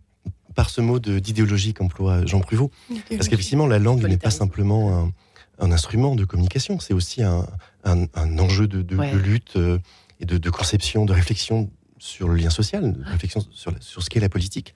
par 0.56 0.70
ce 0.70 0.82
mot 0.82 1.00
d'idéologie 1.00 1.74
qu'emploie 1.74 2.26
Jean 2.26 2.40
Pruvot. 2.40 2.72
Parce 3.10 3.28
qu'effectivement, 3.28 3.68
la 3.68 3.80
langue 3.80 4.06
n'est 4.08 4.18
pas 4.18 4.32
simplement 4.32 5.12
un, 5.60 5.72
instrument 5.72 6.16
de 6.16 6.26
communication, 6.26 6.80
c'est 6.80 6.94
aussi 6.94 7.22
un, 7.24 7.46
enjeu 7.86 8.68
de, 8.68 8.96
lutte 9.16 9.56
euh, 9.56 9.80
et 10.20 10.26
de, 10.26 10.50
conception, 10.50 11.06
de 11.06 11.14
réflexion 11.14 11.70
sur 12.00 12.28
le 12.28 12.36
lien 12.36 12.50
social, 12.50 12.94
de 12.94 13.04
réflexion 13.06 13.46
sur, 13.52 13.74
sur 13.80 14.04
ce 14.04 14.10
qu'est 14.10 14.20
la 14.20 14.30
politique. 14.30 14.74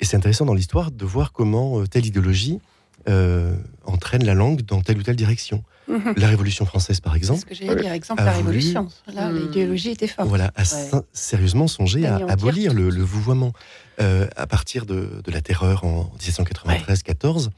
Et 0.00 0.04
c'est 0.04 0.16
intéressant 0.16 0.46
dans 0.46 0.54
l'histoire 0.54 0.90
de 0.90 1.04
voir 1.04 1.32
comment 1.32 1.80
euh, 1.80 1.86
telle 1.86 2.06
idéologie 2.06 2.60
euh, 3.08 3.56
entraîne 3.84 4.24
la 4.24 4.34
langue 4.34 4.62
dans 4.62 4.80
telle 4.82 4.98
ou 4.98 5.02
telle 5.02 5.16
direction. 5.16 5.64
La 6.16 6.28
Révolution 6.28 6.64
française, 6.66 7.00
par 7.00 7.16
exemple. 7.16 7.40
C'est 7.40 7.54
ce 7.54 7.60
que 7.60 7.66
j'allais 7.66 7.82
dire, 7.82 7.92
exemple, 7.92 8.22
la 8.22 8.32
Révolution. 8.32 8.88
Là, 9.12 9.30
hmm. 9.30 9.38
l'idéologie 9.38 9.90
était 9.90 10.06
forte. 10.06 10.28
Voilà, 10.28 10.52
a 10.56 10.62
sérieusement 11.12 11.66
songé 11.66 12.06
à 12.06 12.16
abolir 12.28 12.74
le, 12.74 12.90
le, 12.90 13.02
vouvoiement. 13.02 13.52
Euh, 14.00 14.26
à 14.36 14.46
partir 14.46 14.86
de, 14.86 15.20
de, 15.22 15.30
la 15.30 15.42
terreur 15.42 15.84
en 15.84 16.10
1793-14, 16.18 17.50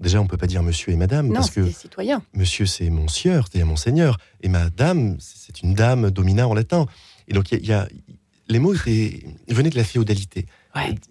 déjà, 0.00 0.20
on 0.20 0.24
ne 0.24 0.28
peut 0.28 0.38
pas 0.38 0.46
dire 0.46 0.62
monsieur 0.62 0.90
et 0.90 0.96
madame. 0.96 1.28
Non, 1.28 1.34
parce 1.34 1.50
que 1.50 1.70
citoyen. 1.70 2.22
Monsieur, 2.32 2.64
c'est 2.64 2.88
mon 2.88 3.08
sieur, 3.08 3.46
c'est-à-dire 3.46 3.66
mon 3.66 3.76
seigneur. 3.76 4.16
Et 4.40 4.48
madame, 4.48 5.16
c'est 5.20 5.62
une 5.62 5.74
dame 5.74 6.10
domina 6.10 6.48
en 6.48 6.54
latin. 6.54 6.86
Et 7.28 7.34
donc, 7.34 7.52
il 7.52 7.66
y, 7.66 7.72
a, 7.72 7.88
les 8.48 8.58
mots 8.58 8.72
venaient 8.72 9.70
de 9.70 9.76
la 9.76 9.84
féodalité. 9.84 10.46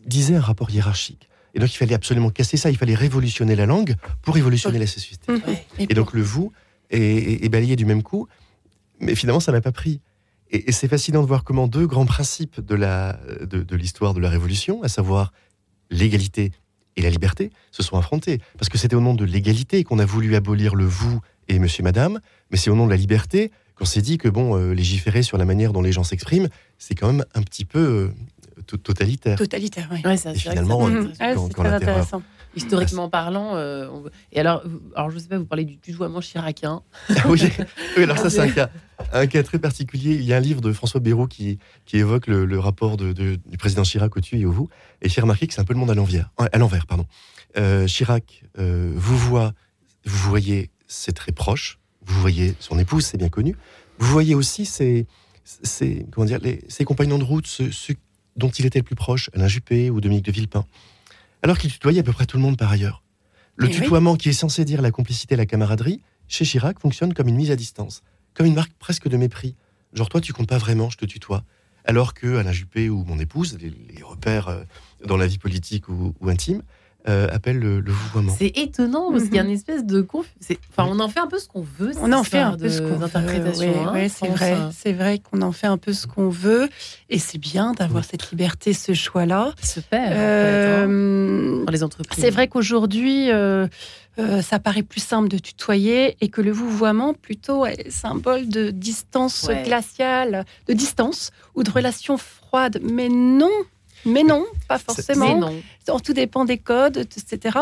Disait 0.05 0.35
un 0.35 0.41
rapport 0.41 0.71
hiérarchique. 0.71 1.29
Et 1.53 1.59
donc 1.59 1.73
il 1.73 1.77
fallait 1.77 1.93
absolument 1.93 2.29
casser 2.29 2.57
ça, 2.57 2.69
il 2.69 2.77
fallait 2.77 2.95
révolutionner 2.95 3.55
la 3.55 3.65
langue 3.65 3.95
pour 4.21 4.35
révolutionner 4.35 4.79
la 4.79 4.87
société. 4.87 5.33
Et 5.79 5.93
donc 5.93 6.13
le 6.13 6.21
vous 6.21 6.51
est, 6.89 7.43
est 7.43 7.49
balayé 7.49 7.75
du 7.75 7.85
même 7.85 8.03
coup, 8.03 8.27
mais 8.99 9.15
finalement 9.15 9.39
ça 9.39 9.51
n'a 9.51 9.61
pas 9.61 9.71
pris. 9.71 10.01
Et, 10.49 10.69
et 10.69 10.71
c'est 10.71 10.87
fascinant 10.87 11.21
de 11.21 11.27
voir 11.27 11.43
comment 11.43 11.67
deux 11.67 11.87
grands 11.87 12.05
principes 12.05 12.59
de 12.59 12.75
la 12.75 13.19
de, 13.41 13.63
de 13.63 13.75
l'histoire 13.75 14.13
de 14.13 14.19
la 14.19 14.29
Révolution, 14.29 14.81
à 14.83 14.87
savoir 14.87 15.33
l'égalité 15.89 16.51
et 16.95 17.01
la 17.01 17.09
liberté, 17.09 17.51
se 17.71 17.83
sont 17.83 17.97
affrontés. 17.97 18.41
Parce 18.57 18.69
que 18.69 18.77
c'était 18.77 18.95
au 18.95 19.01
nom 19.01 19.13
de 19.13 19.25
l'égalité 19.25 19.83
qu'on 19.83 19.99
a 19.99 20.05
voulu 20.05 20.35
abolir 20.35 20.75
le 20.75 20.85
vous 20.85 21.21
et 21.47 21.59
monsieur, 21.59 21.83
madame, 21.83 22.19
mais 22.49 22.57
c'est 22.57 22.69
au 22.69 22.75
nom 22.75 22.85
de 22.85 22.91
la 22.91 22.97
liberté 22.97 23.51
qu'on 23.75 23.85
s'est 23.85 24.01
dit 24.01 24.17
que 24.17 24.29
bon, 24.29 24.57
euh, 24.57 24.73
légiférer 24.73 25.23
sur 25.23 25.37
la 25.37 25.45
manière 25.45 25.73
dont 25.73 25.81
les 25.81 25.91
gens 25.91 26.03
s'expriment, 26.03 26.49
c'est 26.77 26.95
quand 26.95 27.07
même 27.07 27.25
un 27.33 27.41
petit 27.41 27.65
peu 27.65 27.79
euh, 27.79 28.13
totalitaire. 28.61 29.37
Totalitaire, 29.37 29.87
oui. 29.91 30.01
Ouais, 30.05 30.17
ça, 30.17 30.31
Et 30.31 30.35
c'est 30.37 30.49
vrai 30.49 30.55
que 30.55 30.61
finalement, 30.63 30.87
ça-. 30.87 30.91
Ouais, 30.93 31.33
quand- 31.35 31.47
c'est 31.47 31.53
quand 31.53 31.63
très 31.63 31.79
terreur- 31.79 31.97
intéressant. 31.97 32.23
historiquement 32.55 33.09
parlant, 33.09 33.55
euh, 33.55 33.87
on- 33.89 34.03
et 34.31 34.39
alors, 34.39 34.63
alors 34.95 35.09
je 35.11 35.19
sais 35.19 35.27
pas, 35.27 35.37
vous 35.37 35.45
parlez 35.45 35.63
du 35.65 35.77
tutoiement 35.77 36.19
chiracien. 36.21 36.81
Ah 37.09 37.13
oui, 37.29 37.41
oui, 37.97 38.03
alors 38.03 38.17
ça 38.17 38.29
c'est 38.29 38.39
un 38.41 38.49
cas, 38.51 38.69
un 39.13 39.25
cas 39.27 39.43
très 39.43 39.57
particulier. 39.59 40.15
Il 40.15 40.23
y 40.23 40.33
a 40.33 40.37
un 40.37 40.41
livre 40.41 40.59
de 40.61 40.73
François 40.73 40.99
Bayrou 40.99 41.27
qui, 41.27 41.59
qui 41.85 41.97
évoque 41.97 42.27
le, 42.27 42.45
le 42.45 42.59
rapport 42.59 42.97
de, 42.97 43.13
de- 43.13 43.37
du 43.45 43.57
président 43.57 43.83
Chirac 43.83 44.15
au 44.17 44.19
tu 44.21 44.37
et 44.39 44.45
au 44.45 44.51
vous. 44.51 44.69
Et 45.01 45.09
j'ai 45.09 45.21
remarqué 45.21 45.47
que 45.47 45.53
c'est 45.53 45.61
un 45.61 45.65
peu 45.65 45.73
le 45.73 45.79
monde 45.79 45.91
à 45.91 45.95
l'envers. 45.95 46.29
À 46.51 46.57
l'envers, 46.57 46.85
pardon. 46.87 47.05
Euh, 47.57 47.85
Chirac 47.87 48.43
euh, 48.59 48.91
vous 48.95 49.17
voit, 49.17 49.53
vous 50.05 50.29
voyez, 50.29 50.69
c'est 50.87 51.13
très 51.13 51.31
proche. 51.31 51.79
Vous 52.05 52.19
voyez 52.19 52.55
son 52.59 52.77
épouse, 52.79 53.05
c'est 53.05 53.17
bien 53.17 53.29
connu. 53.29 53.55
Vous 53.99 54.07
voyez 54.11 54.35
aussi 54.35 54.65
ses, 54.65 55.05
ses, 55.45 56.05
comment 56.11 56.25
dire, 56.25 56.39
les- 56.41 56.63
ses 56.67 56.83
compagnons 56.83 57.17
de 57.19 57.23
route, 57.23 57.47
ceux, 57.47 57.71
ceux 57.71 57.93
dont 58.35 58.49
il 58.49 58.65
était 58.65 58.79
le 58.79 58.83
plus 58.83 58.95
proche, 58.95 59.29
Alain 59.33 59.47
Juppé 59.47 59.89
ou 59.89 60.01
Dominique 60.01 60.25
de 60.25 60.31
Villepin. 60.31 60.65
Alors 61.43 61.57
qu'il 61.57 61.71
tutoyait 61.71 61.99
à 61.99 62.03
peu 62.03 62.13
près 62.13 62.25
tout 62.25 62.37
le 62.37 62.43
monde 62.43 62.57
par 62.57 62.71
ailleurs. 62.71 63.03
Le 63.55 63.67
Eh 63.67 63.69
oui. 63.73 63.75
tutoiement 63.81 64.15
qui 64.15 64.29
est 64.29 64.33
censé 64.33 64.63
dire 64.65 64.81
la 64.81 64.91
complicité 64.91 65.33
et 65.33 65.37
la 65.37 65.45
camaraderie, 65.45 66.01
chez 66.27 66.45
Chirac, 66.45 66.79
fonctionne 66.79 67.13
comme 67.13 67.27
une 67.27 67.35
mise 67.35 67.51
à 67.51 67.55
distance, 67.55 68.03
comme 68.33 68.45
une 68.45 68.53
marque 68.55 68.71
presque 68.79 69.07
de 69.09 69.17
mépris. 69.17 69.55
Genre, 69.93 70.07
toi, 70.07 70.21
tu 70.21 70.31
comptes 70.33 70.47
pas 70.47 70.57
vraiment, 70.57 70.89
je 70.89 70.97
te 70.97 71.05
tutoie. 71.05 71.43
Alors 71.83 72.13
que 72.13 72.37
Alain 72.37 72.51
Juppé 72.53 72.89
ou 72.89 73.03
mon 73.03 73.19
épouse, 73.19 73.57
les, 73.59 73.69
les 73.71 74.03
repères 74.03 74.47
euh, 74.47 74.63
dans 75.05 75.17
la 75.17 75.27
vie 75.27 75.39
politique 75.39 75.89
ou, 75.89 76.13
ou 76.21 76.29
intime, 76.29 76.61
euh, 77.09 77.27
appellent 77.31 77.59
le, 77.59 77.79
le 77.79 77.91
vouvoiement. 77.91 78.35
C'est 78.37 78.55
étonnant 78.57 79.11
parce 79.11 79.23
qu'il 79.25 79.35
y 79.35 79.39
a 79.39 79.43
Mhm. 79.43 79.49
une 79.49 79.55
espèce 79.55 79.83
de 79.85 80.01
conf... 80.01 80.25
Enfin, 80.69 80.87
on 80.89 80.99
en 80.99 81.09
fait 81.09 81.19
un 81.19 81.27
peu 81.27 81.39
ce 81.39 81.47
qu'on 81.47 81.65
veut. 81.79 81.91
On 82.01 82.11
en 82.13 82.23
fait 82.23 82.37
un 82.39 82.55
peu 82.57 82.69
ce 82.69 82.81
qu'on 82.81 82.99
d'interprétation. 82.99 83.71
Ouais, 83.71 83.79
hein, 83.87 83.93
ouais, 83.93 84.09
c'est 84.09 84.27
vrai. 84.27 84.51
hein, 84.53 84.69
C'est 84.71 84.93
vrai 84.93 85.19
qu'on 85.19 85.41
en 85.41 85.51
fait 85.51 85.67
un 85.67 85.77
peu 85.77 85.93
ce 85.93 86.05
qu'on 86.07 86.29
veut. 86.29 86.69
Et 87.09 87.17
c'est 87.19 87.37
bien 87.39 87.71
d'avoir 87.73 88.03
cette 88.05 88.29
liberté, 88.31 88.73
ce 88.73 88.93
choix-là. 88.93 89.53
se 89.63 89.79
perd. 89.79 90.03
en 90.03 90.15
fait, 90.15 90.15
hein, 90.15 90.87
Euh, 90.89 91.65
dans 91.65 91.71
les 91.71 91.83
entreprises. 91.83 92.23
c'est 92.23 92.29
vrai 92.29 92.47
qu'aujourd'hui, 92.47 93.31
euh, 93.31 93.67
euh, 94.19 94.41
ça 94.41 94.59
paraît 94.59 94.83
plus 94.83 95.01
simple 95.01 95.27
de 95.29 95.37
tutoyer 95.37 96.17
et 96.21 96.29
que 96.29 96.41
le 96.41 96.51
vouvoiement 96.51 97.13
plutôt 97.13 97.65
est 97.65 97.89
symbole 97.89 98.47
de 98.49 98.69
distance 98.69 99.45
Ouais. 99.47 99.63
glaciale, 99.63 100.45
de 100.67 100.73
distance 100.73 101.31
ou 101.55 101.63
de 101.63 101.71
relations 101.71 102.17
froides. 102.17 102.79
Mais 102.83 103.09
non, 103.09 103.49
mais 104.05 104.23
non, 104.23 104.45
pas 104.67 104.77
forcément. 104.79 105.37
non. 105.37 105.99
Tout 106.03 106.13
dépend 106.13 106.45
des 106.45 106.57
codes, 106.57 106.97
etc. 106.97 107.57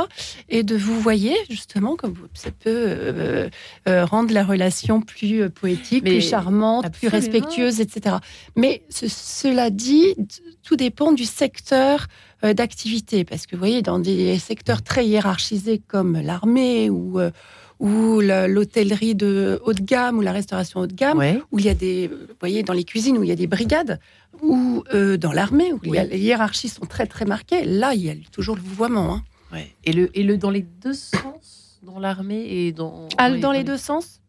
Et 0.49 0.63
de 0.63 0.75
vous 0.77 0.99
voyez, 0.99 1.35
justement, 1.49 1.95
comme 1.95 2.15
ça 2.33 2.51
peut 2.51 2.69
euh, 2.69 3.49
euh, 3.87 4.05
rendre 4.05 4.33
la 4.33 4.43
relation 4.43 5.01
plus 5.01 5.41
euh, 5.43 5.49
poétique, 5.49 6.03
Mais 6.03 6.11
plus 6.11 6.29
charmante, 6.29 6.91
plus 6.91 7.07
respectueuse, 7.07 7.79
etc. 7.81 8.17
Mais 8.55 8.83
ce- 8.89 9.07
cela 9.07 9.69
dit, 9.69 10.15
tout 10.63 10.75
dépend 10.75 11.11
du 11.11 11.25
secteur 11.25 12.07
d'activité. 12.43 13.23
Parce 13.25 13.45
que 13.45 13.55
vous 13.55 13.59
voyez, 13.59 13.81
dans 13.81 13.99
des 13.99 14.37
secteurs 14.39 14.81
très 14.81 15.05
hiérarchisés 15.05 15.81
comme 15.87 16.19
l'armée 16.19 16.89
ou, 16.89 17.19
euh, 17.19 17.31
ou 17.79 18.19
l'hôtellerie 18.21 19.15
de 19.15 19.61
haut 19.65 19.73
de 19.73 19.81
gamme 19.81 20.17
ou 20.17 20.21
la 20.21 20.31
restauration 20.31 20.81
haut 20.81 20.87
de 20.87 20.93
gamme, 20.93 21.17
Ouais. 21.17 21.41
où 21.51 21.59
il 21.59 21.65
y 21.65 21.69
a 21.69 21.73
des, 21.73 22.07
vous 22.07 22.15
voyez, 22.39 22.63
dans 22.63 22.73
les 22.73 22.83
cuisines 22.83 23.17
où 23.17 23.23
il 23.23 23.29
y 23.29 23.31
a 23.31 23.35
des 23.35 23.47
brigades, 23.47 23.99
ou 24.41 24.83
euh, 24.93 25.17
dans 25.17 25.31
l'armée 25.31 25.71
où 25.73 25.79
il 25.83 25.93
y 25.93 25.97
a- 25.97 26.03
les 26.05 26.19
hiérarchies 26.19 26.69
sont 26.69 26.85
très 26.85 27.07
très 27.07 27.25
marquées. 27.25 27.63
Là, 27.65 27.93
il 27.93 28.01
y 28.05 28.09
a 28.09 28.15
toujours 28.31 28.55
le 28.55 28.61
vouvoiement. 28.61 29.13
hein. 29.15 29.23
Ouais. 29.51 29.73
Et, 29.85 29.93
le, 29.93 30.15
et 30.17 30.23
le 30.23 30.37
dans 30.37 30.51
les 30.51 30.61
deux 30.61 30.93
sens, 30.93 31.79
dans 31.83 31.99
l'armée 31.99 32.45
et 32.67 32.71
dans. 32.71 33.07
Ah, 33.17 33.31
dans 33.31 33.51
les 33.51 33.63
deux 33.63 33.77
sens, 33.77 34.21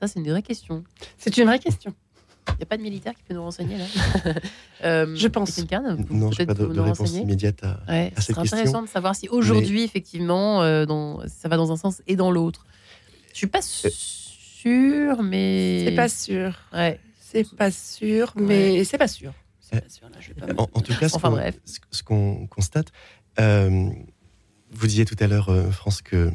Ça, 0.00 0.06
c'est 0.06 0.20
une 0.20 0.28
vraie 0.30 0.42
question. 0.42 0.84
c'est 1.18 1.36
une 1.38 1.46
vraie 1.46 1.58
question. 1.58 1.92
Il 2.50 2.56
n'y 2.58 2.62
a 2.62 2.66
pas 2.66 2.76
de 2.76 2.82
militaire 2.82 3.14
qui 3.14 3.22
peut 3.22 3.34
nous 3.34 3.42
renseigner 3.42 3.76
là 3.78 3.84
Euh, 4.84 5.14
Je 5.16 5.28
pense. 5.28 5.58
Vous- 5.60 5.66
Non, 6.16 6.30
je 6.30 6.40
n'ai 6.40 6.46
pas 6.46 6.54
de, 6.54 6.64
réponse 6.66 6.98
renseigner 6.98 7.22
immédiate 7.22 7.64
à, 7.64 7.80
Ouais, 7.88 8.12
à 8.16 8.20
ce 8.20 8.26
cette 8.26 8.36
question. 8.36 8.56
intéressant 8.58 8.82
de 8.82 8.88
savoir 8.88 9.16
si 9.16 9.28
aujourd'hui, 9.28 9.82
effectivement, 9.82 10.62
euh, 10.62 10.84
dans, 10.84 11.20
ça 11.26 11.48
va 11.48 11.56
dans 11.56 11.72
un 11.72 11.76
sens 11.76 12.02
et 12.06 12.16
dans 12.16 12.30
l'autre. 12.30 12.66
Je 13.32 13.38
suis 13.38 13.46
pas 13.46 13.62
sûre, 13.62 15.22
mais. 15.22 15.84
C'est 15.86 15.94
pas 15.96 16.08
sûr. 16.08 16.54
Ouais. 16.72 17.00
C'est 17.20 17.56
pas 17.56 17.70
sûr, 17.70 18.32
mais 18.36 18.84
c'est 18.84 18.98
pas 18.98 19.08
sûr. 19.08 19.32
C'est 19.58 19.80
pas 19.80 19.88
sûr. 19.88 20.08
Là, 20.08 20.16
je 20.20 20.28
vais 20.28 20.34
pas 20.34 20.46
me- 20.46 20.60
En, 20.60 20.68
en 20.72 20.80
tout 20.80 20.94
cas, 20.96 21.08
ce 21.08 21.16
Enfin, 21.16 21.30
qu'on 21.30 21.36
bref. 21.36 21.58
ce- 21.64 21.78
ce 21.90 22.02
qu'on 22.04 22.46
constate, 22.46 22.88
euh, 23.40 23.88
vous 24.70 24.86
disiez 24.86 25.04
tout 25.04 25.16
à 25.18 25.26
l'heure, 25.26 25.48
euh, 25.48 25.70
France, 25.70 26.00
que, 26.02 26.30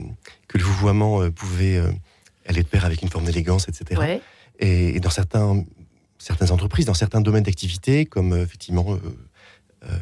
que 0.47 0.57
le 0.57 0.63
vouvoiement 0.63 1.21
euh, 1.21 1.29
pouvait 1.29 1.77
euh, 1.77 1.91
aller 2.47 2.63
de 2.63 2.67
pair 2.67 2.83
avec 2.83 3.01
une 3.01 3.09
forme 3.09 3.25
d'élégance, 3.25 3.69
etc. 3.69 3.99
Ouais. 3.99 4.21
Et, 4.59 4.95
et 4.95 4.99
dans 4.99 5.09
certains, 5.11 5.63
certaines 6.19 6.51
entreprises, 6.51 6.85
dans 6.85 6.93
certains 6.93 7.21
domaines 7.21 7.43
d'activité, 7.43 8.05
comme 8.05 8.33
euh, 8.33 8.43
effectivement 8.43 8.85
euh, 8.93 8.99
euh, 9.85 9.97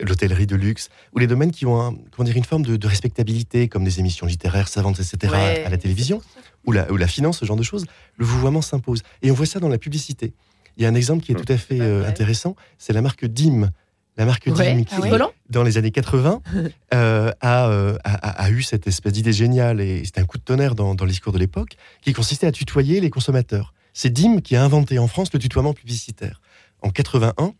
l'hôtellerie 0.00 0.46
de 0.46 0.56
luxe, 0.56 0.88
ou 1.14 1.18
les 1.18 1.26
domaines 1.26 1.50
qui 1.50 1.66
ont 1.66 1.80
un- 1.80 1.94
comment 2.12 2.24
dire, 2.24 2.36
une 2.36 2.44
forme 2.44 2.64
de, 2.64 2.76
de 2.76 2.86
respectabilité, 2.86 3.68
comme 3.68 3.84
des 3.84 3.98
émissions 4.00 4.26
littéraires 4.26 4.68
savantes, 4.68 5.00
etc., 5.00 5.32
Ouais. 5.32 5.64
à 5.64 5.70
la 5.70 5.76
télévision, 5.76 6.22
ou 6.66 6.72
la, 6.72 6.90
ou 6.92 6.96
la 6.96 7.06
finance, 7.08 7.38
ce 7.38 7.44
genre 7.44 7.56
de 7.56 7.62
choses, 7.62 7.84
le 8.16 8.24
vouvoiement 8.24 8.62
s'impose. 8.62 9.02
Et 9.22 9.30
on 9.30 9.34
voit 9.34 9.46
ça 9.46 9.58
dans 9.60 9.68
la 9.68 9.78
publicité. 9.78 10.34
Il 10.76 10.82
y 10.84 10.86
a 10.86 10.88
un 10.88 10.94
exemple 10.94 11.24
qui 11.24 11.32
est 11.32 11.34
tout 11.34 11.52
à 11.52 11.56
fait 11.56 11.80
euh, 11.80 12.06
intéressant, 12.06 12.54
c'est 12.78 12.92
la 12.92 13.02
marque 13.02 13.24
DIM. 13.26 13.70
La 14.16 14.24
marque 14.24 14.46
Ouais. 14.46 14.74
DIM 14.74 14.84
qui, 14.84 14.94
Ah 14.96 15.00
ouais. 15.00 15.10
Volant 15.10 15.32
dans 15.50 15.62
les 15.64 15.76
années 15.78 15.90
80, 15.90 16.42
euh, 16.94 17.32
a, 17.40 17.68
euh, 17.68 17.96
a- 18.04 18.14
a- 18.14 18.42
a 18.44 18.50
eu 18.50 18.62
cette 18.62 18.86
espèce 18.86 19.12
d'idée 19.12 19.32
géniale, 19.32 19.80
et 19.80 20.04
c'était 20.04 20.20
un 20.20 20.24
coup 20.26 20.38
de 20.38 20.42
tonnerre 20.44 20.74
dans, 20.76 20.94
dans 20.94 21.04
le 21.04 21.10
discours 21.10 21.32
de 21.32 21.38
l'époque, 21.38 21.76
qui 22.02 22.12
consistait 22.12 22.46
à 22.46 22.52
tutoyer 22.52 23.00
les 23.00 23.10
consommateurs. 23.10 23.74
C'est 24.00 24.10
DIM 24.10 24.42
qui 24.42 24.54
a 24.54 24.62
inventé 24.62 25.00
en 25.00 25.08
France 25.08 25.32
le 25.32 25.40
tutoiement 25.40 25.74
publicitaire. 25.74 26.40
En 26.82 26.90
81, 26.90 27.52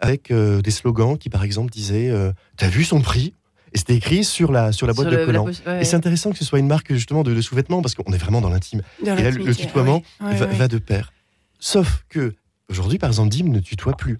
avec 0.00 0.32
euh, 0.32 0.60
des 0.60 0.72
slogans 0.72 1.16
qui, 1.16 1.30
par 1.30 1.44
exemple, 1.44 1.70
disaient 1.70 2.10
euh, 2.10 2.32
T'as 2.56 2.66
vu 2.66 2.82
son 2.82 3.00
prix? 3.00 3.32
Et 3.72 3.78
c'était 3.78 3.94
écrit 3.94 4.24
sur 4.24 4.50
la, 4.50 4.72
sur 4.72 4.88
la 4.88 4.92
boîte 4.92 5.06
Sur 5.08 5.12
de 5.16 5.20
le- 5.20 5.26
collant. 5.26 5.44
ouais. 5.46 5.82
Et 5.82 5.84
c'est 5.84 5.94
intéressant 5.94 6.32
que 6.32 6.38
ce 6.38 6.44
soit 6.44 6.58
une 6.58 6.66
marque 6.66 6.92
justement 6.92 7.22
de, 7.22 7.32
de 7.32 7.40
sous-vêtements, 7.40 7.80
parce 7.80 7.94
qu'on 7.94 8.12
est 8.12 8.18
vraiment 8.18 8.40
dans 8.40 8.50
l'intime. 8.50 8.82
Et 9.02 9.06
là, 9.06 9.30
le- 9.30 9.54
tutoiement 9.54 10.02
ouais, 10.20 10.26
ouais, 10.26 10.34
va, 10.34 10.46
ouais. 10.46 10.54
va 10.56 10.66
de 10.66 10.78
pair. 10.78 11.12
Sauf 11.60 12.04
que, 12.08 12.34
aujourd'hui, 12.68 12.98
par 12.98 13.08
exemple, 13.10 13.28
DIM 13.28 13.50
ne 13.52 13.60
tutoie 13.60 13.96
plus. 13.96 14.18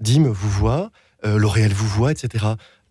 DIM 0.00 0.24
vous 0.28 0.50
voit, 0.50 0.90
euh, 1.24 1.38
L'Oréal 1.38 1.72
vous 1.72 1.88
voit, 1.88 2.12
etc. 2.12 2.44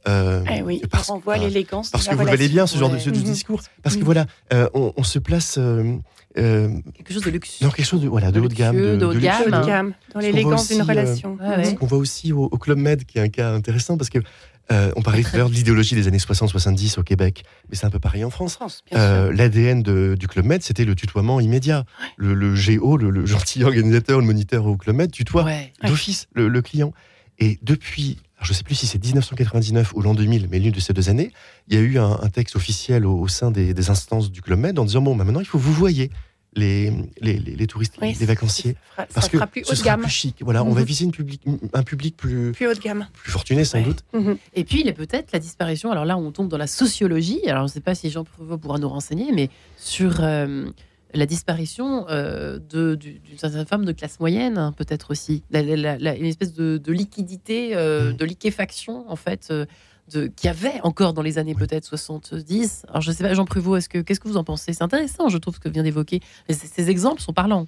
Euh, 0.08 0.44
Eh 0.56 0.62
oui, 0.62 0.82
parce- 0.90 1.10
on 1.10 1.16
enfin, 1.18 1.38
l'élégance. 1.38 1.90
parce 1.90 2.08
que 2.08 2.16
vous 2.16 2.24
valez 2.24 2.48
bien 2.50 2.66
ce 2.68 2.78
genre 2.78 2.90
de, 2.90 2.96
ouais. 2.96 3.00
ce- 3.02 3.10
de 3.10 3.18
Mhm. 3.18 3.24
discours. 3.24 3.62
Parce 3.84 3.96
que 3.96 4.00
Mhm. 4.02 4.06
voilà, 4.06 4.26
euh, 4.54 4.70
on, 4.74 4.94
on 4.96 5.04
se 5.04 5.20
place 5.20 5.58
euh, 5.58 5.98
euh, 6.38 6.70
Quelque 6.96 7.14
chose 7.14 7.24
de 7.24 7.30
luxe. 7.32 7.58
dans 7.62 7.70
quelque 7.72 7.86
chose 7.86 8.02
de, 8.02 8.08
voilà, 8.08 8.32
de 8.32 8.40
De 8.40 8.46
haut 8.46 8.48
de 8.48 8.54
gamme. 8.54 8.76
de 8.98 9.06
haut 9.06 9.14
de 9.14 9.20
gamme. 9.20 9.54
Hein. 9.54 9.92
dans 10.14 10.20
l'élégance 10.20 10.70
d'une 10.70 10.82
euh, 10.82 10.84
relation. 10.84 11.38
Ouais, 11.42 11.58
ouais. 11.58 11.66
Ce 11.66 11.74
qu'on 11.76 11.88
voit 11.88 11.98
aussi 11.98 12.32
au, 12.32 12.44
au 12.46 12.58
Club 12.58 12.78
Med, 12.78 13.06
qui 13.06 13.18
est 13.18 13.22
un 13.22 13.30
cas 13.30 13.52
intéressant, 13.54 13.98
parce 13.98 14.10
que 14.10 14.20
euh, 14.72 14.92
on 14.98 15.02
parlait 15.02 15.24
tout 15.24 15.30
à 15.34 15.38
l'heure 15.38 15.50
de 15.50 15.56
l'idéologie 15.56 15.96
des 15.96 16.08
années 16.10 16.20
60-70 16.20 16.98
au 17.00 17.04
Québec, 17.04 17.44
mais 17.70 17.76
c'est 17.78 17.86
un 17.86 17.90
peu 17.90 18.00
pareil 18.00 18.24
en 18.26 18.30
France. 18.30 18.60
Euh. 18.94 19.32
L'ADN 19.34 19.82
du 20.16 20.28
Club 20.28 20.46
Med, 20.46 20.62
c'était 20.62 20.84
le 20.86 20.94
tutoiement 20.96 21.40
immédiat. 21.40 21.86
Le, 22.18 22.34
le 22.34 22.54
GO, 22.54 22.98
le, 22.98 23.10
le 23.10 23.26
gentil 23.26 23.64
organisateur, 23.64 24.20
le 24.20 24.26
moniteur 24.26 24.66
au 24.66 24.76
Club 24.78 24.96
Med, 24.98 25.12
tutoie 25.12 25.44
Ouais. 25.44 25.72
Ouais. 25.84 25.90
d'office 25.90 26.28
le, 26.34 26.48
le 26.50 26.62
client. 26.62 26.92
Et 27.40 27.60
depuis, 27.62 28.18
je 28.42 28.52
ne 28.52 28.56
sais 28.56 28.64
plus 28.64 28.76
si 28.76 28.88
c'est 28.88 29.04
1999 29.04 29.94
ou 29.96 30.02
l'an 30.02 30.14
2000, 30.14 30.48
mais 30.52 30.60
l'une 30.60 30.72
de 30.72 30.80
ces 30.80 30.94
deux 30.94 31.10
années, 31.10 31.32
il 31.68 31.76
y 31.76 31.78
a 31.78 31.82
eu 31.82 31.98
un, 31.98 32.20
un 32.22 32.30
texte 32.30 32.56
officiel 32.56 33.06
au, 33.06 33.18
au 33.20 33.28
sein 33.28 33.52
des, 33.52 33.74
des 33.74 33.90
instances 33.90 34.32
du 34.32 34.42
Club 34.42 34.60
Med 34.60 34.78
en 34.80 34.86
disant 34.86 35.02
bon, 35.02 35.16
bah, 35.16 35.24
maintenant 35.24 35.40
il 35.42 35.46
faut 35.48 35.58
vous 35.58 35.74
voyez 35.74 36.12
les, 36.54 36.92
les, 37.22 37.38
les- 37.38 37.56
les 37.56 37.68
touristes, 37.68 37.96
Oui, 38.02 38.16
les 38.20 38.26
vacanciers, 38.26 38.74
ça 38.96 39.06
fera- 39.06 39.08
parce 39.14 39.26
ça 39.28 39.32
que 39.32 39.52
plus 39.52 39.64
ce 39.64 39.70
haut 39.70 39.72
de 39.74 39.78
sera 39.78 39.90
gamme. 39.92 40.02
plus 40.02 40.10
chic. 40.10 40.38
Voilà, 40.42 40.64
on 40.64 40.72
va 40.72 40.82
Mhm. 40.82 40.88
viser 40.88 41.06
une 41.06 41.12
public, 41.12 41.42
un 41.74 41.84
public 41.84 42.18
plus, 42.18 42.52
Plus 42.52 42.68
haut 42.68 42.74
de 42.74 42.80
gamme. 42.80 43.08
plus 43.14 43.32
fortuné 43.32 43.64
sans 43.64 43.78
Ouais. 43.78 43.84
doute. 43.84 44.00
Mhm. 44.14 44.38
Et 44.56 44.64
puis, 44.64 44.80
il 44.80 44.88
y 44.88 44.90
a 44.90 44.94
peut-être 44.94 45.32
la 45.34 45.40
disparition. 45.40 45.92
Alors 45.92 46.06
là, 46.06 46.18
on 46.18 46.32
tombe 46.32 46.48
dans 46.48 46.58
la 46.58 46.66
sociologie. 46.66 47.42
Alors, 47.48 47.68
je 47.68 47.72
ne 47.72 47.74
sais 47.74 47.80
pas 47.82 47.94
si 47.94 48.10
Jean 48.10 48.24
pourra 48.24 48.80
nous 48.80 48.90
renseigner, 48.90 49.32
mais 49.34 49.50
sur 49.78 50.18
euh, 50.22 50.66
la 51.18 51.26
disparition 51.26 52.06
euh, 52.10 52.60
d'une 52.60 53.38
certaine 53.38 53.66
forme 53.66 53.86
de 53.86 53.92
classe 53.92 54.20
moyenne, 54.20 54.58
hein, 54.58 54.74
peut-être 54.78 55.12
aussi. 55.12 55.44
La- 55.52 55.62
la- 55.64 56.16
une 56.16 56.26
espèce 56.26 56.54
de, 56.54 56.78
de 56.78 56.92
liquidité, 56.92 57.76
euh, 57.76 58.12
Mm. 58.14 58.18
de 58.18 58.26
liquéfaction, 58.26 59.10
en 59.10 59.16
fait, 59.16 59.48
euh, 59.52 59.66
de, 60.14 60.28
qu'il 60.28 60.48
y 60.48 60.50
avait 60.50 60.80
encore 60.84 61.14
dans 61.14 61.22
les 61.22 61.38
années 61.38 61.54
Oui. 61.60 61.68
peut-être 61.68 61.84
70. 61.86 62.86
Alors, 62.90 63.02
je 63.02 63.10
ne 63.10 63.16
sais 63.16 63.24
pas, 63.24 63.34
Jean 63.34 63.46
Prévost, 63.46 63.78
est-ce 63.80 63.90
que, 63.90 63.98
qu'est-ce 64.00 64.20
que 64.22 64.28
vous 64.30 64.38
en 64.38 64.44
pensez? 64.46 64.72
C'est 64.74 64.84
intéressant, 64.84 65.28
je 65.30 65.38
trouve, 65.38 65.56
ce 65.56 65.60
que 65.60 65.70
vient 65.70 65.84
d'évoquer. 65.84 66.22
Ces, 66.50 66.90
exemples 66.90 67.22
sont 67.22 67.34
parlants. 67.34 67.68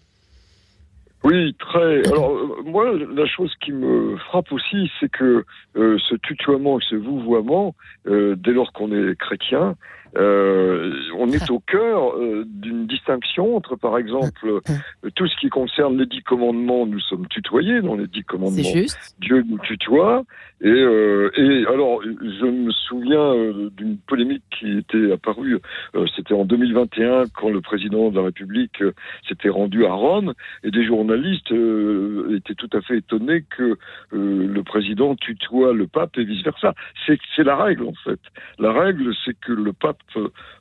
Oui, 1.26 1.54
très. 1.60 2.08
Alors, 2.08 2.32
euh, 2.32 2.62
moi, 2.64 2.86
la 3.14 3.26
chose 3.28 3.52
qui 3.62 3.74
me 3.74 4.16
frappe 4.30 4.54
aussi, 4.54 4.90
c'est 5.00 5.10
que 5.12 5.44
euh, 5.76 5.98
ce 6.08 6.16
tutoiement, 6.16 6.80
ce 6.80 6.96
vouvoiement, 6.96 7.76
euh, 8.08 8.36
dès 8.38 8.52
lors 8.54 8.72
qu'on 8.72 8.94
est 8.94 9.18
chrétien, 9.20 9.76
euh, 10.18 10.94
on 11.18 11.32
est 11.32 11.50
au 11.52 11.60
cœur 11.60 12.16
euh, 12.16 12.46
d'une 12.48 12.88
distinction 12.88 13.56
entre, 13.56 13.76
par 13.76 13.98
exemple, 13.98 14.48
euh, 14.48 15.10
tout 15.16 15.28
ce 15.28 15.36
qui 15.40 15.50
concerne 15.50 15.98
les 15.98 16.06
dix 16.06 16.24
commandements, 16.24 16.86
nous 16.86 17.00
sommes 17.00 17.28
tutoyés 17.28 17.82
dans 17.82 17.96
les 17.96 18.08
dix 18.08 18.24
commandements. 18.24 18.64
Juste. 18.64 19.16
Dieu 19.20 19.44
nous 19.48 19.60
tutoie. 19.60 20.24
Et, 20.62 20.68
euh, 20.68 21.32
et 21.38 21.66
alors, 21.68 22.02
je 22.04 22.46
me 22.46 22.72
souviens 22.72 23.34
euh, 23.34 23.70
d'une 23.78 23.98
polémique 23.98 24.44
qui 24.60 24.78
était 24.78 25.14
apparue, 25.14 25.58
euh, 25.96 26.06
c'était 26.16 26.34
en 26.34 26.44
2021, 26.44 27.24
quand 27.34 27.50
le 27.50 27.62
président 27.62 28.10
de 28.10 28.18
la 28.18 28.24
République 28.24 28.82
euh, 28.82 28.94
s'était 29.26 29.48
rendu 29.48 29.86
à 29.86 29.94
Rome, 29.94 30.34
et 30.64 30.72
des 30.72 30.86
journalistes 30.86 31.54
euh, 31.54 32.36
étaient 32.36 32.56
tout 32.56 32.70
à 32.74 32.82
fait 32.82 32.98
étonnés 32.98 33.46
que 33.50 33.78
euh, 34.14 34.48
le 34.48 34.64
président 34.64 35.16
tutoie 35.16 35.72
le 35.72 35.88
pape 35.88 36.18
et 36.18 36.26
vice-versa. 36.26 36.74
C'est 37.06 37.44
la 37.44 37.56
règle, 37.56 37.84
en 37.84 37.94
fait. 38.04 38.20
La 38.60 38.74
règle, 38.74 39.14
c'est 39.24 39.40
que 39.40 39.54
le 39.54 39.72
pape 39.72 39.99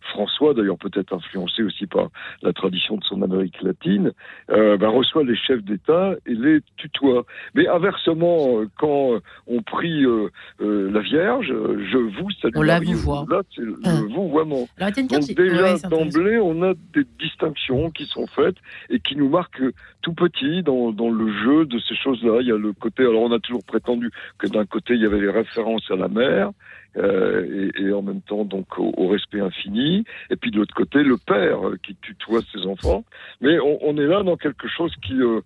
François, 0.00 0.54
d'ailleurs 0.54 0.78
peut-être 0.78 1.12
influencé 1.14 1.62
aussi 1.62 1.86
par 1.86 2.08
la 2.42 2.52
tradition 2.52 2.96
de 2.96 3.04
son 3.04 3.22
Amérique 3.22 3.60
latine, 3.62 4.12
euh, 4.50 4.76
ben, 4.76 4.88
reçoit 4.88 5.24
les 5.24 5.36
chefs 5.36 5.62
d'État 5.62 6.14
et 6.26 6.34
les 6.34 6.60
tutoie. 6.76 7.24
Mais 7.54 7.66
inversement, 7.68 8.60
euh, 8.60 8.68
quand 8.78 9.20
on 9.46 9.62
prie 9.62 10.04
euh, 10.04 10.28
euh, 10.60 10.90
la 10.90 11.00
Vierge, 11.00 11.48
je 11.48 11.98
vous 11.98 12.30
salue 12.40 12.52
On 12.56 12.62
la 12.62 12.74
Marie, 12.80 12.94
vouvoie. 12.94 13.26
Là, 13.28 13.42
c'est 13.54 13.62
le 13.62 13.76
Ah. 13.84 14.00
vouvoiement. 14.08 14.68
Alors, 14.78 14.92
Donc 14.94 15.22
déjà 15.34 15.74
ouais, 15.74 15.80
d'emblée, 15.90 16.38
on 16.38 16.62
a 16.62 16.74
des 16.94 17.04
distinctions 17.18 17.90
qui 17.90 18.06
sont 18.06 18.26
faites 18.26 18.56
et 18.90 19.00
qui 19.00 19.16
nous 19.16 19.28
marquent 19.28 19.62
tout 20.02 20.12
petit 20.14 20.62
dans, 20.62 20.92
dans 20.92 21.10
le 21.10 21.32
jeu 21.44 21.64
de 21.66 21.78
ces 21.78 21.96
choses-là. 21.96 22.38
Il 22.40 22.48
y 22.48 22.52
a 22.52 22.56
le 22.56 22.72
côté, 22.72 23.02
alors 23.02 23.22
on 23.22 23.32
a 23.32 23.38
toujours 23.38 23.64
prétendu 23.64 24.10
que 24.38 24.46
d'un 24.46 24.66
côté 24.66 24.94
il 24.94 25.02
y 25.02 25.06
avait 25.06 25.20
les 25.20 25.30
références 25.30 25.90
à 25.90 25.96
la 25.96 26.08
mer 26.08 26.50
euh, 26.98 27.70
et, 27.76 27.82
et 27.82 27.92
en 27.92 28.02
même 28.02 28.20
temps 28.22 28.44
donc 28.44 28.78
au, 28.78 28.92
au 28.96 29.08
respect 29.08 29.40
infini, 29.40 30.04
et 30.30 30.36
puis 30.36 30.50
de 30.50 30.58
l'autre 30.58 30.74
côté 30.74 31.02
le 31.02 31.16
père 31.16 31.66
euh, 31.66 31.76
qui 31.82 31.94
tutoie 31.96 32.40
ses 32.52 32.66
enfants. 32.66 33.04
Mais 33.40 33.58
on, 33.60 33.78
on 33.82 33.96
est 33.96 34.06
là 34.06 34.22
dans 34.22 34.36
quelque 34.36 34.68
chose 34.68 34.92
qui 35.04 35.20
euh, 35.22 35.40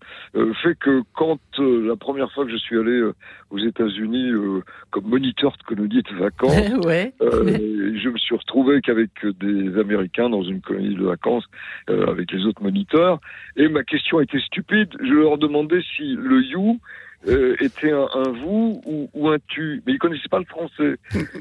fait 0.63 0.79
que 0.79 1.03
quand 1.15 1.39
euh, 1.59 1.87
la 1.87 1.97
première 1.97 2.31
fois 2.33 2.45
que 2.45 2.51
je 2.51 2.57
suis 2.57 2.79
allé 2.79 2.93
euh, 2.93 3.15
aux 3.51 3.59
États-Unis 3.59 4.31
euh, 4.31 4.63
comme 4.91 5.07
moniteur 5.07 5.57
de 5.59 5.63
colonie 5.63 6.03
de 6.03 6.17
vacances. 6.17 6.85
ouais. 6.87 7.13
Euh, 7.21 7.93
je 8.03 8.09
me 8.09 8.19
suis 8.19 8.35
retrouvé 8.35 8.81
qu'avec 8.81 9.11
des 9.41 9.79
Américains 9.79 10.31
dans 10.31 10.43
une 10.43 10.61
colonie 10.61 10.95
de 10.95 11.05
vacances 11.05 11.45
euh, 11.91 12.07
avec 12.07 12.33
les 12.33 12.45
autres 12.47 12.63
moniteurs. 12.63 13.21
Et 13.57 13.69
ma 13.69 13.85
question 13.85 14.21
était 14.21 14.41
stupide. 14.41 14.89
Je 15.01 15.13
leur 15.13 15.39
demandais 15.39 15.83
si 15.97 16.15
le 16.15 16.43
you 16.43 16.81
euh, 17.29 17.57
était 17.61 17.93
un, 17.93 18.09
un 18.15 18.31
vous 18.31 18.81
ou, 18.85 19.09
ou 19.15 19.29
un 19.29 19.39
tu. 19.49 19.83
Mais 19.87 19.95
ils 19.95 19.99
connaissaient 19.99 20.29
pas 20.29 20.39
le 20.39 20.45
français. 20.45 20.97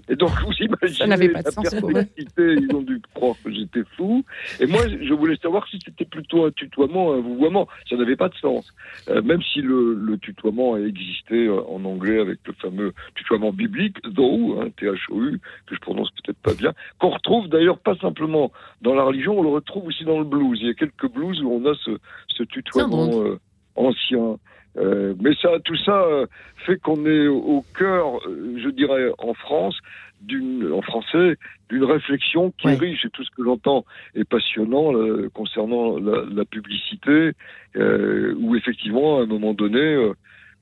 Et 0.09 0.15
donc 0.15 0.32
vous 0.43 0.51
imaginez 0.59 1.07
n'avait 1.07 1.29
pas 1.29 1.39
de 1.39 1.45
la 1.45 1.51
sens 1.51 1.75
pour 1.75 1.89
eux. 1.89 1.93
perplexité. 1.93 2.53
Ils 2.53 2.75
ont 2.75 2.82
dû 2.82 3.01
croire 3.13 3.36
que 3.43 3.51
j'étais 3.51 3.84
fou. 3.97 4.23
Et 4.59 4.65
moi, 4.67 4.82
je 4.88 5.13
voulais 5.13 5.38
savoir 5.38 5.67
si 5.67 5.79
c'était 5.84 6.05
plutôt 6.05 6.45
un 6.45 6.51
tutoiement, 6.51 7.13
un 7.13 7.21
vouvoiement. 7.21 7.67
Ça 7.89 7.95
n'avait 7.95 8.15
pas 8.15 8.29
de 8.29 8.36
sens. 8.36 8.73
Euh, 9.09 9.21
même 9.21 9.41
si 9.41 9.61
le, 9.61 9.93
le 9.93 10.17
tutoiement 10.17 10.75
a 10.75 10.79
existé 10.79 11.47
euh, 11.47 11.61
en 11.67 11.84
anglais 11.86 12.19
avec 12.19 12.39
le 12.45 12.53
fameux 12.53 12.93
tutoiement 13.15 13.51
biblique, 13.51 13.97
thou, 14.03 14.57
hein, 14.59 14.69
T-H-O-U, 14.77 15.39
que 15.67 15.75
je 15.75 15.79
prononce 15.79 16.11
peut-être 16.11 16.39
pas 16.39 16.53
bien, 16.53 16.73
qu'on 16.99 17.09
retrouve 17.09 17.47
d'ailleurs 17.49 17.79
pas 17.79 17.95
simplement 17.95 18.51
dans 18.82 18.93
la 18.93 19.03
religion, 19.03 19.39
on 19.39 19.43
le 19.43 19.49
retrouve 19.49 19.88
aussi 19.88 20.03
dans 20.03 20.19
le 20.19 20.25
blues. 20.25 20.59
Il 20.61 20.67
y 20.67 20.69
a 20.69 20.73
quelques 20.73 21.09
blues 21.11 21.41
où 21.41 21.51
on 21.51 21.65
a 21.69 21.73
ce, 21.75 21.91
ce 22.27 22.43
tutoiement 22.43 23.09
euh, 23.23 23.39
ancien. 23.75 24.38
Euh, 24.78 25.13
mais 25.19 25.34
ça, 25.41 25.49
tout 25.65 25.76
ça 25.78 26.03
euh, 26.03 26.28
fait 26.65 26.80
qu'on 26.80 27.05
est 27.05 27.28
au 27.28 27.65
cœur, 27.78 28.26
euh, 28.28 28.57
je 28.57 28.69
dirais, 28.69 29.11
en 29.17 29.34
France, 29.34 29.78
d'une, 30.22 30.72
en 30.72 30.82
français, 30.82 31.36
d'une 31.69 31.84
réflexion 31.84 32.51
qui 32.57 32.67
Ouais. 32.67 32.74
est 32.74 32.78
riche. 32.78 33.05
Et 33.05 33.09
tout 33.09 33.24
ce 33.24 33.30
que 33.32 33.43
j'entends 33.43 33.86
est 34.15 34.24
passionnant 34.24 34.93
concernant 35.34 35.97
la, 35.99 36.24
la 36.34 36.45
publicité, 36.45 37.32
euh, 37.76 38.34
où 38.38 38.55
effectivement, 38.55 39.19
à 39.19 39.24
un 39.24 39.26
moment 39.26 39.53
donné, 39.53 39.80
euh, 39.80 40.13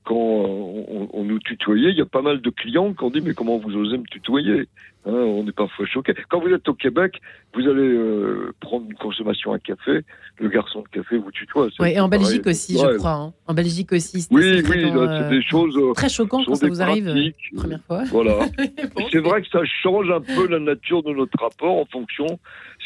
quand 0.04 0.14
on, 0.16 0.86
on- 0.88 1.08
on 1.12 1.24
nous 1.24 1.38
tutoyait, 1.40 1.90
il 1.90 1.98
y 1.98 2.00
a 2.00 2.06
pas 2.06 2.22
mal 2.22 2.40
de 2.40 2.50
clients 2.50 2.94
qui 2.94 3.04
ont 3.04 3.10
dit 3.10 3.20
mais 3.20 3.34
comment 3.34 3.58
vous 3.58 3.76
osez 3.76 3.98
me 3.98 4.04
tutoyer? 4.04 4.66
Hein, 5.06 5.12
On 5.12 5.46
est 5.48 5.52
parfois 5.52 5.86
choqué. 5.86 6.12
Quand 6.28 6.40
vous 6.40 6.48
êtes 6.48 6.68
au 6.68 6.74
Québec, 6.74 7.20
vous 7.54 7.62
allez 7.62 7.80
euh, 7.88 8.52
prendre 8.60 8.84
une 8.86 8.94
consommation 8.94 9.52
à 9.52 9.58
café, 9.58 10.00
le 10.38 10.48
garçon 10.50 10.82
de 10.82 10.88
café 10.88 11.16
vous 11.16 11.30
tutoie. 11.32 11.68
Ouais, 11.80 11.94
et 11.94 12.00
en 12.00 12.08
pareil, 12.10 12.26
Belgique 12.26 12.46
aussi, 12.46 12.78
je 12.78 12.96
crois. 12.98 13.12
hein. 13.12 13.32
En 13.46 13.54
Belgique 13.54 13.92
aussi. 13.92 14.26
Oui, 14.30 14.42
c'est 14.42 14.68
oui, 14.68 14.90
c'est 14.90 14.96
euh, 14.96 15.30
des 15.30 15.42
choses. 15.42 15.74
euh, 15.76 15.92
Très 15.94 16.08
choquant 16.10 16.42
sont 16.44 16.50
quand 16.50 16.56
ça 16.56 16.68
vous 16.68 16.82
arrive 16.82 17.08
euh, 17.08 17.30
première 17.56 17.82
fois. 17.84 18.04
Voilà. 18.10 18.40
Bon, 18.94 19.04
C'est 19.10 19.18
vrai 19.20 19.40
que 19.42 19.48
ça 19.48 19.60
change 19.82 20.10
un 20.10 20.20
peu 20.20 20.46
la 20.48 20.58
nature 20.58 21.02
de 21.02 21.12
notre 21.12 21.38
rapport 21.42 21.78
en 21.78 21.86
fonction, 21.86 22.26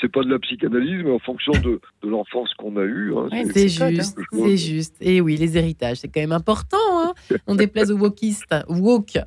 c'est 0.01 0.11
pas 0.11 0.23
de 0.23 0.31
la 0.31 0.39
psychanalyse, 0.39 1.03
mais 1.05 1.11
en 1.13 1.19
fonction 1.19 1.53
de, 1.53 1.81
de 2.03 2.09
l'enfance 2.09 2.53
qu'on 2.55 2.77
a 2.77 2.83
eue. 2.85 3.13
hein. 3.17 3.29
Ouais, 3.33 3.45
C'est 3.53 3.69
juste, 3.69 4.19
hein. 4.19 4.23
c'est 4.33 4.57
juste. 4.57 4.97
Et 5.01 5.21
oui, 5.21 5.37
les 5.37 5.57
héritages, 5.59 5.99
c'est 5.99 6.09
quand 6.09 6.21
même 6.21 6.33
important. 6.33 6.77
Hein 6.93 7.13
On 7.47 7.55
déplaise 7.57 7.91
aux 7.91 7.99
wokistes. 7.99 8.55
Woke. 8.69 9.17
Ah 9.17 9.27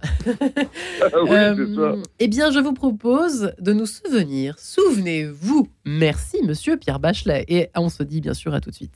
oui, 1.24 1.30
c'est 1.58 1.76
ça. 1.76 1.94
Eh 2.20 2.28
bien, 2.28 2.52
je 2.52 2.60
vous 2.60 2.74
propose 2.78 3.54
de 3.60 3.74
nous 3.74 3.88
souvenir. 3.88 4.56
Souvenez-vous. 4.60 5.68
Merci, 5.86 6.38
monsieur 6.44 6.78
Pierre 6.78 7.00
Bachelet. 7.00 7.44
Et 7.48 7.70
on 7.76 7.90
se 7.90 8.04
dit 8.04 8.22
bien 8.22 8.36
sûr 8.36 8.54
à 8.54 8.62
tout 8.62 8.70
de 8.70 8.76
suite. 8.76 8.94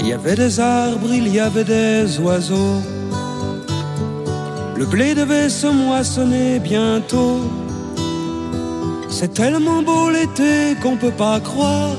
Il 0.00 0.06
y 0.06 0.12
avait 0.12 0.36
des 0.36 0.60
arbres, 0.60 1.12
il 1.12 1.26
y 1.28 1.40
avait 1.40 1.64
des 1.64 2.20
oiseaux. 2.20 2.80
Le 4.76 4.86
blé 4.86 5.14
devait 5.14 5.48
se 5.48 5.66
moissonner 5.66 6.60
bientôt. 6.60 7.40
C'est 9.08 9.34
tellement 9.34 9.82
beau 9.82 10.10
l'été 10.10 10.76
qu'on 10.82 10.96
peut 10.96 11.16
pas 11.24 11.40
croire 11.40 11.96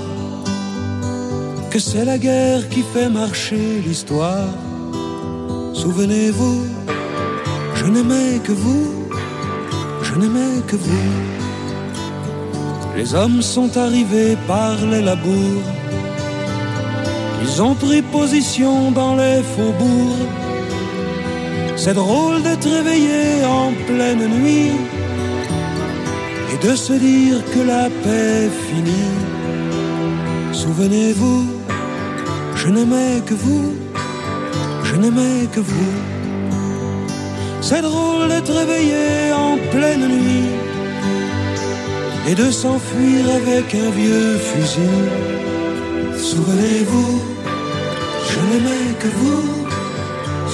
que 1.69 1.79
c'est 1.79 2.05
la 2.05 2.17
guerre 2.17 2.67
qui 2.69 2.83
fait 2.93 3.09
marcher 3.09 3.81
l'histoire. 3.85 4.49
Souvenez-vous, 5.73 6.61
je 7.75 7.85
n'aimais 7.85 8.39
que 8.43 8.51
vous, 8.51 8.87
je 10.03 10.15
n'aimais 10.15 10.61
que 10.67 10.75
vous. 10.75 11.11
Les 12.95 13.13
hommes 13.13 13.41
sont 13.41 13.77
arrivés 13.77 14.35
par 14.47 14.75
les 14.91 15.01
labours. 15.01 15.67
Ils 17.43 17.61
ont 17.61 17.75
pris 17.75 18.01
position 18.01 18.91
dans 18.91 19.15
les 19.15 19.41
faubourgs. 19.55 20.27
C'est 21.75 21.93
drôle 21.93 22.41
d'être 22.41 22.69
réveillé 22.69 23.45
en 23.45 23.71
pleine 23.85 24.27
nuit 24.39 24.71
et 26.53 26.67
de 26.67 26.75
se 26.75 26.93
dire 26.93 27.37
que 27.53 27.59
la 27.59 27.89
paix 28.03 28.45
est 28.45 28.55
finie. 28.67 29.17
Souvenez-vous, 30.53 31.56
je 32.57 32.67
n'aimais 32.69 33.21
que 33.25 33.33
vous, 33.33 33.75
je 34.83 34.95
n'aimais 34.95 35.47
que 35.53 35.59
vous. 35.59 35.93
C'est 37.61 37.81
drôle 37.81 38.27
d'être 38.29 38.51
réveillé 38.51 39.31
en 39.33 39.57
pleine 39.71 40.07
nuit 40.07 40.49
et 42.29 42.35
de 42.35 42.49
s'enfuir 42.51 43.21
avec 43.39 43.73
un 43.75 43.89
vieux 43.91 44.37
fusil. 44.37 44.97
Souvenez-vous, 46.29 47.21
je 48.29 48.39
n'aimais 48.49 48.89
que 49.01 49.09
vous, 49.19 49.43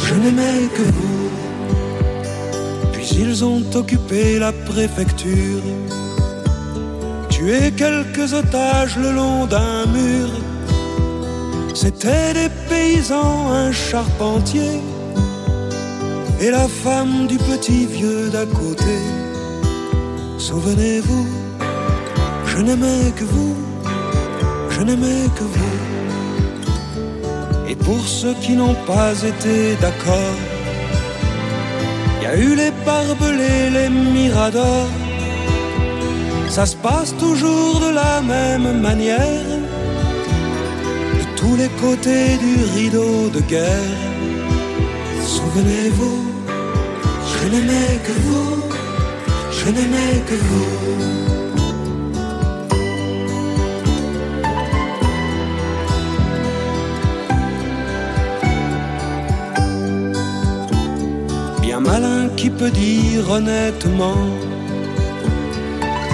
je 0.05 0.13
n'aimais 0.15 0.63
que 0.77 0.85
vous. 0.97 1.29
Puis 2.93 3.09
ils 3.19 3.43
ont 3.45 3.63
occupé 3.75 4.39
la 4.39 4.51
préfecture, 4.51 5.63
tué 7.29 7.71
quelques 7.71 8.33
otages 8.33 8.97
le 8.97 9.11
long 9.11 9.45
d'un 9.45 9.85
mur. 9.97 10.42
C'étaient 11.73 12.33
des 12.33 12.49
paysans, 12.69 13.51
un 13.51 13.71
charpentier 13.71 14.81
et 16.39 16.49
la 16.51 16.67
femme 16.67 17.27
du 17.27 17.37
petit 17.37 17.85
vieux 17.85 18.29
d'à 18.29 18.45
côté. 18.45 18.97
Souvenez-vous, 20.37 21.27
je 22.45 22.57
n'aimais 22.59 23.11
que 23.15 23.23
vous 23.23 23.55
je 24.75 24.81
n'aimais 24.81 25.29
que 25.37 25.43
vous. 25.43 25.77
Et 27.69 27.75
pour 27.75 28.01
ceux 28.05 28.33
qui 28.35 28.53
n'ont 28.53 28.79
pas 28.85 29.13
été 29.31 29.75
d'accord, 29.81 30.37
il 32.17 32.23
y 32.23 32.27
a 32.27 32.35
eu 32.35 32.55
les 32.55 32.71
barbelés, 32.85 33.69
les 33.69 33.89
miradors. 33.89 34.89
Ça 36.49 36.65
se 36.65 36.75
passe 36.75 37.15
toujours 37.17 37.79
de 37.79 37.91
la 38.01 38.21
même 38.21 38.81
manière, 38.81 39.45
tous 41.43 41.55
les 41.57 41.71
côtés 41.83 42.37
du 42.45 42.55
rideau 42.75 43.29
de 43.35 43.41
guerre. 43.41 43.99
Souvenez-vous, 45.35 46.19
je 47.31 47.43
n'aimais 47.51 47.95
que 48.05 48.13
vous, 48.25 48.55
je 49.57 49.65
n'aimais 49.75 50.15
que 50.29 50.37
vous. 50.47 50.71
Bien 61.61 61.79
malin 61.79 62.29
qui 62.37 62.49
peut 62.49 62.71
dire 62.71 63.29
honnêtement 63.29 64.23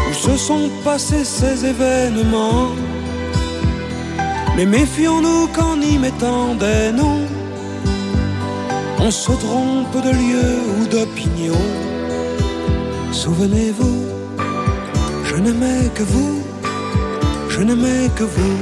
où 0.07 0.13
se 0.25 0.35
sont 0.37 0.69
passés 0.83 1.23
ces 1.23 1.65
événements. 1.73 2.88
Mais 4.59 4.65
méfions-nous 4.65 5.47
qu'en 5.55 5.79
y 5.79 5.97
mettant 5.97 6.53
des 6.53 6.91
noms, 6.91 7.25
on 8.99 9.09
se 9.09 9.31
trompe 9.31 9.95
de 10.03 10.11
lieu 10.23 10.51
ou 10.75 10.85
d'opinion. 10.85 11.61
Souvenez-vous, 13.13 14.01
je 15.23 15.35
n'aimais 15.37 15.89
que 15.95 16.03
vous, 16.03 16.41
je 17.47 17.61
n'aimais 17.61 18.09
que 18.17 18.25
vous. 18.25 18.57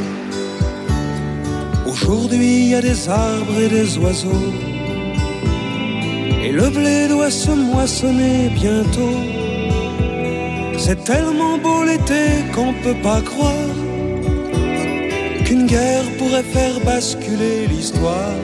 Aujourd'hui, 1.88 2.66
il 2.66 2.70
y 2.74 2.76
a 2.76 2.82
des 2.82 3.10
arbres 3.10 3.60
et 3.60 3.68
des 3.68 3.98
oiseaux. 3.98 4.54
Et 6.44 6.52
le 6.52 6.70
blé 6.70 7.08
doit 7.08 7.32
se 7.32 7.50
moissonner 7.50 8.50
bientôt. 8.50 9.20
C'est 10.78 11.04
tellement 11.04 11.58
beau 11.58 11.84
l'été 11.84 12.24
qu'on 12.54 12.74
peut 12.84 13.02
pas 13.02 13.22
croire 13.22 13.67
qu'une 15.48 15.66
guerre 15.66 16.04
pourrait 16.18 16.50
faire 16.56 16.78
basculer 16.82 17.68
l'histoire. 17.68 18.36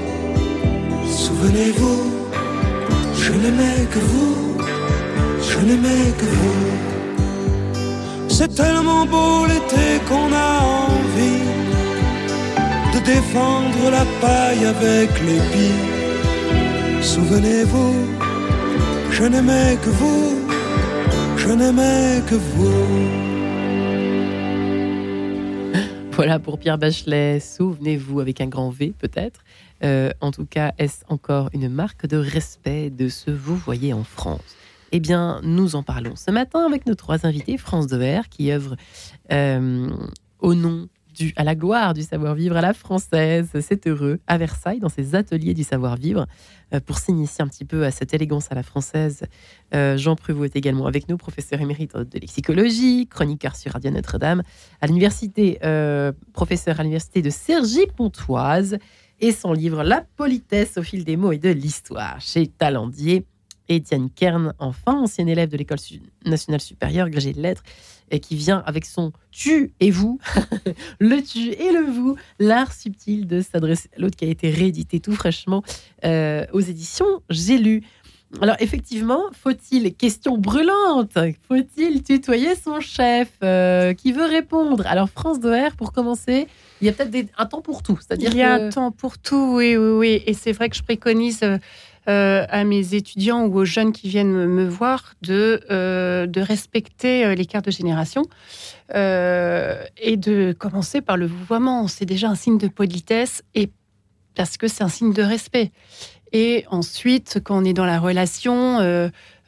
Souvenez-vous, 1.05 2.01
je 3.23 3.31
n'aimais 3.41 3.81
que 3.93 3.99
vous, 4.11 4.57
je 5.49 5.59
n'aimais 5.67 6.07
que 6.19 6.29
vous. 6.39 6.65
C'est 8.29 8.53
tellement 8.55 9.05
beau 9.05 9.45
l'été 9.51 9.87
qu'on 10.07 10.29
a 10.47 10.51
envie 10.91 11.45
de 12.93 12.99
défendre 13.13 13.83
la 13.97 14.05
paille 14.21 14.65
avec 14.75 15.09
l'épi. 15.27 15.71
Souvenez-vous, 17.01 17.95
je 19.11 19.23
n'aimais 19.23 19.77
que 19.83 19.91
vous, 20.01 20.25
je 21.35 21.49
n'aimais 21.49 22.21
que 22.29 22.35
vous. 22.35 23.22
Voilà 26.24 26.39
pour 26.39 26.57
Pierre 26.57 26.78
Bachelet, 26.78 27.41
souvenez-vous 27.41 28.21
avec 28.21 28.39
un 28.39 28.47
grand 28.47 28.69
V 28.69 28.93
peut-être. 28.97 29.43
Euh, 29.84 30.09
en 30.21 30.32
tout 30.32 30.45
cas, 30.45 30.71
est-ce 30.78 31.03
encore 31.09 31.49
une 31.51 31.67
marque 31.67 32.07
de 32.07 32.15
respect 32.15 32.89
de 32.89 33.09
ce 33.09 33.30
vous 33.30 33.57
voyez 33.57 33.91
en 33.91 34.05
France? 34.05 34.55
Eh 34.93 35.01
bien, 35.01 35.41
nous 35.43 35.76
en 35.76 35.84
parlons 35.84 36.15
ce 36.15 36.32
matin 36.32 36.65
avec 36.65 36.86
nos 36.86 36.95
trois 36.95 37.26
invités, 37.26 37.57
France 37.57 37.88
Dever, 37.88 38.21
qui 38.30 38.53
œuvre 38.53 38.78
euh, 39.34 39.89
au 40.39 40.55
nom 40.55 40.88
à 41.36 41.43
la 41.43 41.55
gloire 41.55 41.93
du 41.93 42.03
savoir-vivre 42.03 42.55
à 42.55 42.61
la 42.61 42.74
française. 42.74 43.49
C'est 43.59 43.86
heureux 43.86 44.21
à 44.26 44.38
Versailles, 44.38 44.80
dans 44.80 44.88
ses 44.88 45.15
ateliers 45.15 45.53
du 45.53 45.63
savoir-vivre, 45.63 46.26
pour 46.80 46.97
s'initier 46.97 47.43
un 47.43 47.47
petit 47.47 47.65
peu 47.65 47.86
à 47.86 47.91
cette 47.91 48.13
élégance 48.13 48.51
à 48.51 48.55
la 48.55 48.63
française. 48.63 49.24
Euh, 49.74 49.97
Jean 49.97 50.15
Prévost 50.15 50.55
est 50.55 50.57
également 50.57 50.88
avec 50.88 51.09
nous, 51.09 51.17
professeur 51.17 51.61
émérite 51.61 51.95
de 51.95 52.19
lexicologie, 52.19 53.07
chroniqueur 53.07 53.55
sur 53.55 53.74
Radio 53.74 53.91
Notre-Dame, 53.91 54.43
à 54.82 54.88
l'université, 54.88 55.59
euh, 55.63 56.11
professeur 56.34 56.80
à 56.80 56.84
l'université 56.84 57.21
de 57.21 57.30
Cergy-Pontoise, 57.30 58.78
et 59.19 59.32
son 59.32 59.53
livre 59.53 59.84
La 59.84 60.05
politesse 60.17 60.78
au 60.78 60.84
fil 60.84 61.05
des 61.05 61.15
mots 61.15 61.32
et 61.32 61.38
de 61.38 61.49
l'histoire 61.49 62.19
chez 62.19 62.47
Talendier. 62.47 63.26
Étienne 63.69 64.09
Kern, 64.09 64.53
enfin, 64.59 64.93
ancien 64.93 65.26
élève 65.28 65.49
de 65.49 65.57
l'École 65.57 65.78
nationale 66.26 66.59
supérieure, 66.59 67.07
agrégé 67.07 67.32
de 67.32 67.41
lettres, 67.41 67.63
et 68.11 68.19
qui 68.19 68.35
vient 68.35 68.63
avec 68.65 68.85
son 68.85 69.11
tu 69.31 69.73
et 69.79 69.91
vous, 69.91 70.19
le 70.99 71.21
tu 71.21 71.49
et 71.49 71.71
le 71.71 71.89
vous, 71.91 72.15
l'art 72.39 72.73
subtil 72.73 73.27
de 73.27 73.41
s'adresser 73.41 73.89
à 73.97 74.01
l'autre 74.01 74.15
qui 74.15 74.25
a 74.25 74.29
été 74.29 74.49
réédité 74.49 74.99
tout 74.99 75.13
fraîchement 75.13 75.63
euh, 76.05 76.45
aux 76.53 76.59
éditions 76.59 77.21
J'ai 77.29 77.57
lu. 77.57 77.83
Alors 78.41 78.55
effectivement, 78.59 79.21
faut-il, 79.31 79.93
question 79.93 80.37
brûlante, 80.37 81.17
faut-il 81.47 82.01
tutoyer 82.01 82.55
son 82.55 82.79
chef 82.79 83.29
euh, 83.43 83.93
qui 83.93 84.11
veut 84.11 84.25
répondre? 84.25 84.87
Alors 84.87 85.09
France 85.09 85.39
Doer, 85.39 85.75
pour 85.77 85.93
commencer, 85.93 86.47
il 86.81 86.87
y 86.87 86.89
a 86.89 86.93
peut-être 86.93 87.29
un 87.37 87.45
temps 87.45 87.61
pour 87.61 87.83
tout. 87.83 87.99
C'est-à-dire 88.01 88.31
il 88.31 88.37
y 88.37 88.41
a 88.41 88.55
un 88.55 88.69
temps 88.69 88.91
pour 88.91 89.19
tout, 89.19 89.55
oui, 89.57 89.77
oui, 89.77 89.91
oui. 89.91 90.23
Et 90.25 90.33
c'est 90.33 90.51
vrai 90.51 90.69
que 90.69 90.75
je 90.75 90.81
préconise 90.81 91.43
euh, 91.43 91.57
euh, 92.09 92.45
à 92.49 92.65
mes 92.65 92.95
étudiants 92.95 93.45
ou 93.45 93.59
aux 93.59 93.65
jeunes 93.65 93.93
qui 93.93 94.09
viennent 94.09 94.31
me, 94.31 94.67
voir 94.67 95.13
de, 95.21 95.61
euh, 95.71 96.27
de 96.27 96.41
respecter 96.41 97.25
euh, 97.25 97.33
l'écart 97.33 97.61
de 97.61 97.71
génération 97.71 98.23
euh, 98.93 99.81
et 99.95 100.17
de 100.17 100.53
commencer 100.57 100.99
par 100.99 101.15
le 101.15 101.27
vouvoiement. 101.27 101.87
C'est 101.87 102.05
déjà 102.05 102.29
un 102.29 102.35
signe 102.35 102.57
de 102.57 102.67
politesse 102.67 103.41
et 103.55 103.69
parce 104.35 104.57
que 104.57 104.67
c'est 104.67 104.83
un 104.83 104.89
signe 104.89 105.13
de 105.13 105.23
respect. 105.23 105.71
Et 106.33 106.65
ensuite, 106.69 107.39
quand 107.43 107.61
on 107.61 107.63
est 107.63 107.73
dans 107.73 107.85
la 107.85 107.99
relation, 107.99 108.79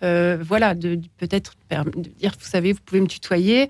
voilà, 0.01 0.75
de, 0.75 1.01
peut-être 1.17 1.55
dire, 2.19 2.33
vous 2.39 2.45
savez, 2.45 2.73
vous 2.73 2.81
pouvez 2.85 3.01
me 3.01 3.07
tutoyer, 3.07 3.69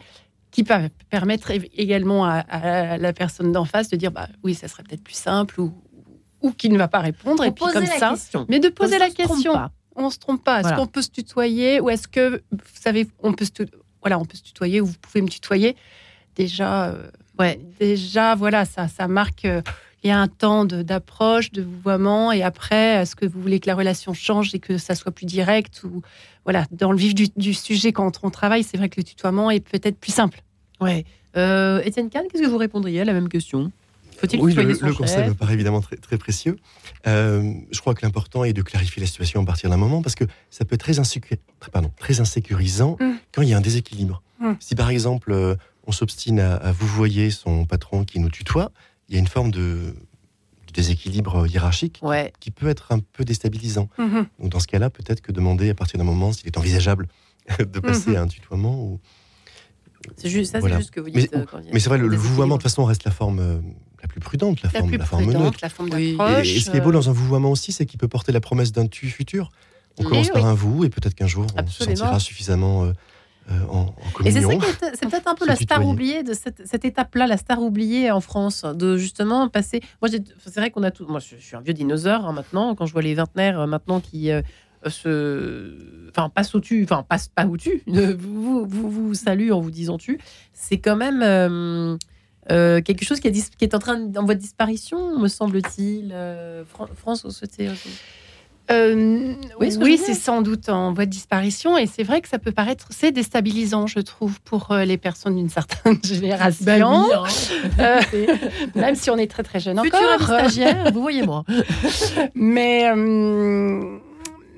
qui 0.56 0.64
peut 0.64 0.74
permettre 1.10 1.52
également 1.76 2.24
à, 2.24 2.98
la 2.98 3.12
personne 3.12 3.52
d'en 3.52 3.66
face 3.66 3.90
de 3.90 3.98
dire, 3.98 4.12
bah 4.12 4.30
oui, 4.44 4.54
ça 4.54 4.70
serait 4.70 4.84
peut-être 4.84 5.04
plus 5.04 5.16
simple 5.16 5.60
ou 6.46 6.52
qui 6.52 6.70
ne 6.70 6.78
va 6.78 6.88
pas 6.88 7.00
répondre, 7.00 7.44
et 7.44 7.52
puis 7.52 7.66
comme 7.74 7.86
ça. 7.86 8.12
question. 8.12 8.46
Mais 8.50 8.60
de 8.60 8.70
poser 8.70 8.98
la 9.00 9.10
question. 9.10 9.54
pas. 9.54 9.72
On 9.96 10.10
se 10.10 10.20
trompe 10.20 10.44
pas. 10.44 10.56
Est-ce 10.60 10.64
Voilà. 10.70 10.78
qu'on 10.78 10.88
peut 10.88 11.02
se 11.02 11.10
tutoyer 11.10 11.80
ou 11.80 11.90
est-ce 11.90 12.08
que, 12.08 12.42
vous 12.52 12.60
savez, 12.82 13.08
on 13.24 13.34
peut 13.34 13.46
se, 13.46 13.52
voilà, 14.02 14.20
on 14.20 14.26
peut 14.26 14.38
se 14.38 14.44
tutoyer 14.44 14.82
ou 14.82 14.86
vous 14.88 14.96
pouvez 15.02 15.22
me 15.22 15.30
tutoyer. 15.30 15.76
Déjà, 16.36 16.88
euh, 16.90 17.08
Ouais. 17.40 17.60
déjà, 17.80 18.36
voilà, 18.36 18.66
ça, 18.66 18.88
ça 18.88 19.08
marque. 19.08 19.46
euh, 19.46 19.62
il 20.04 20.10
y 20.10 20.12
a 20.12 20.20
un 20.20 20.28
temps 20.28 20.66
de- 20.66 20.84
d'approche, 20.84 21.52
de 21.52 21.64
vouvoiement, 21.64 22.32
et 22.32 22.44
après, 22.44 23.02
est-ce 23.02 23.16
que 23.16 23.26
vous 23.26 23.42
voulez 23.42 23.60
que 23.60 23.66
la 23.68 23.74
relation 23.74 24.14
change 24.14 24.54
et 24.54 24.60
que 24.60 24.78
ça 24.78 24.94
soit 24.94 25.12
plus 25.12 25.26
direct 25.26 25.82
ou 25.84 26.04
voilà, 26.44 26.66
dans 26.72 26.92
le 26.92 26.98
vif 27.00 27.16
du, 27.16 27.26
du 27.36 27.56
sujet 27.56 27.92
quand 27.92 28.20
on 28.22 28.30
travaille, 28.30 28.62
c'est 28.64 28.78
vrai 28.78 28.88
que 28.90 28.98
le 28.98 29.04
tutoiement 29.04 29.50
est 29.50 29.62
peut-être 29.62 29.98
plus 29.98 30.12
simple. 30.14 30.42
Ouais. 30.80 31.06
Euh, 31.38 31.82
Étienne 31.84 32.10
Kahn, 32.12 32.26
qu'est-ce 32.32 32.44
que 32.44 32.48
vous 32.48 32.58
répondriez 32.60 33.02
à 33.02 33.06
la 33.06 33.14
même 33.14 33.30
question? 33.30 33.72
Faut-il 34.18 34.40
Oui, 34.42 34.54
le, 34.54 34.74
son 34.76 34.86
le 34.86 34.92
chef 34.92 34.98
conseil 34.98 35.30
me 35.30 35.34
paraît 35.34 35.54
évidemment 35.54 35.82
très, 35.82 35.98
très 35.98 36.18
précieux. 36.18 36.58
Euh, 37.08 37.54
je 37.72 37.80
crois 37.80 37.94
que 37.94 38.06
l'important 38.06 38.44
est 38.44 38.54
de 38.54 38.62
clarifier 38.62 39.00
la 39.02 39.08
situation 39.08 39.42
à 39.42 39.46
partir 39.46 39.70
d'un 39.70 39.78
moment 39.78 40.02
parce 40.02 40.16
que 40.16 40.26
ça 40.50 40.66
peut 40.66 40.76
être 40.76 40.82
très, 40.82 41.00
insécu- 41.00 41.38
très- 41.60 41.72
pardon, 41.72 41.92
très 42.00 42.20
insécurisant 42.20 42.98
Mm. 43.00 43.12
quand 43.34 43.42
il 43.42 43.50
y 43.50 43.54
a 43.54 43.58
un 43.58 43.62
déséquilibre. 43.62 44.22
Mm. 44.40 44.54
Si 44.60 44.76
par 44.76 44.90
exemple 44.90 45.32
euh, 45.32 45.56
on 45.88 45.92
s'obstine 45.92 46.40
à, 46.40 46.56
à 46.56 46.72
vous 46.72 46.88
voyer 46.88 47.30
son 47.32 47.66
patron 47.66 48.06
qui 48.06 48.20
nous 48.20 48.30
tutoie, 48.30 48.72
il 49.10 49.16
y 49.16 49.18
a 49.18 49.20
une 49.20 49.28
forme 49.28 49.52
de, 49.52 49.94
déséquilibre 50.74 51.48
hiérarchique 51.48 52.00
Ouais. 52.02 52.34
qui 52.40 52.52
peut 52.52 52.68
être 52.68 52.92
un 52.92 53.00
peu 53.00 53.24
déstabilisant. 53.24 53.88
Mhm. 53.98 54.26
Donc 54.40 54.50
dans 54.52 54.60
ce 54.60 54.68
cas-là, 54.68 54.90
peut-être 54.90 55.22
que 55.22 55.32
demander 55.32 55.70
à 55.70 55.74
partir 55.74 55.98
d'un 55.98 56.04
moment 56.04 56.34
s'il 56.34 56.48
est 56.48 56.58
envisageable 56.58 57.08
de 57.60 57.80
passer 57.80 58.16
à 58.16 58.22
un 58.24 58.28
tutoiement. 58.28 58.76
Ou... 58.84 59.00
C'est 60.18 60.30
juste 60.30 60.52
ça, 60.52 60.60
Voilà. 60.60 60.76
c'est 60.76 60.80
juste 60.82 60.90
ce 60.90 60.92
que 60.96 61.00
vous 61.00 61.10
Mais- 61.14 61.22
dites. 61.22 61.34
euh, 61.34 61.46
Mais 61.72 61.80
c'est 61.80 61.90
vrai, 61.90 61.98
le, 61.98 62.14
vouvoiement 62.16 62.56
de 62.58 62.62
toute 62.62 62.70
façon 62.70 62.84
reste 62.86 63.06
la 63.06 63.12
forme 63.12 63.62
la 64.06 64.08
plus 64.08 64.20
prudente, 64.20 64.62
la, 64.64 64.70
La 64.74 64.80
forme, 64.80 64.90
plus 64.90 64.98
la 65.00 65.06
forme 65.06 65.24
neutre. 65.26 65.36
prudente, 65.40 65.62
la 65.62 65.70
forme 65.70 65.90
Oui. 65.94 66.04
Et, 66.10 66.16
d'approche. 66.18 66.48
et 66.56 66.60
ce 66.60 66.70
qui 66.72 66.78
est 66.78 66.82
beau 66.82 66.90
euh, 66.90 66.94
dans 66.94 67.10
un 67.10 67.14
vouvoiement 67.14 67.52
aussi, 67.52 67.72
c'est 67.72 67.86
qu'il 67.86 68.00
peut 68.00 68.08
porter 68.08 68.32
la 68.32 68.40
promesse 68.40 68.72
d'un 68.72 68.88
tu 68.88 69.08
futur. 69.10 69.52
On 69.98 70.04
Et 70.04 70.06
commence 70.06 70.28
oui. 70.28 70.34
par 70.34 70.46
un 70.46 70.54
vous 70.54 70.84
et 70.86 70.90
peut-être 70.90 71.16
qu'un 71.16 71.28
jour 71.28 71.46
on 71.58 71.68
se 71.68 71.84
sentira 71.86 72.20
suffisamment 72.20 72.84
euh, 72.84 72.92
euh, 73.52 73.60
en, 73.70 73.80
en 73.80 73.96
Et 74.26 74.32
c'est 74.32 74.42
ça 74.42 74.48
communion. 74.48 74.60
qui 74.60 74.66
est- 74.86 74.96
c'est 75.00 75.10
peut-être 75.10 75.28
un 75.28 75.36
peu 75.36 75.46
la 75.48 75.56
star 75.56 75.86
oubliée 75.86 76.24
de 76.24 76.34
cette, 76.34 76.68
cette 76.68 76.84
étape-là, 76.86 77.28
la 77.28 77.38
star 77.38 77.62
oubliée 77.62 78.12
en 78.12 78.20
France, 78.22 78.64
de 78.66 78.98
justement 78.98 79.48
passer. 79.50 79.82
Moi, 80.02 80.10
j'ai- 80.12 80.24
c'est 80.44 80.60
vrai 80.60 80.70
qu'on 80.72 80.84
a 80.84 80.92
tout. 80.92 81.06
Moi, 81.08 81.20
je, 81.20 81.36
je 81.40 81.46
suis 81.46 81.56
un 81.56 81.62
vieux 81.62 81.74
dinosaure 81.74 82.26
hein, 82.26 82.34
maintenant. 82.34 82.76
Quand 82.76 82.86
je 82.86 82.92
vois 82.94 83.02
les 83.02 83.14
vingtenaires 83.16 83.60
euh, 83.62 83.68
maintenant 83.68 84.00
qui 84.02 84.32
euh, 84.32 84.42
se, 84.88 86.10
enfin, 86.10 86.30
passent 86.30 86.54
au 86.56 86.60
tu, 86.60 86.84
enfin, 86.84 87.04
passent 87.08 87.30
pas 87.34 87.46
au 87.46 87.58
tu, 87.58 87.82
euh, 87.90 88.16
vous, 88.18 88.66
vous, 88.66 88.90
vous, 88.92 89.08
vous 89.08 89.14
saluent 89.14 89.52
en 89.52 89.60
vous 89.62 89.72
disant 89.72 89.98
tu. 89.98 90.20
C'est 90.54 90.78
quand 90.78 90.96
même 90.96 91.98
euh, 92.52 92.82
quelque 92.82 93.04
chose 93.06 93.20
qui, 93.20 93.28
a 93.28 93.32
dis- 93.32 93.50
qui 93.58 93.66
est 93.66 93.74
en 93.76 93.80
train 93.80 94.00
en 94.16 94.24
voie 94.26 94.36
de 94.36 94.40
disparition, 94.40 95.18
me 95.20 95.28
semble-t-il. 95.28 96.12
Euh, 96.14 96.64
Fran- 96.66 96.88
France, 96.96 97.24
vous 97.26 97.32
souhaitez. 97.32 97.70
Euh, 98.72 99.34
Oui, 99.60 99.72
ce 99.72 100.04
c'est 100.04 100.16
sans 100.16 100.42
doute 100.42 100.70
en 100.70 100.92
voie 100.92 101.06
de 101.06 101.12
disparition 101.12 101.78
et 101.78 101.86
c'est 101.86 102.02
vrai 102.02 102.20
que 102.22 102.28
ça 102.28 102.40
peut 102.40 102.52
paraître 102.52 102.88
c'est 102.90 103.12
déstabilisant, 103.12 103.86
je 103.86 104.00
trouve, 104.00 104.42
pour 104.42 104.72
euh, 104.72 104.86
les 104.86 104.98
personnes 104.98 105.36
d'une 105.36 105.50
certaine 105.50 106.00
génération, 106.04 106.66
Ben 106.66 106.84
oui, 106.84 107.12
hein. 107.14 107.24
Euh, 107.80 108.02
même 108.74 108.96
si 108.96 109.12
on 109.12 109.18
est 109.18 109.30
très 109.30 109.44
très 109.44 109.60
jeune 109.60 109.80
Futur 109.84 110.00
encore. 110.16 110.40
stagiaire, 110.40 110.92
vous 110.92 111.02
voyez 111.02 111.22
moi. 111.24 111.44
Mais 112.34 112.90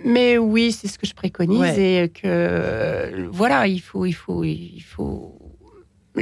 mais 0.05 0.37
oui, 0.37 0.71
c'est 0.71 0.87
ce 0.87 0.97
que 0.99 1.07
je 1.07 1.13
préconise 1.15 1.59
Ouais. 1.59 2.03
et 2.03 2.09
que 2.09 3.27
voilà, 3.31 3.67
il 3.67 3.79
faut 3.79 4.05
il 4.05 4.13
faut 4.13 4.43
il 4.43 4.79
faut 4.81 5.37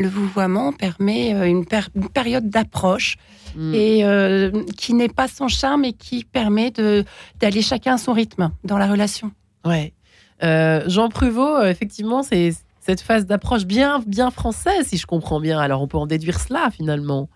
le 0.02 0.08
vouvoiement 0.10 0.72
permet 0.74 1.34
euh, 1.34 1.46
une, 1.48 1.66
per- 1.66 1.90
une 1.96 2.10
période 2.10 2.50
d'approche 2.50 3.18
Mm. 3.56 3.74
et 3.74 4.04
euh, 4.04 4.52
qui 4.76 4.94
n'est 4.94 5.08
pas 5.08 5.30
sans 5.30 5.48
charme 5.48 5.86
et 5.86 5.94
qui 5.94 6.26
permet 6.26 6.72
d'aller 7.40 7.62
chacun 7.62 7.94
à 7.94 7.98
son 7.98 8.12
rythme 8.12 8.52
dans 8.66 8.78
la 8.78 8.86
relation. 8.86 9.32
Ouais. 9.64 9.94
Jean 10.42 11.08
Pruvot, 11.08 11.64
effectivement, 11.64 12.22
c'est 12.22 12.52
cette 12.82 13.00
phase 13.00 13.26
d'approche 13.26 13.64
bien, 13.64 14.04
bien 14.06 14.30
française, 14.30 14.88
si 14.88 14.98
je 14.98 15.06
comprends 15.08 15.40
bien. 15.40 15.58
Alors, 15.58 15.82
on 15.82 15.88
peut 15.88 15.98
en 15.98 16.06
déduire 16.06 16.42
cela, 16.42 16.70
finalement 16.70 17.30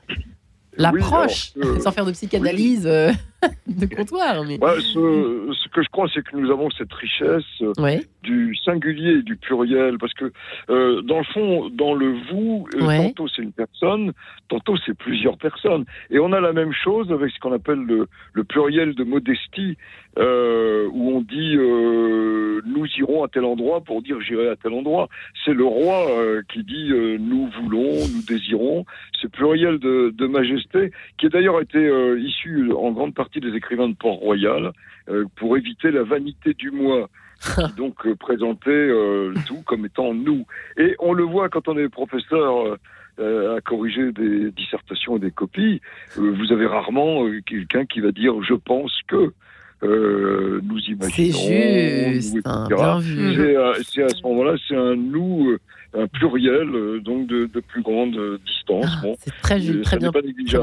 l'approche, 0.76 1.53
sans 1.82 1.91
faire 1.91 2.05
de 2.05 2.12
psychanalyse 2.12 2.84
euh, 2.86 3.14
de 3.68 3.86
comptoir. 3.86 4.44
Mais... 4.44 4.58
ce, 4.58 5.70
que 5.70 5.82
je 5.82 5.90
crois, 5.90 6.08
c'est 6.14 6.24
que 6.24 6.36
nous 6.36 6.52
avons 6.52 6.70
cette 6.72 6.92
richesse 6.94 7.44
euh, 7.62 8.00
du 8.24 8.56
singulier 8.64 9.20
et 9.20 9.22
du 9.22 9.36
pluriel, 9.36 9.98
parce 9.98 10.14
que 10.14 10.32
euh, 10.70 11.02
dans 11.02 11.20
le 11.20 11.24
fond, 11.26 11.70
dans 11.70 11.94
le 11.94 12.14
vous, 12.32 12.68
tantôt 12.78 13.28
c'est 13.28 13.42
une 13.42 13.54
personne, 13.54 14.14
tantôt 14.50 14.76
c'est 14.86 14.98
plusieurs 14.98 15.38
personnes, 15.38 15.86
et 16.10 16.20
on 16.20 16.34
a 16.34 16.40
la 16.40 16.54
même 16.54 16.74
chose 16.74 17.12
avec 17.12 17.32
ce 17.32 17.40
qu'on 17.40 17.54
appelle 17.54 17.80
le, 17.80 18.08
le, 18.34 18.44
pluriel 18.44 18.94
de 18.96 19.04
modestie, 19.04 19.78
où 20.18 21.12
on 21.16 21.22
dit 21.22 21.56
nous 21.56 22.86
irons 22.98 23.24
à 23.24 23.30
tel 23.30 23.46
endroit 23.46 23.82
pour 23.82 24.02
dire 24.02 24.20
j'irai 24.20 24.50
à 24.50 24.56
tel 24.58 24.74
endroit. 24.74 25.08
C'est 25.46 25.54
le 25.54 25.64
roi 25.64 26.08
qui 26.52 26.64
dit 26.64 26.90
nous 27.20 27.50
voulons, 27.62 27.94
nous 28.14 28.24
désirons. 28.28 28.86
Ce 29.22 29.28
pluriel 29.28 29.80
de, 29.80 30.14
de 30.18 30.28
majesté, 30.28 30.92
qui 31.18 31.28
a 31.28 31.30
d'ailleurs 31.30 31.62
été 31.62 31.80
issu 32.20 32.72
en 32.74 32.92
grande 32.92 33.14
partie 33.14 33.29
des 33.38 33.56
écrivains 33.56 33.90
de 33.90 33.96
Port-Royal 33.96 34.72
euh, 35.10 35.26
pour 35.36 35.58
éviter 35.58 35.92
la 35.92 36.04
vanité 36.04 36.54
du 36.54 36.72
moi. 36.72 37.10
qui 37.56 37.74
donc 37.78 38.06
euh, 38.06 38.16
présentait 38.16 38.70
euh, 38.70 39.34
tout 39.48 39.62
comme 39.66 39.86
étant 39.86 40.14
nous. 40.14 40.46
Et 40.76 40.96
on 41.00 41.14
le 41.14 41.24
voit 41.24 41.48
quand 41.48 41.70
on 41.70 41.78
est 41.78 41.88
professeur 41.88 42.78
à 43.22 43.60
corriger 43.60 44.14
des 44.14 44.50
dissertations 44.52 45.18
et 45.18 45.20
des 45.20 45.32
copies, 45.32 45.82
vous 46.16 46.54
avez 46.54 46.66
rarement 46.66 47.26
quelqu'un 47.46 47.86
qui 47.86 48.00
va 48.00 48.14
dire 48.14 48.42
je 48.42 48.54
pense 48.54 48.98
que. 49.10 49.34
nous 49.82 50.80
imaginons. 50.88 51.38
C'est 51.38 52.14
juste, 52.14 52.38
hein, 52.46 53.00
vu. 53.00 53.36
C'est 53.84 54.04
à 54.04 54.10
ce 54.10 54.22
moment-là, 54.24 54.56
c'est 54.66 54.76
un 54.78 54.96
nous 54.96 55.58
un 55.94 56.08
pluriel, 56.08 56.70
euh, 56.70 57.00
donc 57.00 57.28
de, 57.28 57.48
plus 57.60 57.82
grande 57.82 58.40
distance. 58.46 58.86
Ah, 59.04 59.08
c'est 59.18 59.32
très, 59.42 59.60
très, 59.82 59.98
bien, 59.98 60.12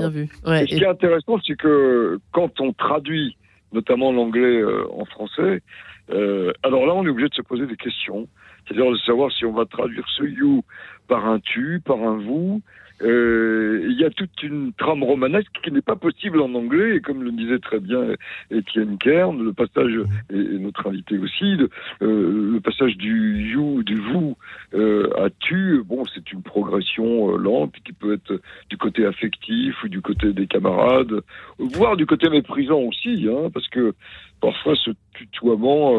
vu. 0.09 0.29
ce 0.45 0.64
qui 0.64 0.74
est 0.74 0.87
intéressant, 0.87 1.39
c'est 1.47 1.57
que 1.57 2.18
quand 2.33 2.61
on 2.61 2.72
traduit 2.72 3.37
notamment 3.72 4.12
l'anglais 4.12 4.61
euh, 4.61 4.85
en 4.93 5.05
français, 5.05 5.62
euh, 6.11 6.53
alors 6.62 6.87
là, 6.87 6.95
on 6.95 7.05
est 7.05 7.09
obligé 7.09 7.29
de 7.29 7.35
se 7.35 7.43
poser 7.43 7.66
des 7.66 7.77
questions. 7.77 8.29
C'est-à-dire 8.66 8.91
de 8.91 8.97
savoir 8.99 9.31
si 9.33 9.45
on 9.45 9.53
va 9.53 9.64
traduire 9.64 10.05
ce 10.16 10.24
you 10.24 10.62
par 11.09 11.27
un 11.27 11.39
tu, 11.41 11.81
par 11.85 11.99
un 11.99 12.16
vous, 12.16 12.62
euh, 13.03 13.86
il 13.88 14.01
y 14.01 14.05
a 14.05 14.11
toute 14.11 14.42
une 14.42 14.72
trame 14.72 15.03
romanesque 15.03 15.53
qui 15.62 15.70
n'est 15.70 15.82
pas 15.82 15.97
possible 15.97 16.40
en 16.40 16.55
anglais, 16.55 16.97
et 16.97 17.01
comme 17.01 17.22
le 17.22 17.32
disait 17.32 17.59
très 17.59 17.78
bien 17.78 18.14
Étienne 18.51 18.97
Kern, 18.99 19.42
le 19.42 19.53
passage, 19.53 19.92
et, 20.32 20.59
notre 20.59 20.88
invité 20.88 21.18
aussi, 21.18 21.57
le, 21.57 21.68
euh, 22.03 22.53
le, 22.53 22.61
passage 22.61 22.97
du 22.97 23.53
you, 23.53 23.82
du 23.82 23.97
vous 23.97 24.36
euh, 24.74 25.11
à 25.16 25.28
tu, 25.40 25.82
bon, 25.84 26.05
c'est 26.14 26.32
une 26.32 26.42
progression 26.42 27.34
euh, 27.34 27.38
lente 27.38 27.74
qui 27.84 27.92
peut 27.92 28.14
être 28.14 28.40
du 28.70 28.76
côté 28.78 29.05
affectif 29.05 29.82
ou 29.84 29.88
du 29.88 30.01
côté 30.01 30.32
des 30.32 30.47
camarades, 30.47 31.20
voire 31.59 31.97
du 31.97 32.07
côté 32.07 32.28
méprisant 32.30 32.80
aussi, 32.80 33.28
hein, 33.30 33.51
parce 33.53 33.68
que 33.68 33.94
parfois 34.40 34.74
ce 34.74 34.90
tutoiement 35.14 35.94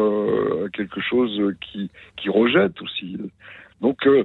a 0.64 0.68
quelque 0.70 1.00
chose 1.00 1.54
qui, 1.60 1.90
qui 2.16 2.28
rejette 2.28 2.80
aussi. 2.82 3.16
Donc, 3.80 4.06
euh, 4.06 4.24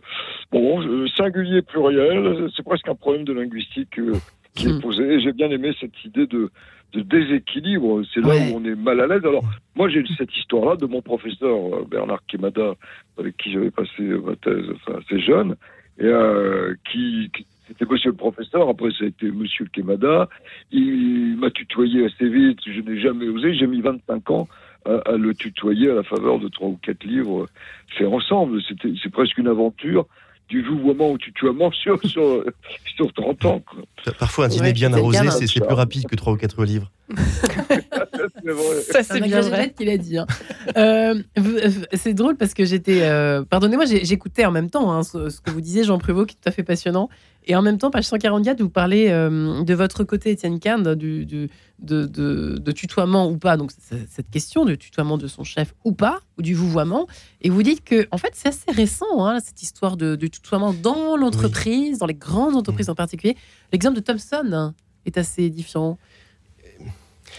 bon, 0.52 0.82
euh, 0.82 1.08
singulier 1.16 1.62
pluriel, 1.62 2.50
c'est 2.56 2.64
presque 2.64 2.88
un 2.88 2.96
problème 2.96 3.24
de 3.24 3.34
linguistique 3.34 4.00
euh, 4.00 4.14
qui 4.56 4.68
est 4.68 4.74
hmm. 4.74 4.82
posé. 4.82 5.04
Et 5.04 5.20
j'ai 5.22 5.34
bien 5.34 5.50
aimé 5.50 5.74
cette 5.80 6.04
idée 6.04 6.28
de, 6.28 6.50
de 6.94 7.02
déséquilibre. 7.02 8.02
C'est 8.14 8.22
là 8.22 8.36
où 8.36 8.58
on 8.58 8.66
est 8.66 8.76
mal 8.76 9.00
à 9.00 9.08
l'aise. 9.08 9.26
Alors, 9.26 9.44
moi, 9.76 9.90
j'ai 9.90 10.04
cette 10.18 10.36
histoire-là 10.36 10.76
de 10.76 10.86
mon 10.86 11.02
professeur 11.02 11.86
Bernard 11.88 12.26
Kemada, 12.28 12.74
avec 13.18 13.38
qui 13.38 13.52
j'avais 13.52 13.72
passé 13.72 14.02
ma 14.02 14.36
thèse 14.36 14.66
enfin, 14.76 15.00
assez 15.00 15.20
jeune, 15.20 15.56
et 16.00 16.12
qui, 16.92 17.30
qui 17.36 17.46
c'était 17.68 17.86
monsieur 17.86 18.10
le 18.10 18.18
professeur, 18.18 18.68
après 18.68 18.90
ça 18.92 19.06
a 19.06 19.08
été 19.08 19.32
monsieur 19.32 19.66
Kemada. 19.72 20.28
Il 20.72 21.38
m'a 21.38 21.50
tutoyé 21.50 22.06
assez 22.06 22.28
vite, 22.28 22.60
je 22.66 22.82
n'ai 22.82 23.00
jamais 23.00 23.28
osé, 23.28 23.56
j'ai 23.56 23.68
mis 23.68 23.82
25 23.82 24.32
ans 24.32 24.48
à, 24.86 25.18
le 25.18 25.34
tutoyer 25.34 25.90
à 25.90 25.96
la 25.96 26.04
faveur 26.04 26.40
de 26.40 26.48
trois 26.48 26.70
ou 26.70 26.80
quatre 26.82 27.04
livres 27.04 27.48
faits 27.98 28.08
ensemble. 28.08 28.62
C'est 28.82 29.12
presque 29.12 29.38
une 29.38 29.48
aventure 29.48 30.08
du 30.50 30.62
vouvoiement 30.62 31.12
au 31.12 31.18
tutoiement 31.18 31.72
sur, 31.84 32.00
sur, 32.06 32.44
sur 32.96 33.14
30 33.14 33.46
ans. 33.46 33.62
Parfois, 34.20 34.46
un 34.46 34.50
dîner 34.50 34.74
bien 34.74 34.94
arrosé, 34.94 35.30
c'est 35.32 35.60
plus 35.60 35.74
rapide 35.74 36.08
que 36.08 36.16
trois 36.16 36.34
ou 36.34 36.38
quatre 36.38 36.64
livres. 36.64 36.92
Ça, 38.92 39.04
c'est 39.04 39.22
bien 39.22 39.42
vrai 39.42 39.72
qu'il 39.72 39.90
a 39.90 39.98
dit. 39.98 40.18
Hein. 40.18 40.28
Euh, 40.78 41.22
euh, 41.38 41.72
c'est 41.94 42.14
drôle 42.14 42.38
parce 42.38 42.54
que 42.54 42.66
j'étais. 42.66 43.04
Euh, 43.04 43.44
pardonnez-moi, 43.44 43.86
j'écoutais 43.86 44.46
en 44.46 44.52
même 44.52 44.70
temps 44.70 44.94
hein, 44.94 45.04
ce, 45.04 45.40
que 45.42 45.52
vous 45.52 45.62
disiez, 45.62 45.84
Jean 45.84 45.98
Prévost, 45.98 46.30
qui 46.30 46.36
est 46.36 46.40
tout 46.42 46.50
à 46.50 46.52
fait 46.52 46.64
passionnant. 46.64 47.10
Et 47.46 47.56
en 47.56 47.62
même 47.62 47.78
temps, 47.78 47.92
page 47.92 48.06
144, 48.06 48.62
vous 48.62 48.70
parlez 48.70 49.10
de 49.10 49.74
votre 49.74 50.06
côté, 50.06 50.32
Étienne 50.32 50.62
Kahn, 50.62 50.96
du, 50.96 51.26
du 51.26 51.50
de, 51.84 52.06
de, 52.58 52.72
tutoiement 52.72 53.30
ou 53.30 53.38
pas. 53.38 53.58
Donc, 53.58 53.72
cette 54.10 54.30
question 54.30 54.66
de 54.66 54.76
tutoiement 54.76 55.18
de 55.18 55.28
son 55.28 55.44
chef 55.44 55.74
ou 55.84 55.92
pas, 55.92 56.22
ou 56.38 56.42
du 56.42 56.54
vouvoiement. 56.54 57.08
Et 57.42 57.50
vous 57.50 57.64
dites 57.64 57.84
que, 57.84 58.08
en 58.12 58.18
fait, 58.18 58.32
c'est 58.34 58.48
assez 58.48 58.72
récent, 58.72 59.26
hein, 59.26 59.40
cette 59.40 59.62
histoire 59.62 59.98
de, 59.98 60.16
tutoiement 60.16 60.74
dans 60.74 61.18
l'entreprise, 61.18 62.00
dans 62.00 62.06
les 62.06 62.14
grandes 62.14 62.56
entreprises 62.56 62.90
en 62.90 62.96
particulier. 62.96 63.36
L'exemple 63.72 63.98
de 63.98 64.02
Thomson 64.02 64.74
est 65.06 65.18
assez 65.18 65.44
édifiant. 65.44 65.98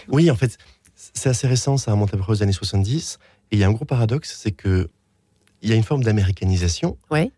Oui, 0.07 0.29
en 0.29 0.35
fait, 0.35 0.57
c'est 0.95 1.29
assez 1.29 1.47
récent, 1.47 1.77
ça 1.77 1.91
remonte 1.91 2.13
à 2.13 2.17
peu 2.17 2.23
près 2.23 2.31
aux 2.31 2.43
années 2.43 2.53
70. 2.53 3.19
Et 3.51 3.55
il 3.57 3.59
y 3.59 3.63
a 3.63 3.67
un 3.67 3.71
gros 3.71 3.85
paradoxe, 3.85 4.37
c'est 4.41 4.51
que 4.51 4.89
il 5.61 5.69
y 5.69 5.73
a 5.73 5.75
une 5.75 5.83
forme 5.83 6.03
d'américanisation. 6.03 6.97
Ouais. 7.11 7.31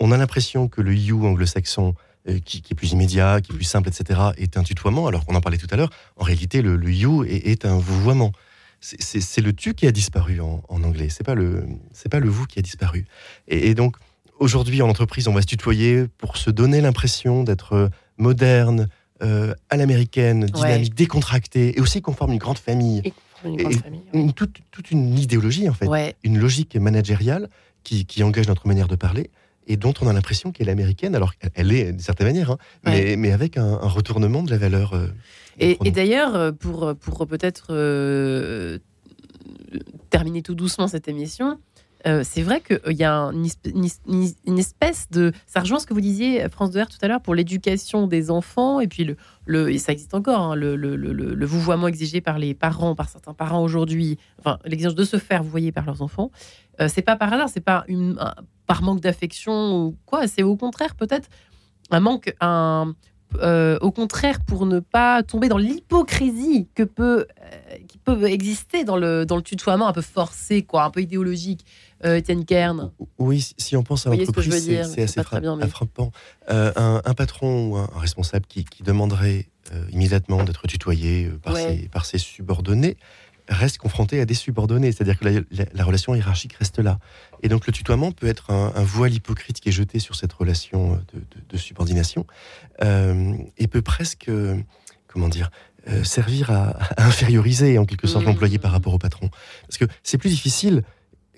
On 0.00 0.12
a 0.12 0.16
l'impression 0.16 0.68
que 0.68 0.80
le 0.80 0.94
you 0.94 1.24
anglo-saxon, 1.26 1.94
euh, 2.28 2.38
qui, 2.44 2.58
est 2.58 2.74
plus 2.74 2.92
immédiat, 2.92 3.40
qui 3.40 3.52
est 3.52 3.54
plus 3.54 3.64
simple, 3.64 3.88
etc., 3.88 4.20
est 4.36 4.56
un 4.56 4.62
tutoiement, 4.62 5.06
alors 5.06 5.24
qu'on 5.24 5.34
en 5.34 5.40
parlait 5.40 5.58
tout 5.58 5.68
à 5.70 5.76
l'heure. 5.76 5.90
En 6.16 6.24
réalité, 6.24 6.62
le, 6.62 6.78
you 6.90 7.24
est, 7.24 7.64
un 7.64 7.78
vouvoiement. 7.78 8.32
C'est 8.80 9.40
le 9.40 9.52
tu 9.52 9.74
qui 9.74 9.86
a 9.86 9.92
disparu 9.92 10.40
en, 10.40 10.62
anglais. 10.68 11.08
C'est 11.08 11.24
pas 11.24 11.34
le 11.34 11.66
c'est 11.92 12.08
pas 12.08 12.20
le 12.20 12.28
vous 12.28 12.46
qui 12.46 12.60
a 12.60 12.62
disparu. 12.62 13.06
Et, 13.48 13.74
donc 13.74 13.96
aujourd'hui 14.38 14.82
en 14.82 14.88
entreprise, 14.88 15.26
on 15.26 15.32
va 15.32 15.42
se 15.42 15.48
tutoyer 15.48 16.06
pour 16.18 16.36
se 16.36 16.50
donner 16.50 16.80
l'impression 16.80 17.42
d'être 17.42 17.90
moderne, 18.18 18.88
euh, 19.22 19.54
à 19.70 19.76
l'américaine, 19.76 20.46
dynamique, 20.46 20.94
décontractée, 20.94 21.76
et 21.76 21.80
aussi 21.80 22.00
qu'on 22.02 22.12
forme 22.12 22.32
une 22.32 22.38
grande 22.38 22.58
famille. 22.58 23.02
Une 23.44 24.32
toute, 24.32 24.90
une 24.90 25.18
idéologie, 25.18 25.68
en 25.68 25.74
fait, 25.74 26.16
une 26.24 26.38
logique 26.38 26.76
managériale 26.76 27.48
qui, 27.84 28.22
engage 28.22 28.48
notre 28.48 28.66
manière 28.66 28.88
de 28.88 28.96
parler 28.96 29.30
et 29.66 29.76
dont 29.76 29.94
on 30.00 30.08
a 30.08 30.12
l'impression 30.12 30.50
qu'elle 30.50 30.68
est 30.68 30.72
américaine, 30.72 31.14
alors 31.14 31.36
qu'elle 31.36 31.72
est 31.72 31.92
d'une 31.92 32.00
certaine 32.00 32.26
manière, 32.26 32.52
hein, 32.52 32.58
mais, 32.84 33.32
avec 33.32 33.56
un, 33.56 33.76
retournement 33.76 34.42
de 34.42 34.50
la 34.50 34.58
valeur. 34.58 34.94
Euh, 34.94 35.08
et, 35.58 35.76
d'ailleurs, 35.90 36.34
euh, 36.34 36.52
pour, 36.52 36.94
pour 36.96 37.26
peut-être 37.26 37.68
terminer 40.10 40.42
tout 40.42 40.54
doucement 40.54 40.88
cette 40.88 41.08
émission, 41.08 41.58
euh, 42.06 42.22
c'est 42.24 42.42
vrai 42.42 42.60
qu'il 42.60 42.96
y 42.96 43.04
a 43.04 43.30
une, 43.32 44.58
espèce 44.58 45.10
de... 45.10 45.32
Ça 45.46 45.60
rejoint 45.60 45.80
ce 45.80 45.86
que 45.86 45.94
vous 45.94 46.00
disiez, 46.00 46.48
France 46.48 46.70
de 46.70 46.80
R, 46.80 46.86
tout 46.86 46.98
à 47.02 47.08
l'heure, 47.08 47.20
pour 47.20 47.34
l'éducation 47.34 48.06
des 48.06 48.30
enfants, 48.30 48.80
et 48.80 48.86
puis 48.86 49.16
le, 49.46 49.78
ça 49.78 49.92
existe 49.92 50.14
encore, 50.14 50.40
hein, 50.40 50.54
le, 50.54 50.76
le, 50.76 51.46
vouvoiement 51.46 51.88
exigé 51.88 52.20
par 52.20 52.38
les 52.38 52.54
parents, 52.54 52.94
par 52.94 53.08
certains 53.08 53.34
parents 53.34 53.62
aujourd'hui, 53.62 54.18
enfin, 54.38 54.58
l'exigence 54.64 54.94
de 54.94 55.04
se 55.04 55.16
faire 55.16 55.42
vouvoyer 55.42 55.72
par 55.72 55.86
leurs 55.86 56.02
enfants. 56.02 56.30
Euh, 56.80 56.88
c'est 56.88 57.02
pas 57.02 57.16
par 57.16 57.32
hasard, 57.32 57.48
c'est 57.48 57.60
pas 57.60 57.84
par 58.66 58.82
manque 58.82 59.00
d'affection 59.00 59.76
ou 59.76 59.96
quoi, 60.06 60.28
c'est 60.28 60.42
au 60.42 60.56
contraire 60.56 60.94
peut-être 60.94 61.28
un 61.90 62.00
manque, 62.00 62.34
un, 62.40 62.94
euh, 63.36 63.78
au 63.80 63.90
contraire, 63.90 64.40
pour 64.44 64.66
ne 64.66 64.80
pas 64.80 65.22
tomber 65.22 65.48
dans 65.48 65.58
l'hypocrisie 65.58 66.68
que 66.74 66.82
peut, 66.82 67.26
qui 67.86 67.98
peut 67.98 68.24
exister 68.24 68.84
dans 68.84 68.96
le, 68.96 69.26
dans 69.26 69.36
le 69.36 69.42
tutoiement 69.42 69.88
un 69.88 69.92
peu 69.92 70.02
forcé, 70.02 70.62
quoi, 70.62 70.84
un 70.84 70.90
peu 70.90 71.00
idéologique. 71.00 71.64
Euh, 72.04 72.16
Étienne 72.16 72.44
Kern. 72.44 72.92
Oui, 73.18 73.54
si 73.58 73.76
on 73.76 73.82
pense 73.82 74.06
à 74.06 74.10
l'entreprise, 74.10 74.70
c'est 74.94 75.02
assez 75.02 75.22
frappant. 75.22 76.12
Euh, 76.48 76.72
un, 76.76 77.14
patron 77.14 77.66
ou 77.66 77.76
un, 77.76 77.90
responsable 77.96 78.46
qui, 78.46 78.64
demanderait 78.84 79.48
euh, 79.72 79.84
immédiatement 79.90 80.44
d'être 80.44 80.66
tutoyé 80.68 81.28
par, 81.42 81.56
ses, 81.56 81.88
par, 81.88 82.06
ses, 82.06 82.18
subordonnés 82.18 82.96
reste 83.48 83.78
confronté 83.78 84.20
à 84.20 84.24
des 84.24 84.34
subordonnés, 84.34 84.92
c'est-à-dire 84.92 85.18
que 85.18 85.44
la, 85.74 85.84
relation 85.84 86.14
hiérarchique 86.14 86.54
reste 86.54 86.78
là. 86.78 86.98
Et 87.42 87.48
donc 87.48 87.66
le 87.66 87.72
tutoiement 87.72 88.12
peut 88.12 88.26
être 88.26 88.50
un, 88.50 88.82
voile 88.82 89.14
hypocrite 89.14 89.60
qui 89.60 89.68
est 89.68 89.72
jeté 89.72 89.98
sur 89.98 90.14
cette 90.14 90.32
relation 90.32 91.00
de, 91.48 91.56
subordination 91.56 92.26
et 92.80 93.68
peut 93.68 93.82
presque, 93.82 94.30
comment 95.06 95.28
dire, 95.28 95.50
servir 96.04 96.50
à, 96.50 96.76
inférioriser 96.98 97.78
en 97.78 97.86
quelque 97.86 98.06
sorte 98.06 98.24
mmh. 98.24 98.28
l'employé 98.28 98.58
par 98.58 98.72
rapport 98.72 98.94
au 98.94 98.98
patron. 98.98 99.30
Parce 99.66 99.78
que 99.78 99.86
c'est 100.02 100.18
plus 100.18 100.30
difficile 100.30 100.82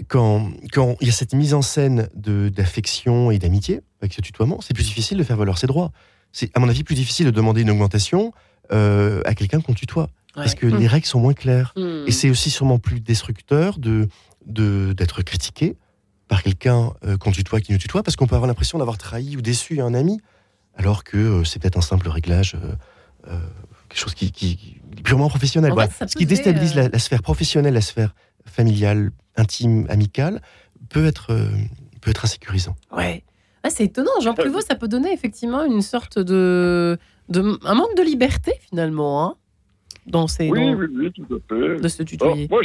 quand, 0.08 0.50
quand 0.72 0.96
il 1.00 1.06
y 1.06 1.11
a 1.11 1.12
cette 1.12 1.34
mise 1.34 1.54
en 1.54 1.62
scène 1.62 2.08
d'affection 2.14 3.30
et 3.30 3.38
d'amitié 3.38 3.80
avec 4.00 4.12
ce 4.12 4.20
tutoiement, 4.20 4.61
c'est 4.61 4.74
plus 4.74 4.84
difficile 4.84 5.18
de 5.18 5.24
faire 5.24 5.36
valoir 5.36 5.58
ses 5.58 5.66
droits. 5.66 5.92
C'est, 6.32 6.56
à 6.56 6.61
mon 6.61 6.68
avis, 6.68 6.84
plus 6.84 6.94
difficile 6.94 7.26
de 7.26 7.30
demander 7.30 7.62
une 7.62 7.70
augmentation 7.70 8.32
euh, 8.72 9.20
à 9.24 9.34
quelqu'un 9.34 9.61
qu'on 9.61 9.74
tutoie. 9.74 10.08
Parce 10.35 10.55
que 10.55 10.66
les 10.66 10.87
règles 10.87 11.07
sont 11.07 11.20
moins 11.20 11.35
claires. 11.35 11.72
Hmm. 11.76 12.05
Et 12.07 12.12
c'est 12.12 12.31
aussi 12.31 12.51
sûrement 12.51 12.78
plus 12.78 13.01
destructeur 13.01 13.78
de, 13.78 14.09
de 14.47 14.93
d'être 14.93 15.22
critiqué 15.22 15.76
par 16.28 16.45
quelqu'un 16.45 16.93
euh, 17.05 17.16
qu'on 17.16 17.33
tutoie 17.33 17.61
qui 17.61 17.72
nous 17.72 17.78
tutoie, 17.78 18.05
parce 18.05 18.14
qu'on 18.14 18.28
peut 18.28 18.37
avoir 18.37 18.47
l'impression 18.47 18.78
d'avoir 18.78 18.99
trahi 18.99 19.37
ou 19.37 19.43
déçu 19.43 19.81
un 19.81 19.95
ami, 19.95 20.20
alors 20.76 21.03
que 21.03 21.16
euh, 21.16 21.45
c'est 21.45 21.61
peut-être 21.61 21.76
un 21.76 21.83
simple 21.83 22.09
réglage, 22.09 22.57
euh, 23.26 23.41
quelque 23.89 23.99
chose 23.99 24.14
qui, 24.14 24.31
qui, 24.31 24.81
purement 25.03 25.28
professionnel. 25.28 25.72
Ce 26.07 26.16
qui 26.16 26.26
déstabilise 26.26 26.76
la, 26.76 26.99
sphère 27.01 27.22
professionnelle, 27.22 27.74
la 27.74 27.81
sphère 27.81 28.14
familiale, 28.47 29.11
intime, 29.37 29.87
amicale, 29.89 30.41
peut 30.89 31.05
être, 31.05 31.37
peut 32.01 32.11
être 32.11 32.24
insécurisant. 32.24 32.76
Ouais. 32.93 33.24
Ah, 33.64 33.70
c'est 33.70 33.85
étonnant, 33.85 34.12
Jean 34.22 34.35
Pruvot, 34.35 34.61
ça 34.61 34.76
peut 34.76 34.89
donner 34.89 35.12
effectivement 35.12 35.64
une 35.64 35.83
sorte 35.83 36.18
de, 36.18 36.97
de 37.28 37.59
un 37.64 37.74
manque 37.74 37.97
de 37.97 38.03
liberté 38.03 38.53
finalement. 38.70 39.24
Hein 39.24 39.35
dans 40.07 40.26
ces 40.26 40.48
oui, 40.51 40.74
oui, 40.74 40.86
oui, 40.94 41.12
tout 41.12 41.34
à 41.34 41.38
fait. 41.48 41.80
de 41.80 41.88
se 41.88 42.03
tutoyer. 42.03 42.48
moi, 42.51 42.61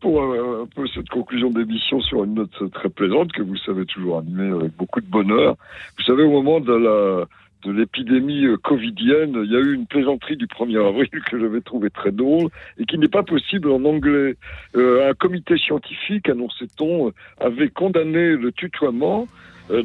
pour 0.00 0.22
euh, 0.22 0.64
un 0.64 0.66
peu 0.66 0.86
cette 0.88 1.08
conclusion 1.08 1.50
d'émission 1.50 2.00
sur 2.00 2.24
une 2.24 2.34
note 2.34 2.72
très 2.72 2.88
plaisante 2.88 3.32
que 3.32 3.42
vous 3.42 3.56
savez 3.56 3.86
toujours 3.86 4.18
animer 4.18 4.52
avec 4.52 4.76
beaucoup 4.76 5.00
de 5.00 5.06
bonheur. 5.06 5.56
Vous 5.96 6.04
savez, 6.04 6.24
au 6.24 6.30
moment 6.30 6.60
de 6.60 6.72
la 6.72 7.26
de 7.64 7.70
l'épidémie 7.70 8.44
euh, 8.44 8.56
covidienne, 8.56 9.40
il 9.44 9.52
y 9.52 9.56
a 9.56 9.60
eu 9.60 9.74
une 9.74 9.86
plaisanterie 9.86 10.36
du 10.36 10.46
1er 10.46 10.84
avril 10.84 11.08
que 11.30 11.38
j'avais 11.38 11.60
trouvé 11.60 11.90
très 11.90 12.10
drôle 12.10 12.48
et 12.76 12.86
qui 12.86 12.98
n'est 12.98 13.06
pas 13.06 13.22
possible 13.22 13.70
en 13.70 13.84
anglais. 13.84 14.34
Euh, 14.74 15.08
un 15.08 15.14
comité 15.14 15.56
scientifique, 15.56 16.28
annonçait-on, 16.28 17.12
avait 17.38 17.68
condamné 17.68 18.34
le 18.34 18.50
tutoiement 18.50 19.28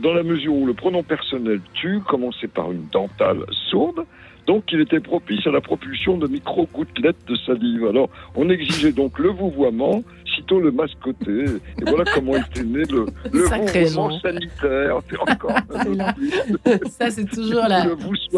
dans 0.01 0.11
la 0.11 0.23
mesure 0.23 0.55
où 0.55 0.65
le 0.65 0.73
pronom 0.73 1.03
personnel 1.03 1.61
tu 1.73 1.99
commençait 1.99 2.47
par 2.47 2.71
une 2.71 2.87
dentale 2.91 3.45
sourde 3.51 4.05
donc, 4.47 4.63
il 4.71 4.79
était 4.79 5.01
propice 5.01 5.45
à 5.45 5.51
la 5.51 5.59
propulsion 5.59 6.17
de 6.17 6.25
micro-gouttelettes 6.25 7.27
de 7.27 7.35
salive. 7.35 7.85
Alors, 7.85 8.09
on 8.33 8.49
exigeait 8.49 8.93
donc 8.93 9.19
le 9.19 9.27
vouvoiement, 9.27 10.03
sitôt 10.37 10.59
le 10.59 10.71
mascoté. 10.71 11.45
Et 11.81 11.85
voilà 11.85 12.05
comment 12.13 12.35
était 12.35 12.63
né 12.63 12.83
le, 12.89 13.05
le 13.31 13.43
vouvoiement 13.43 14.19
sanitaire. 14.19 14.99
C'est 15.09 15.19
encore. 15.19 15.51
Ça, 16.99 17.09
c'est 17.09 17.29
toujours 17.29 17.67
là. 17.67 17.87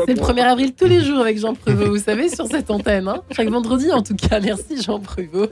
C'est 0.06 0.14
le 0.14 0.22
1er 0.22 0.42
avril 0.42 0.74
tous 0.74 0.86
les 0.86 1.02
jours 1.02 1.20
avec 1.20 1.38
Jean 1.38 1.54
Prevot, 1.54 1.90
vous 1.90 1.98
savez, 1.98 2.30
sur 2.30 2.48
cette 2.48 2.72
antenne. 2.72 3.08
Hein 3.08 3.22
Chaque 3.32 3.50
vendredi, 3.50 3.92
en 3.92 4.02
tout 4.02 4.16
cas. 4.16 4.40
Merci, 4.40 4.82
Jean 4.82 5.00
Prevot. 5.00 5.48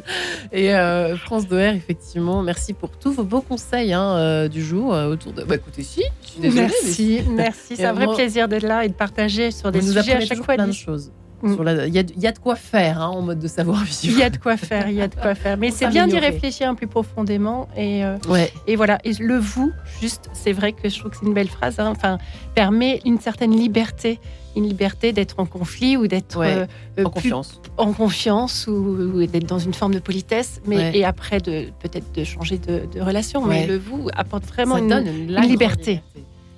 Et 0.52 0.74
euh, 0.74 1.16
France 1.18 1.48
Doer, 1.48 1.76
effectivement, 1.76 2.42
merci 2.42 2.74
pour 2.74 2.92
tous 2.92 3.12
vos 3.12 3.24
beaux 3.24 3.42
conseils 3.42 3.94
hein, 3.94 4.16
euh, 4.18 4.48
du 4.48 4.64
jour 4.64 4.94
euh, 4.94 5.12
autour 5.12 5.34
de. 5.34 5.44
Bah, 5.44 5.56
écoutez, 5.56 5.84
si, 5.84 6.04
je 6.24 6.30
suis 6.30 6.42
désolée. 6.42 6.62
Merci, 6.62 7.22
merci. 7.30 7.76
C'est 7.76 7.86
un 7.86 7.94
vrai 7.94 8.08
plaisir 8.14 8.48
d'être 8.48 8.64
là 8.64 8.86
et 8.86 8.90
de 8.90 8.94
partager 8.94 9.52
sur 9.52 9.72
des 9.72 9.82
sujets 9.82 10.14
à 10.14 10.22
chaque 10.22 10.42
plein 10.42 10.68
de 10.68 10.72
choses. 10.72 11.12
Mm. 11.42 11.56
Il 11.88 11.96
y, 11.96 12.22
y, 12.22 12.28
a 12.28 12.32
de 12.32 12.40
quoi 12.40 12.56
faire 12.56 13.00
hein, 13.00 13.10
en 13.10 13.22
mode 13.22 13.40
de 13.40 13.48
savoir 13.48 13.84
vivre. 13.84 14.00
Il 14.04 14.18
y 14.18 14.24
a 14.24 14.30
de 14.30 14.38
quoi 14.38 14.58
faire, 14.58 14.90
il 14.90 14.96
y 14.96 15.02
a 15.02 15.08
de 15.08 15.14
quoi 15.14 15.36
faire. 15.36 15.56
Mais 15.58 15.70
c'est 15.70 15.88
bien 15.88 16.08
d'y 16.08 16.18
réfléchir 16.18 16.68
un 16.68 16.74
peu 16.74 16.88
profondément. 16.88 17.68
Et, 17.78 18.04
euh, 18.04 18.18
ouais. 18.28 18.52
et 18.66 18.76
voilà. 18.76 18.98
Et 19.04 19.14
le 19.20 19.38
vous, 19.38 19.72
juste, 20.02 20.30
c'est 20.34 20.52
vrai 20.52 20.74
que 20.74 20.90
je 20.90 20.98
trouve 21.00 21.12
que 21.12 21.18
c'est 21.18 21.26
une 21.28 21.36
belle 21.36 21.48
phrase. 21.48 21.80
Hein, 21.80 21.94
enfin, 21.96 22.18
permet 22.56 23.02
une 23.06 23.20
certaine 23.20 23.56
liberté, 23.56 24.20
une 24.56 24.68
liberté 24.68 25.14
d'être 25.14 25.40
en 25.40 25.46
conflit 25.46 25.96
ou 25.96 26.08
d'être 26.08 26.40
euh, 26.40 26.66
en 27.04 27.10
confiance, 27.10 27.62
en 27.78 27.94
confiance 27.94 28.66
ou, 28.68 29.26
d'être 29.28 29.46
dans 29.46 29.60
une 29.60 29.76
forme 29.76 29.94
de 29.94 30.00
politesse. 30.00 30.62
Mais 30.66 30.98
et 30.98 31.06
après 31.06 31.40
de 31.40 31.68
peut-être 31.80 32.12
de 32.14 32.24
changer 32.24 32.58
de, 32.58 33.00
relation. 33.00 33.46
Mais 33.46 33.68
le 33.68 33.78
vous 33.78 34.08
apporte 34.16 34.46
vraiment 34.46 34.78
une, 34.78 34.92
une, 34.92 35.42
liberté. 35.42 36.02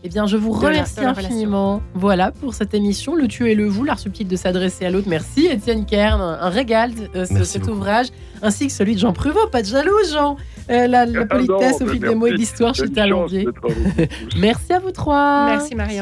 Eh 0.03 0.07
bien, 0.07 0.27
je 0.27 0.37
vous 0.37 0.51
remercie 0.51 1.03
infiniment. 1.03 1.81
Voilà 1.93 2.31
pour 2.31 2.53
cette 2.53 2.73
émission, 2.73 3.15
Le 3.15 3.27
Tu 3.27 3.49
et 3.51 3.55
le 3.55 3.67
Vous, 3.67 3.83
l'art 3.83 3.99
subtil 3.99 4.27
de 4.27 4.35
s'adresser 4.37 4.85
à 4.85 4.89
l'autre. 4.89 5.09
Merci 5.09 5.47
Étienne 5.47 5.85
Kern, 5.85 6.21
un 6.21 6.49
régal 6.49 6.91
euh, 7.15 7.25
cet 7.25 7.67
ouvrage, 7.67 8.07
ainsi 8.41 8.67
que 8.67 8.73
celui 8.73 8.95
de 8.95 8.99
Jean 8.99 9.11
Pruvot. 9.11 9.47
Pas 9.51 9.61
de 9.61 9.67
jaloux, 9.67 9.91
Jean. 10.09 10.37
Euh, 10.69 10.87
la, 10.87 11.05
la, 11.05 11.25
politesse 11.25 11.81
au 11.81 11.87
fil 11.87 11.99
des 11.99 12.15
mots 12.15 12.27
et 12.27 12.31
l'histoire 12.31 12.75
chez 12.75 12.89
Talandier. 12.89 13.47
Merci 14.37 14.71
à 14.71 14.79
vous 14.79 14.91
trois. 14.91 15.47
Merci 15.47 15.75
Marion. 15.75 15.97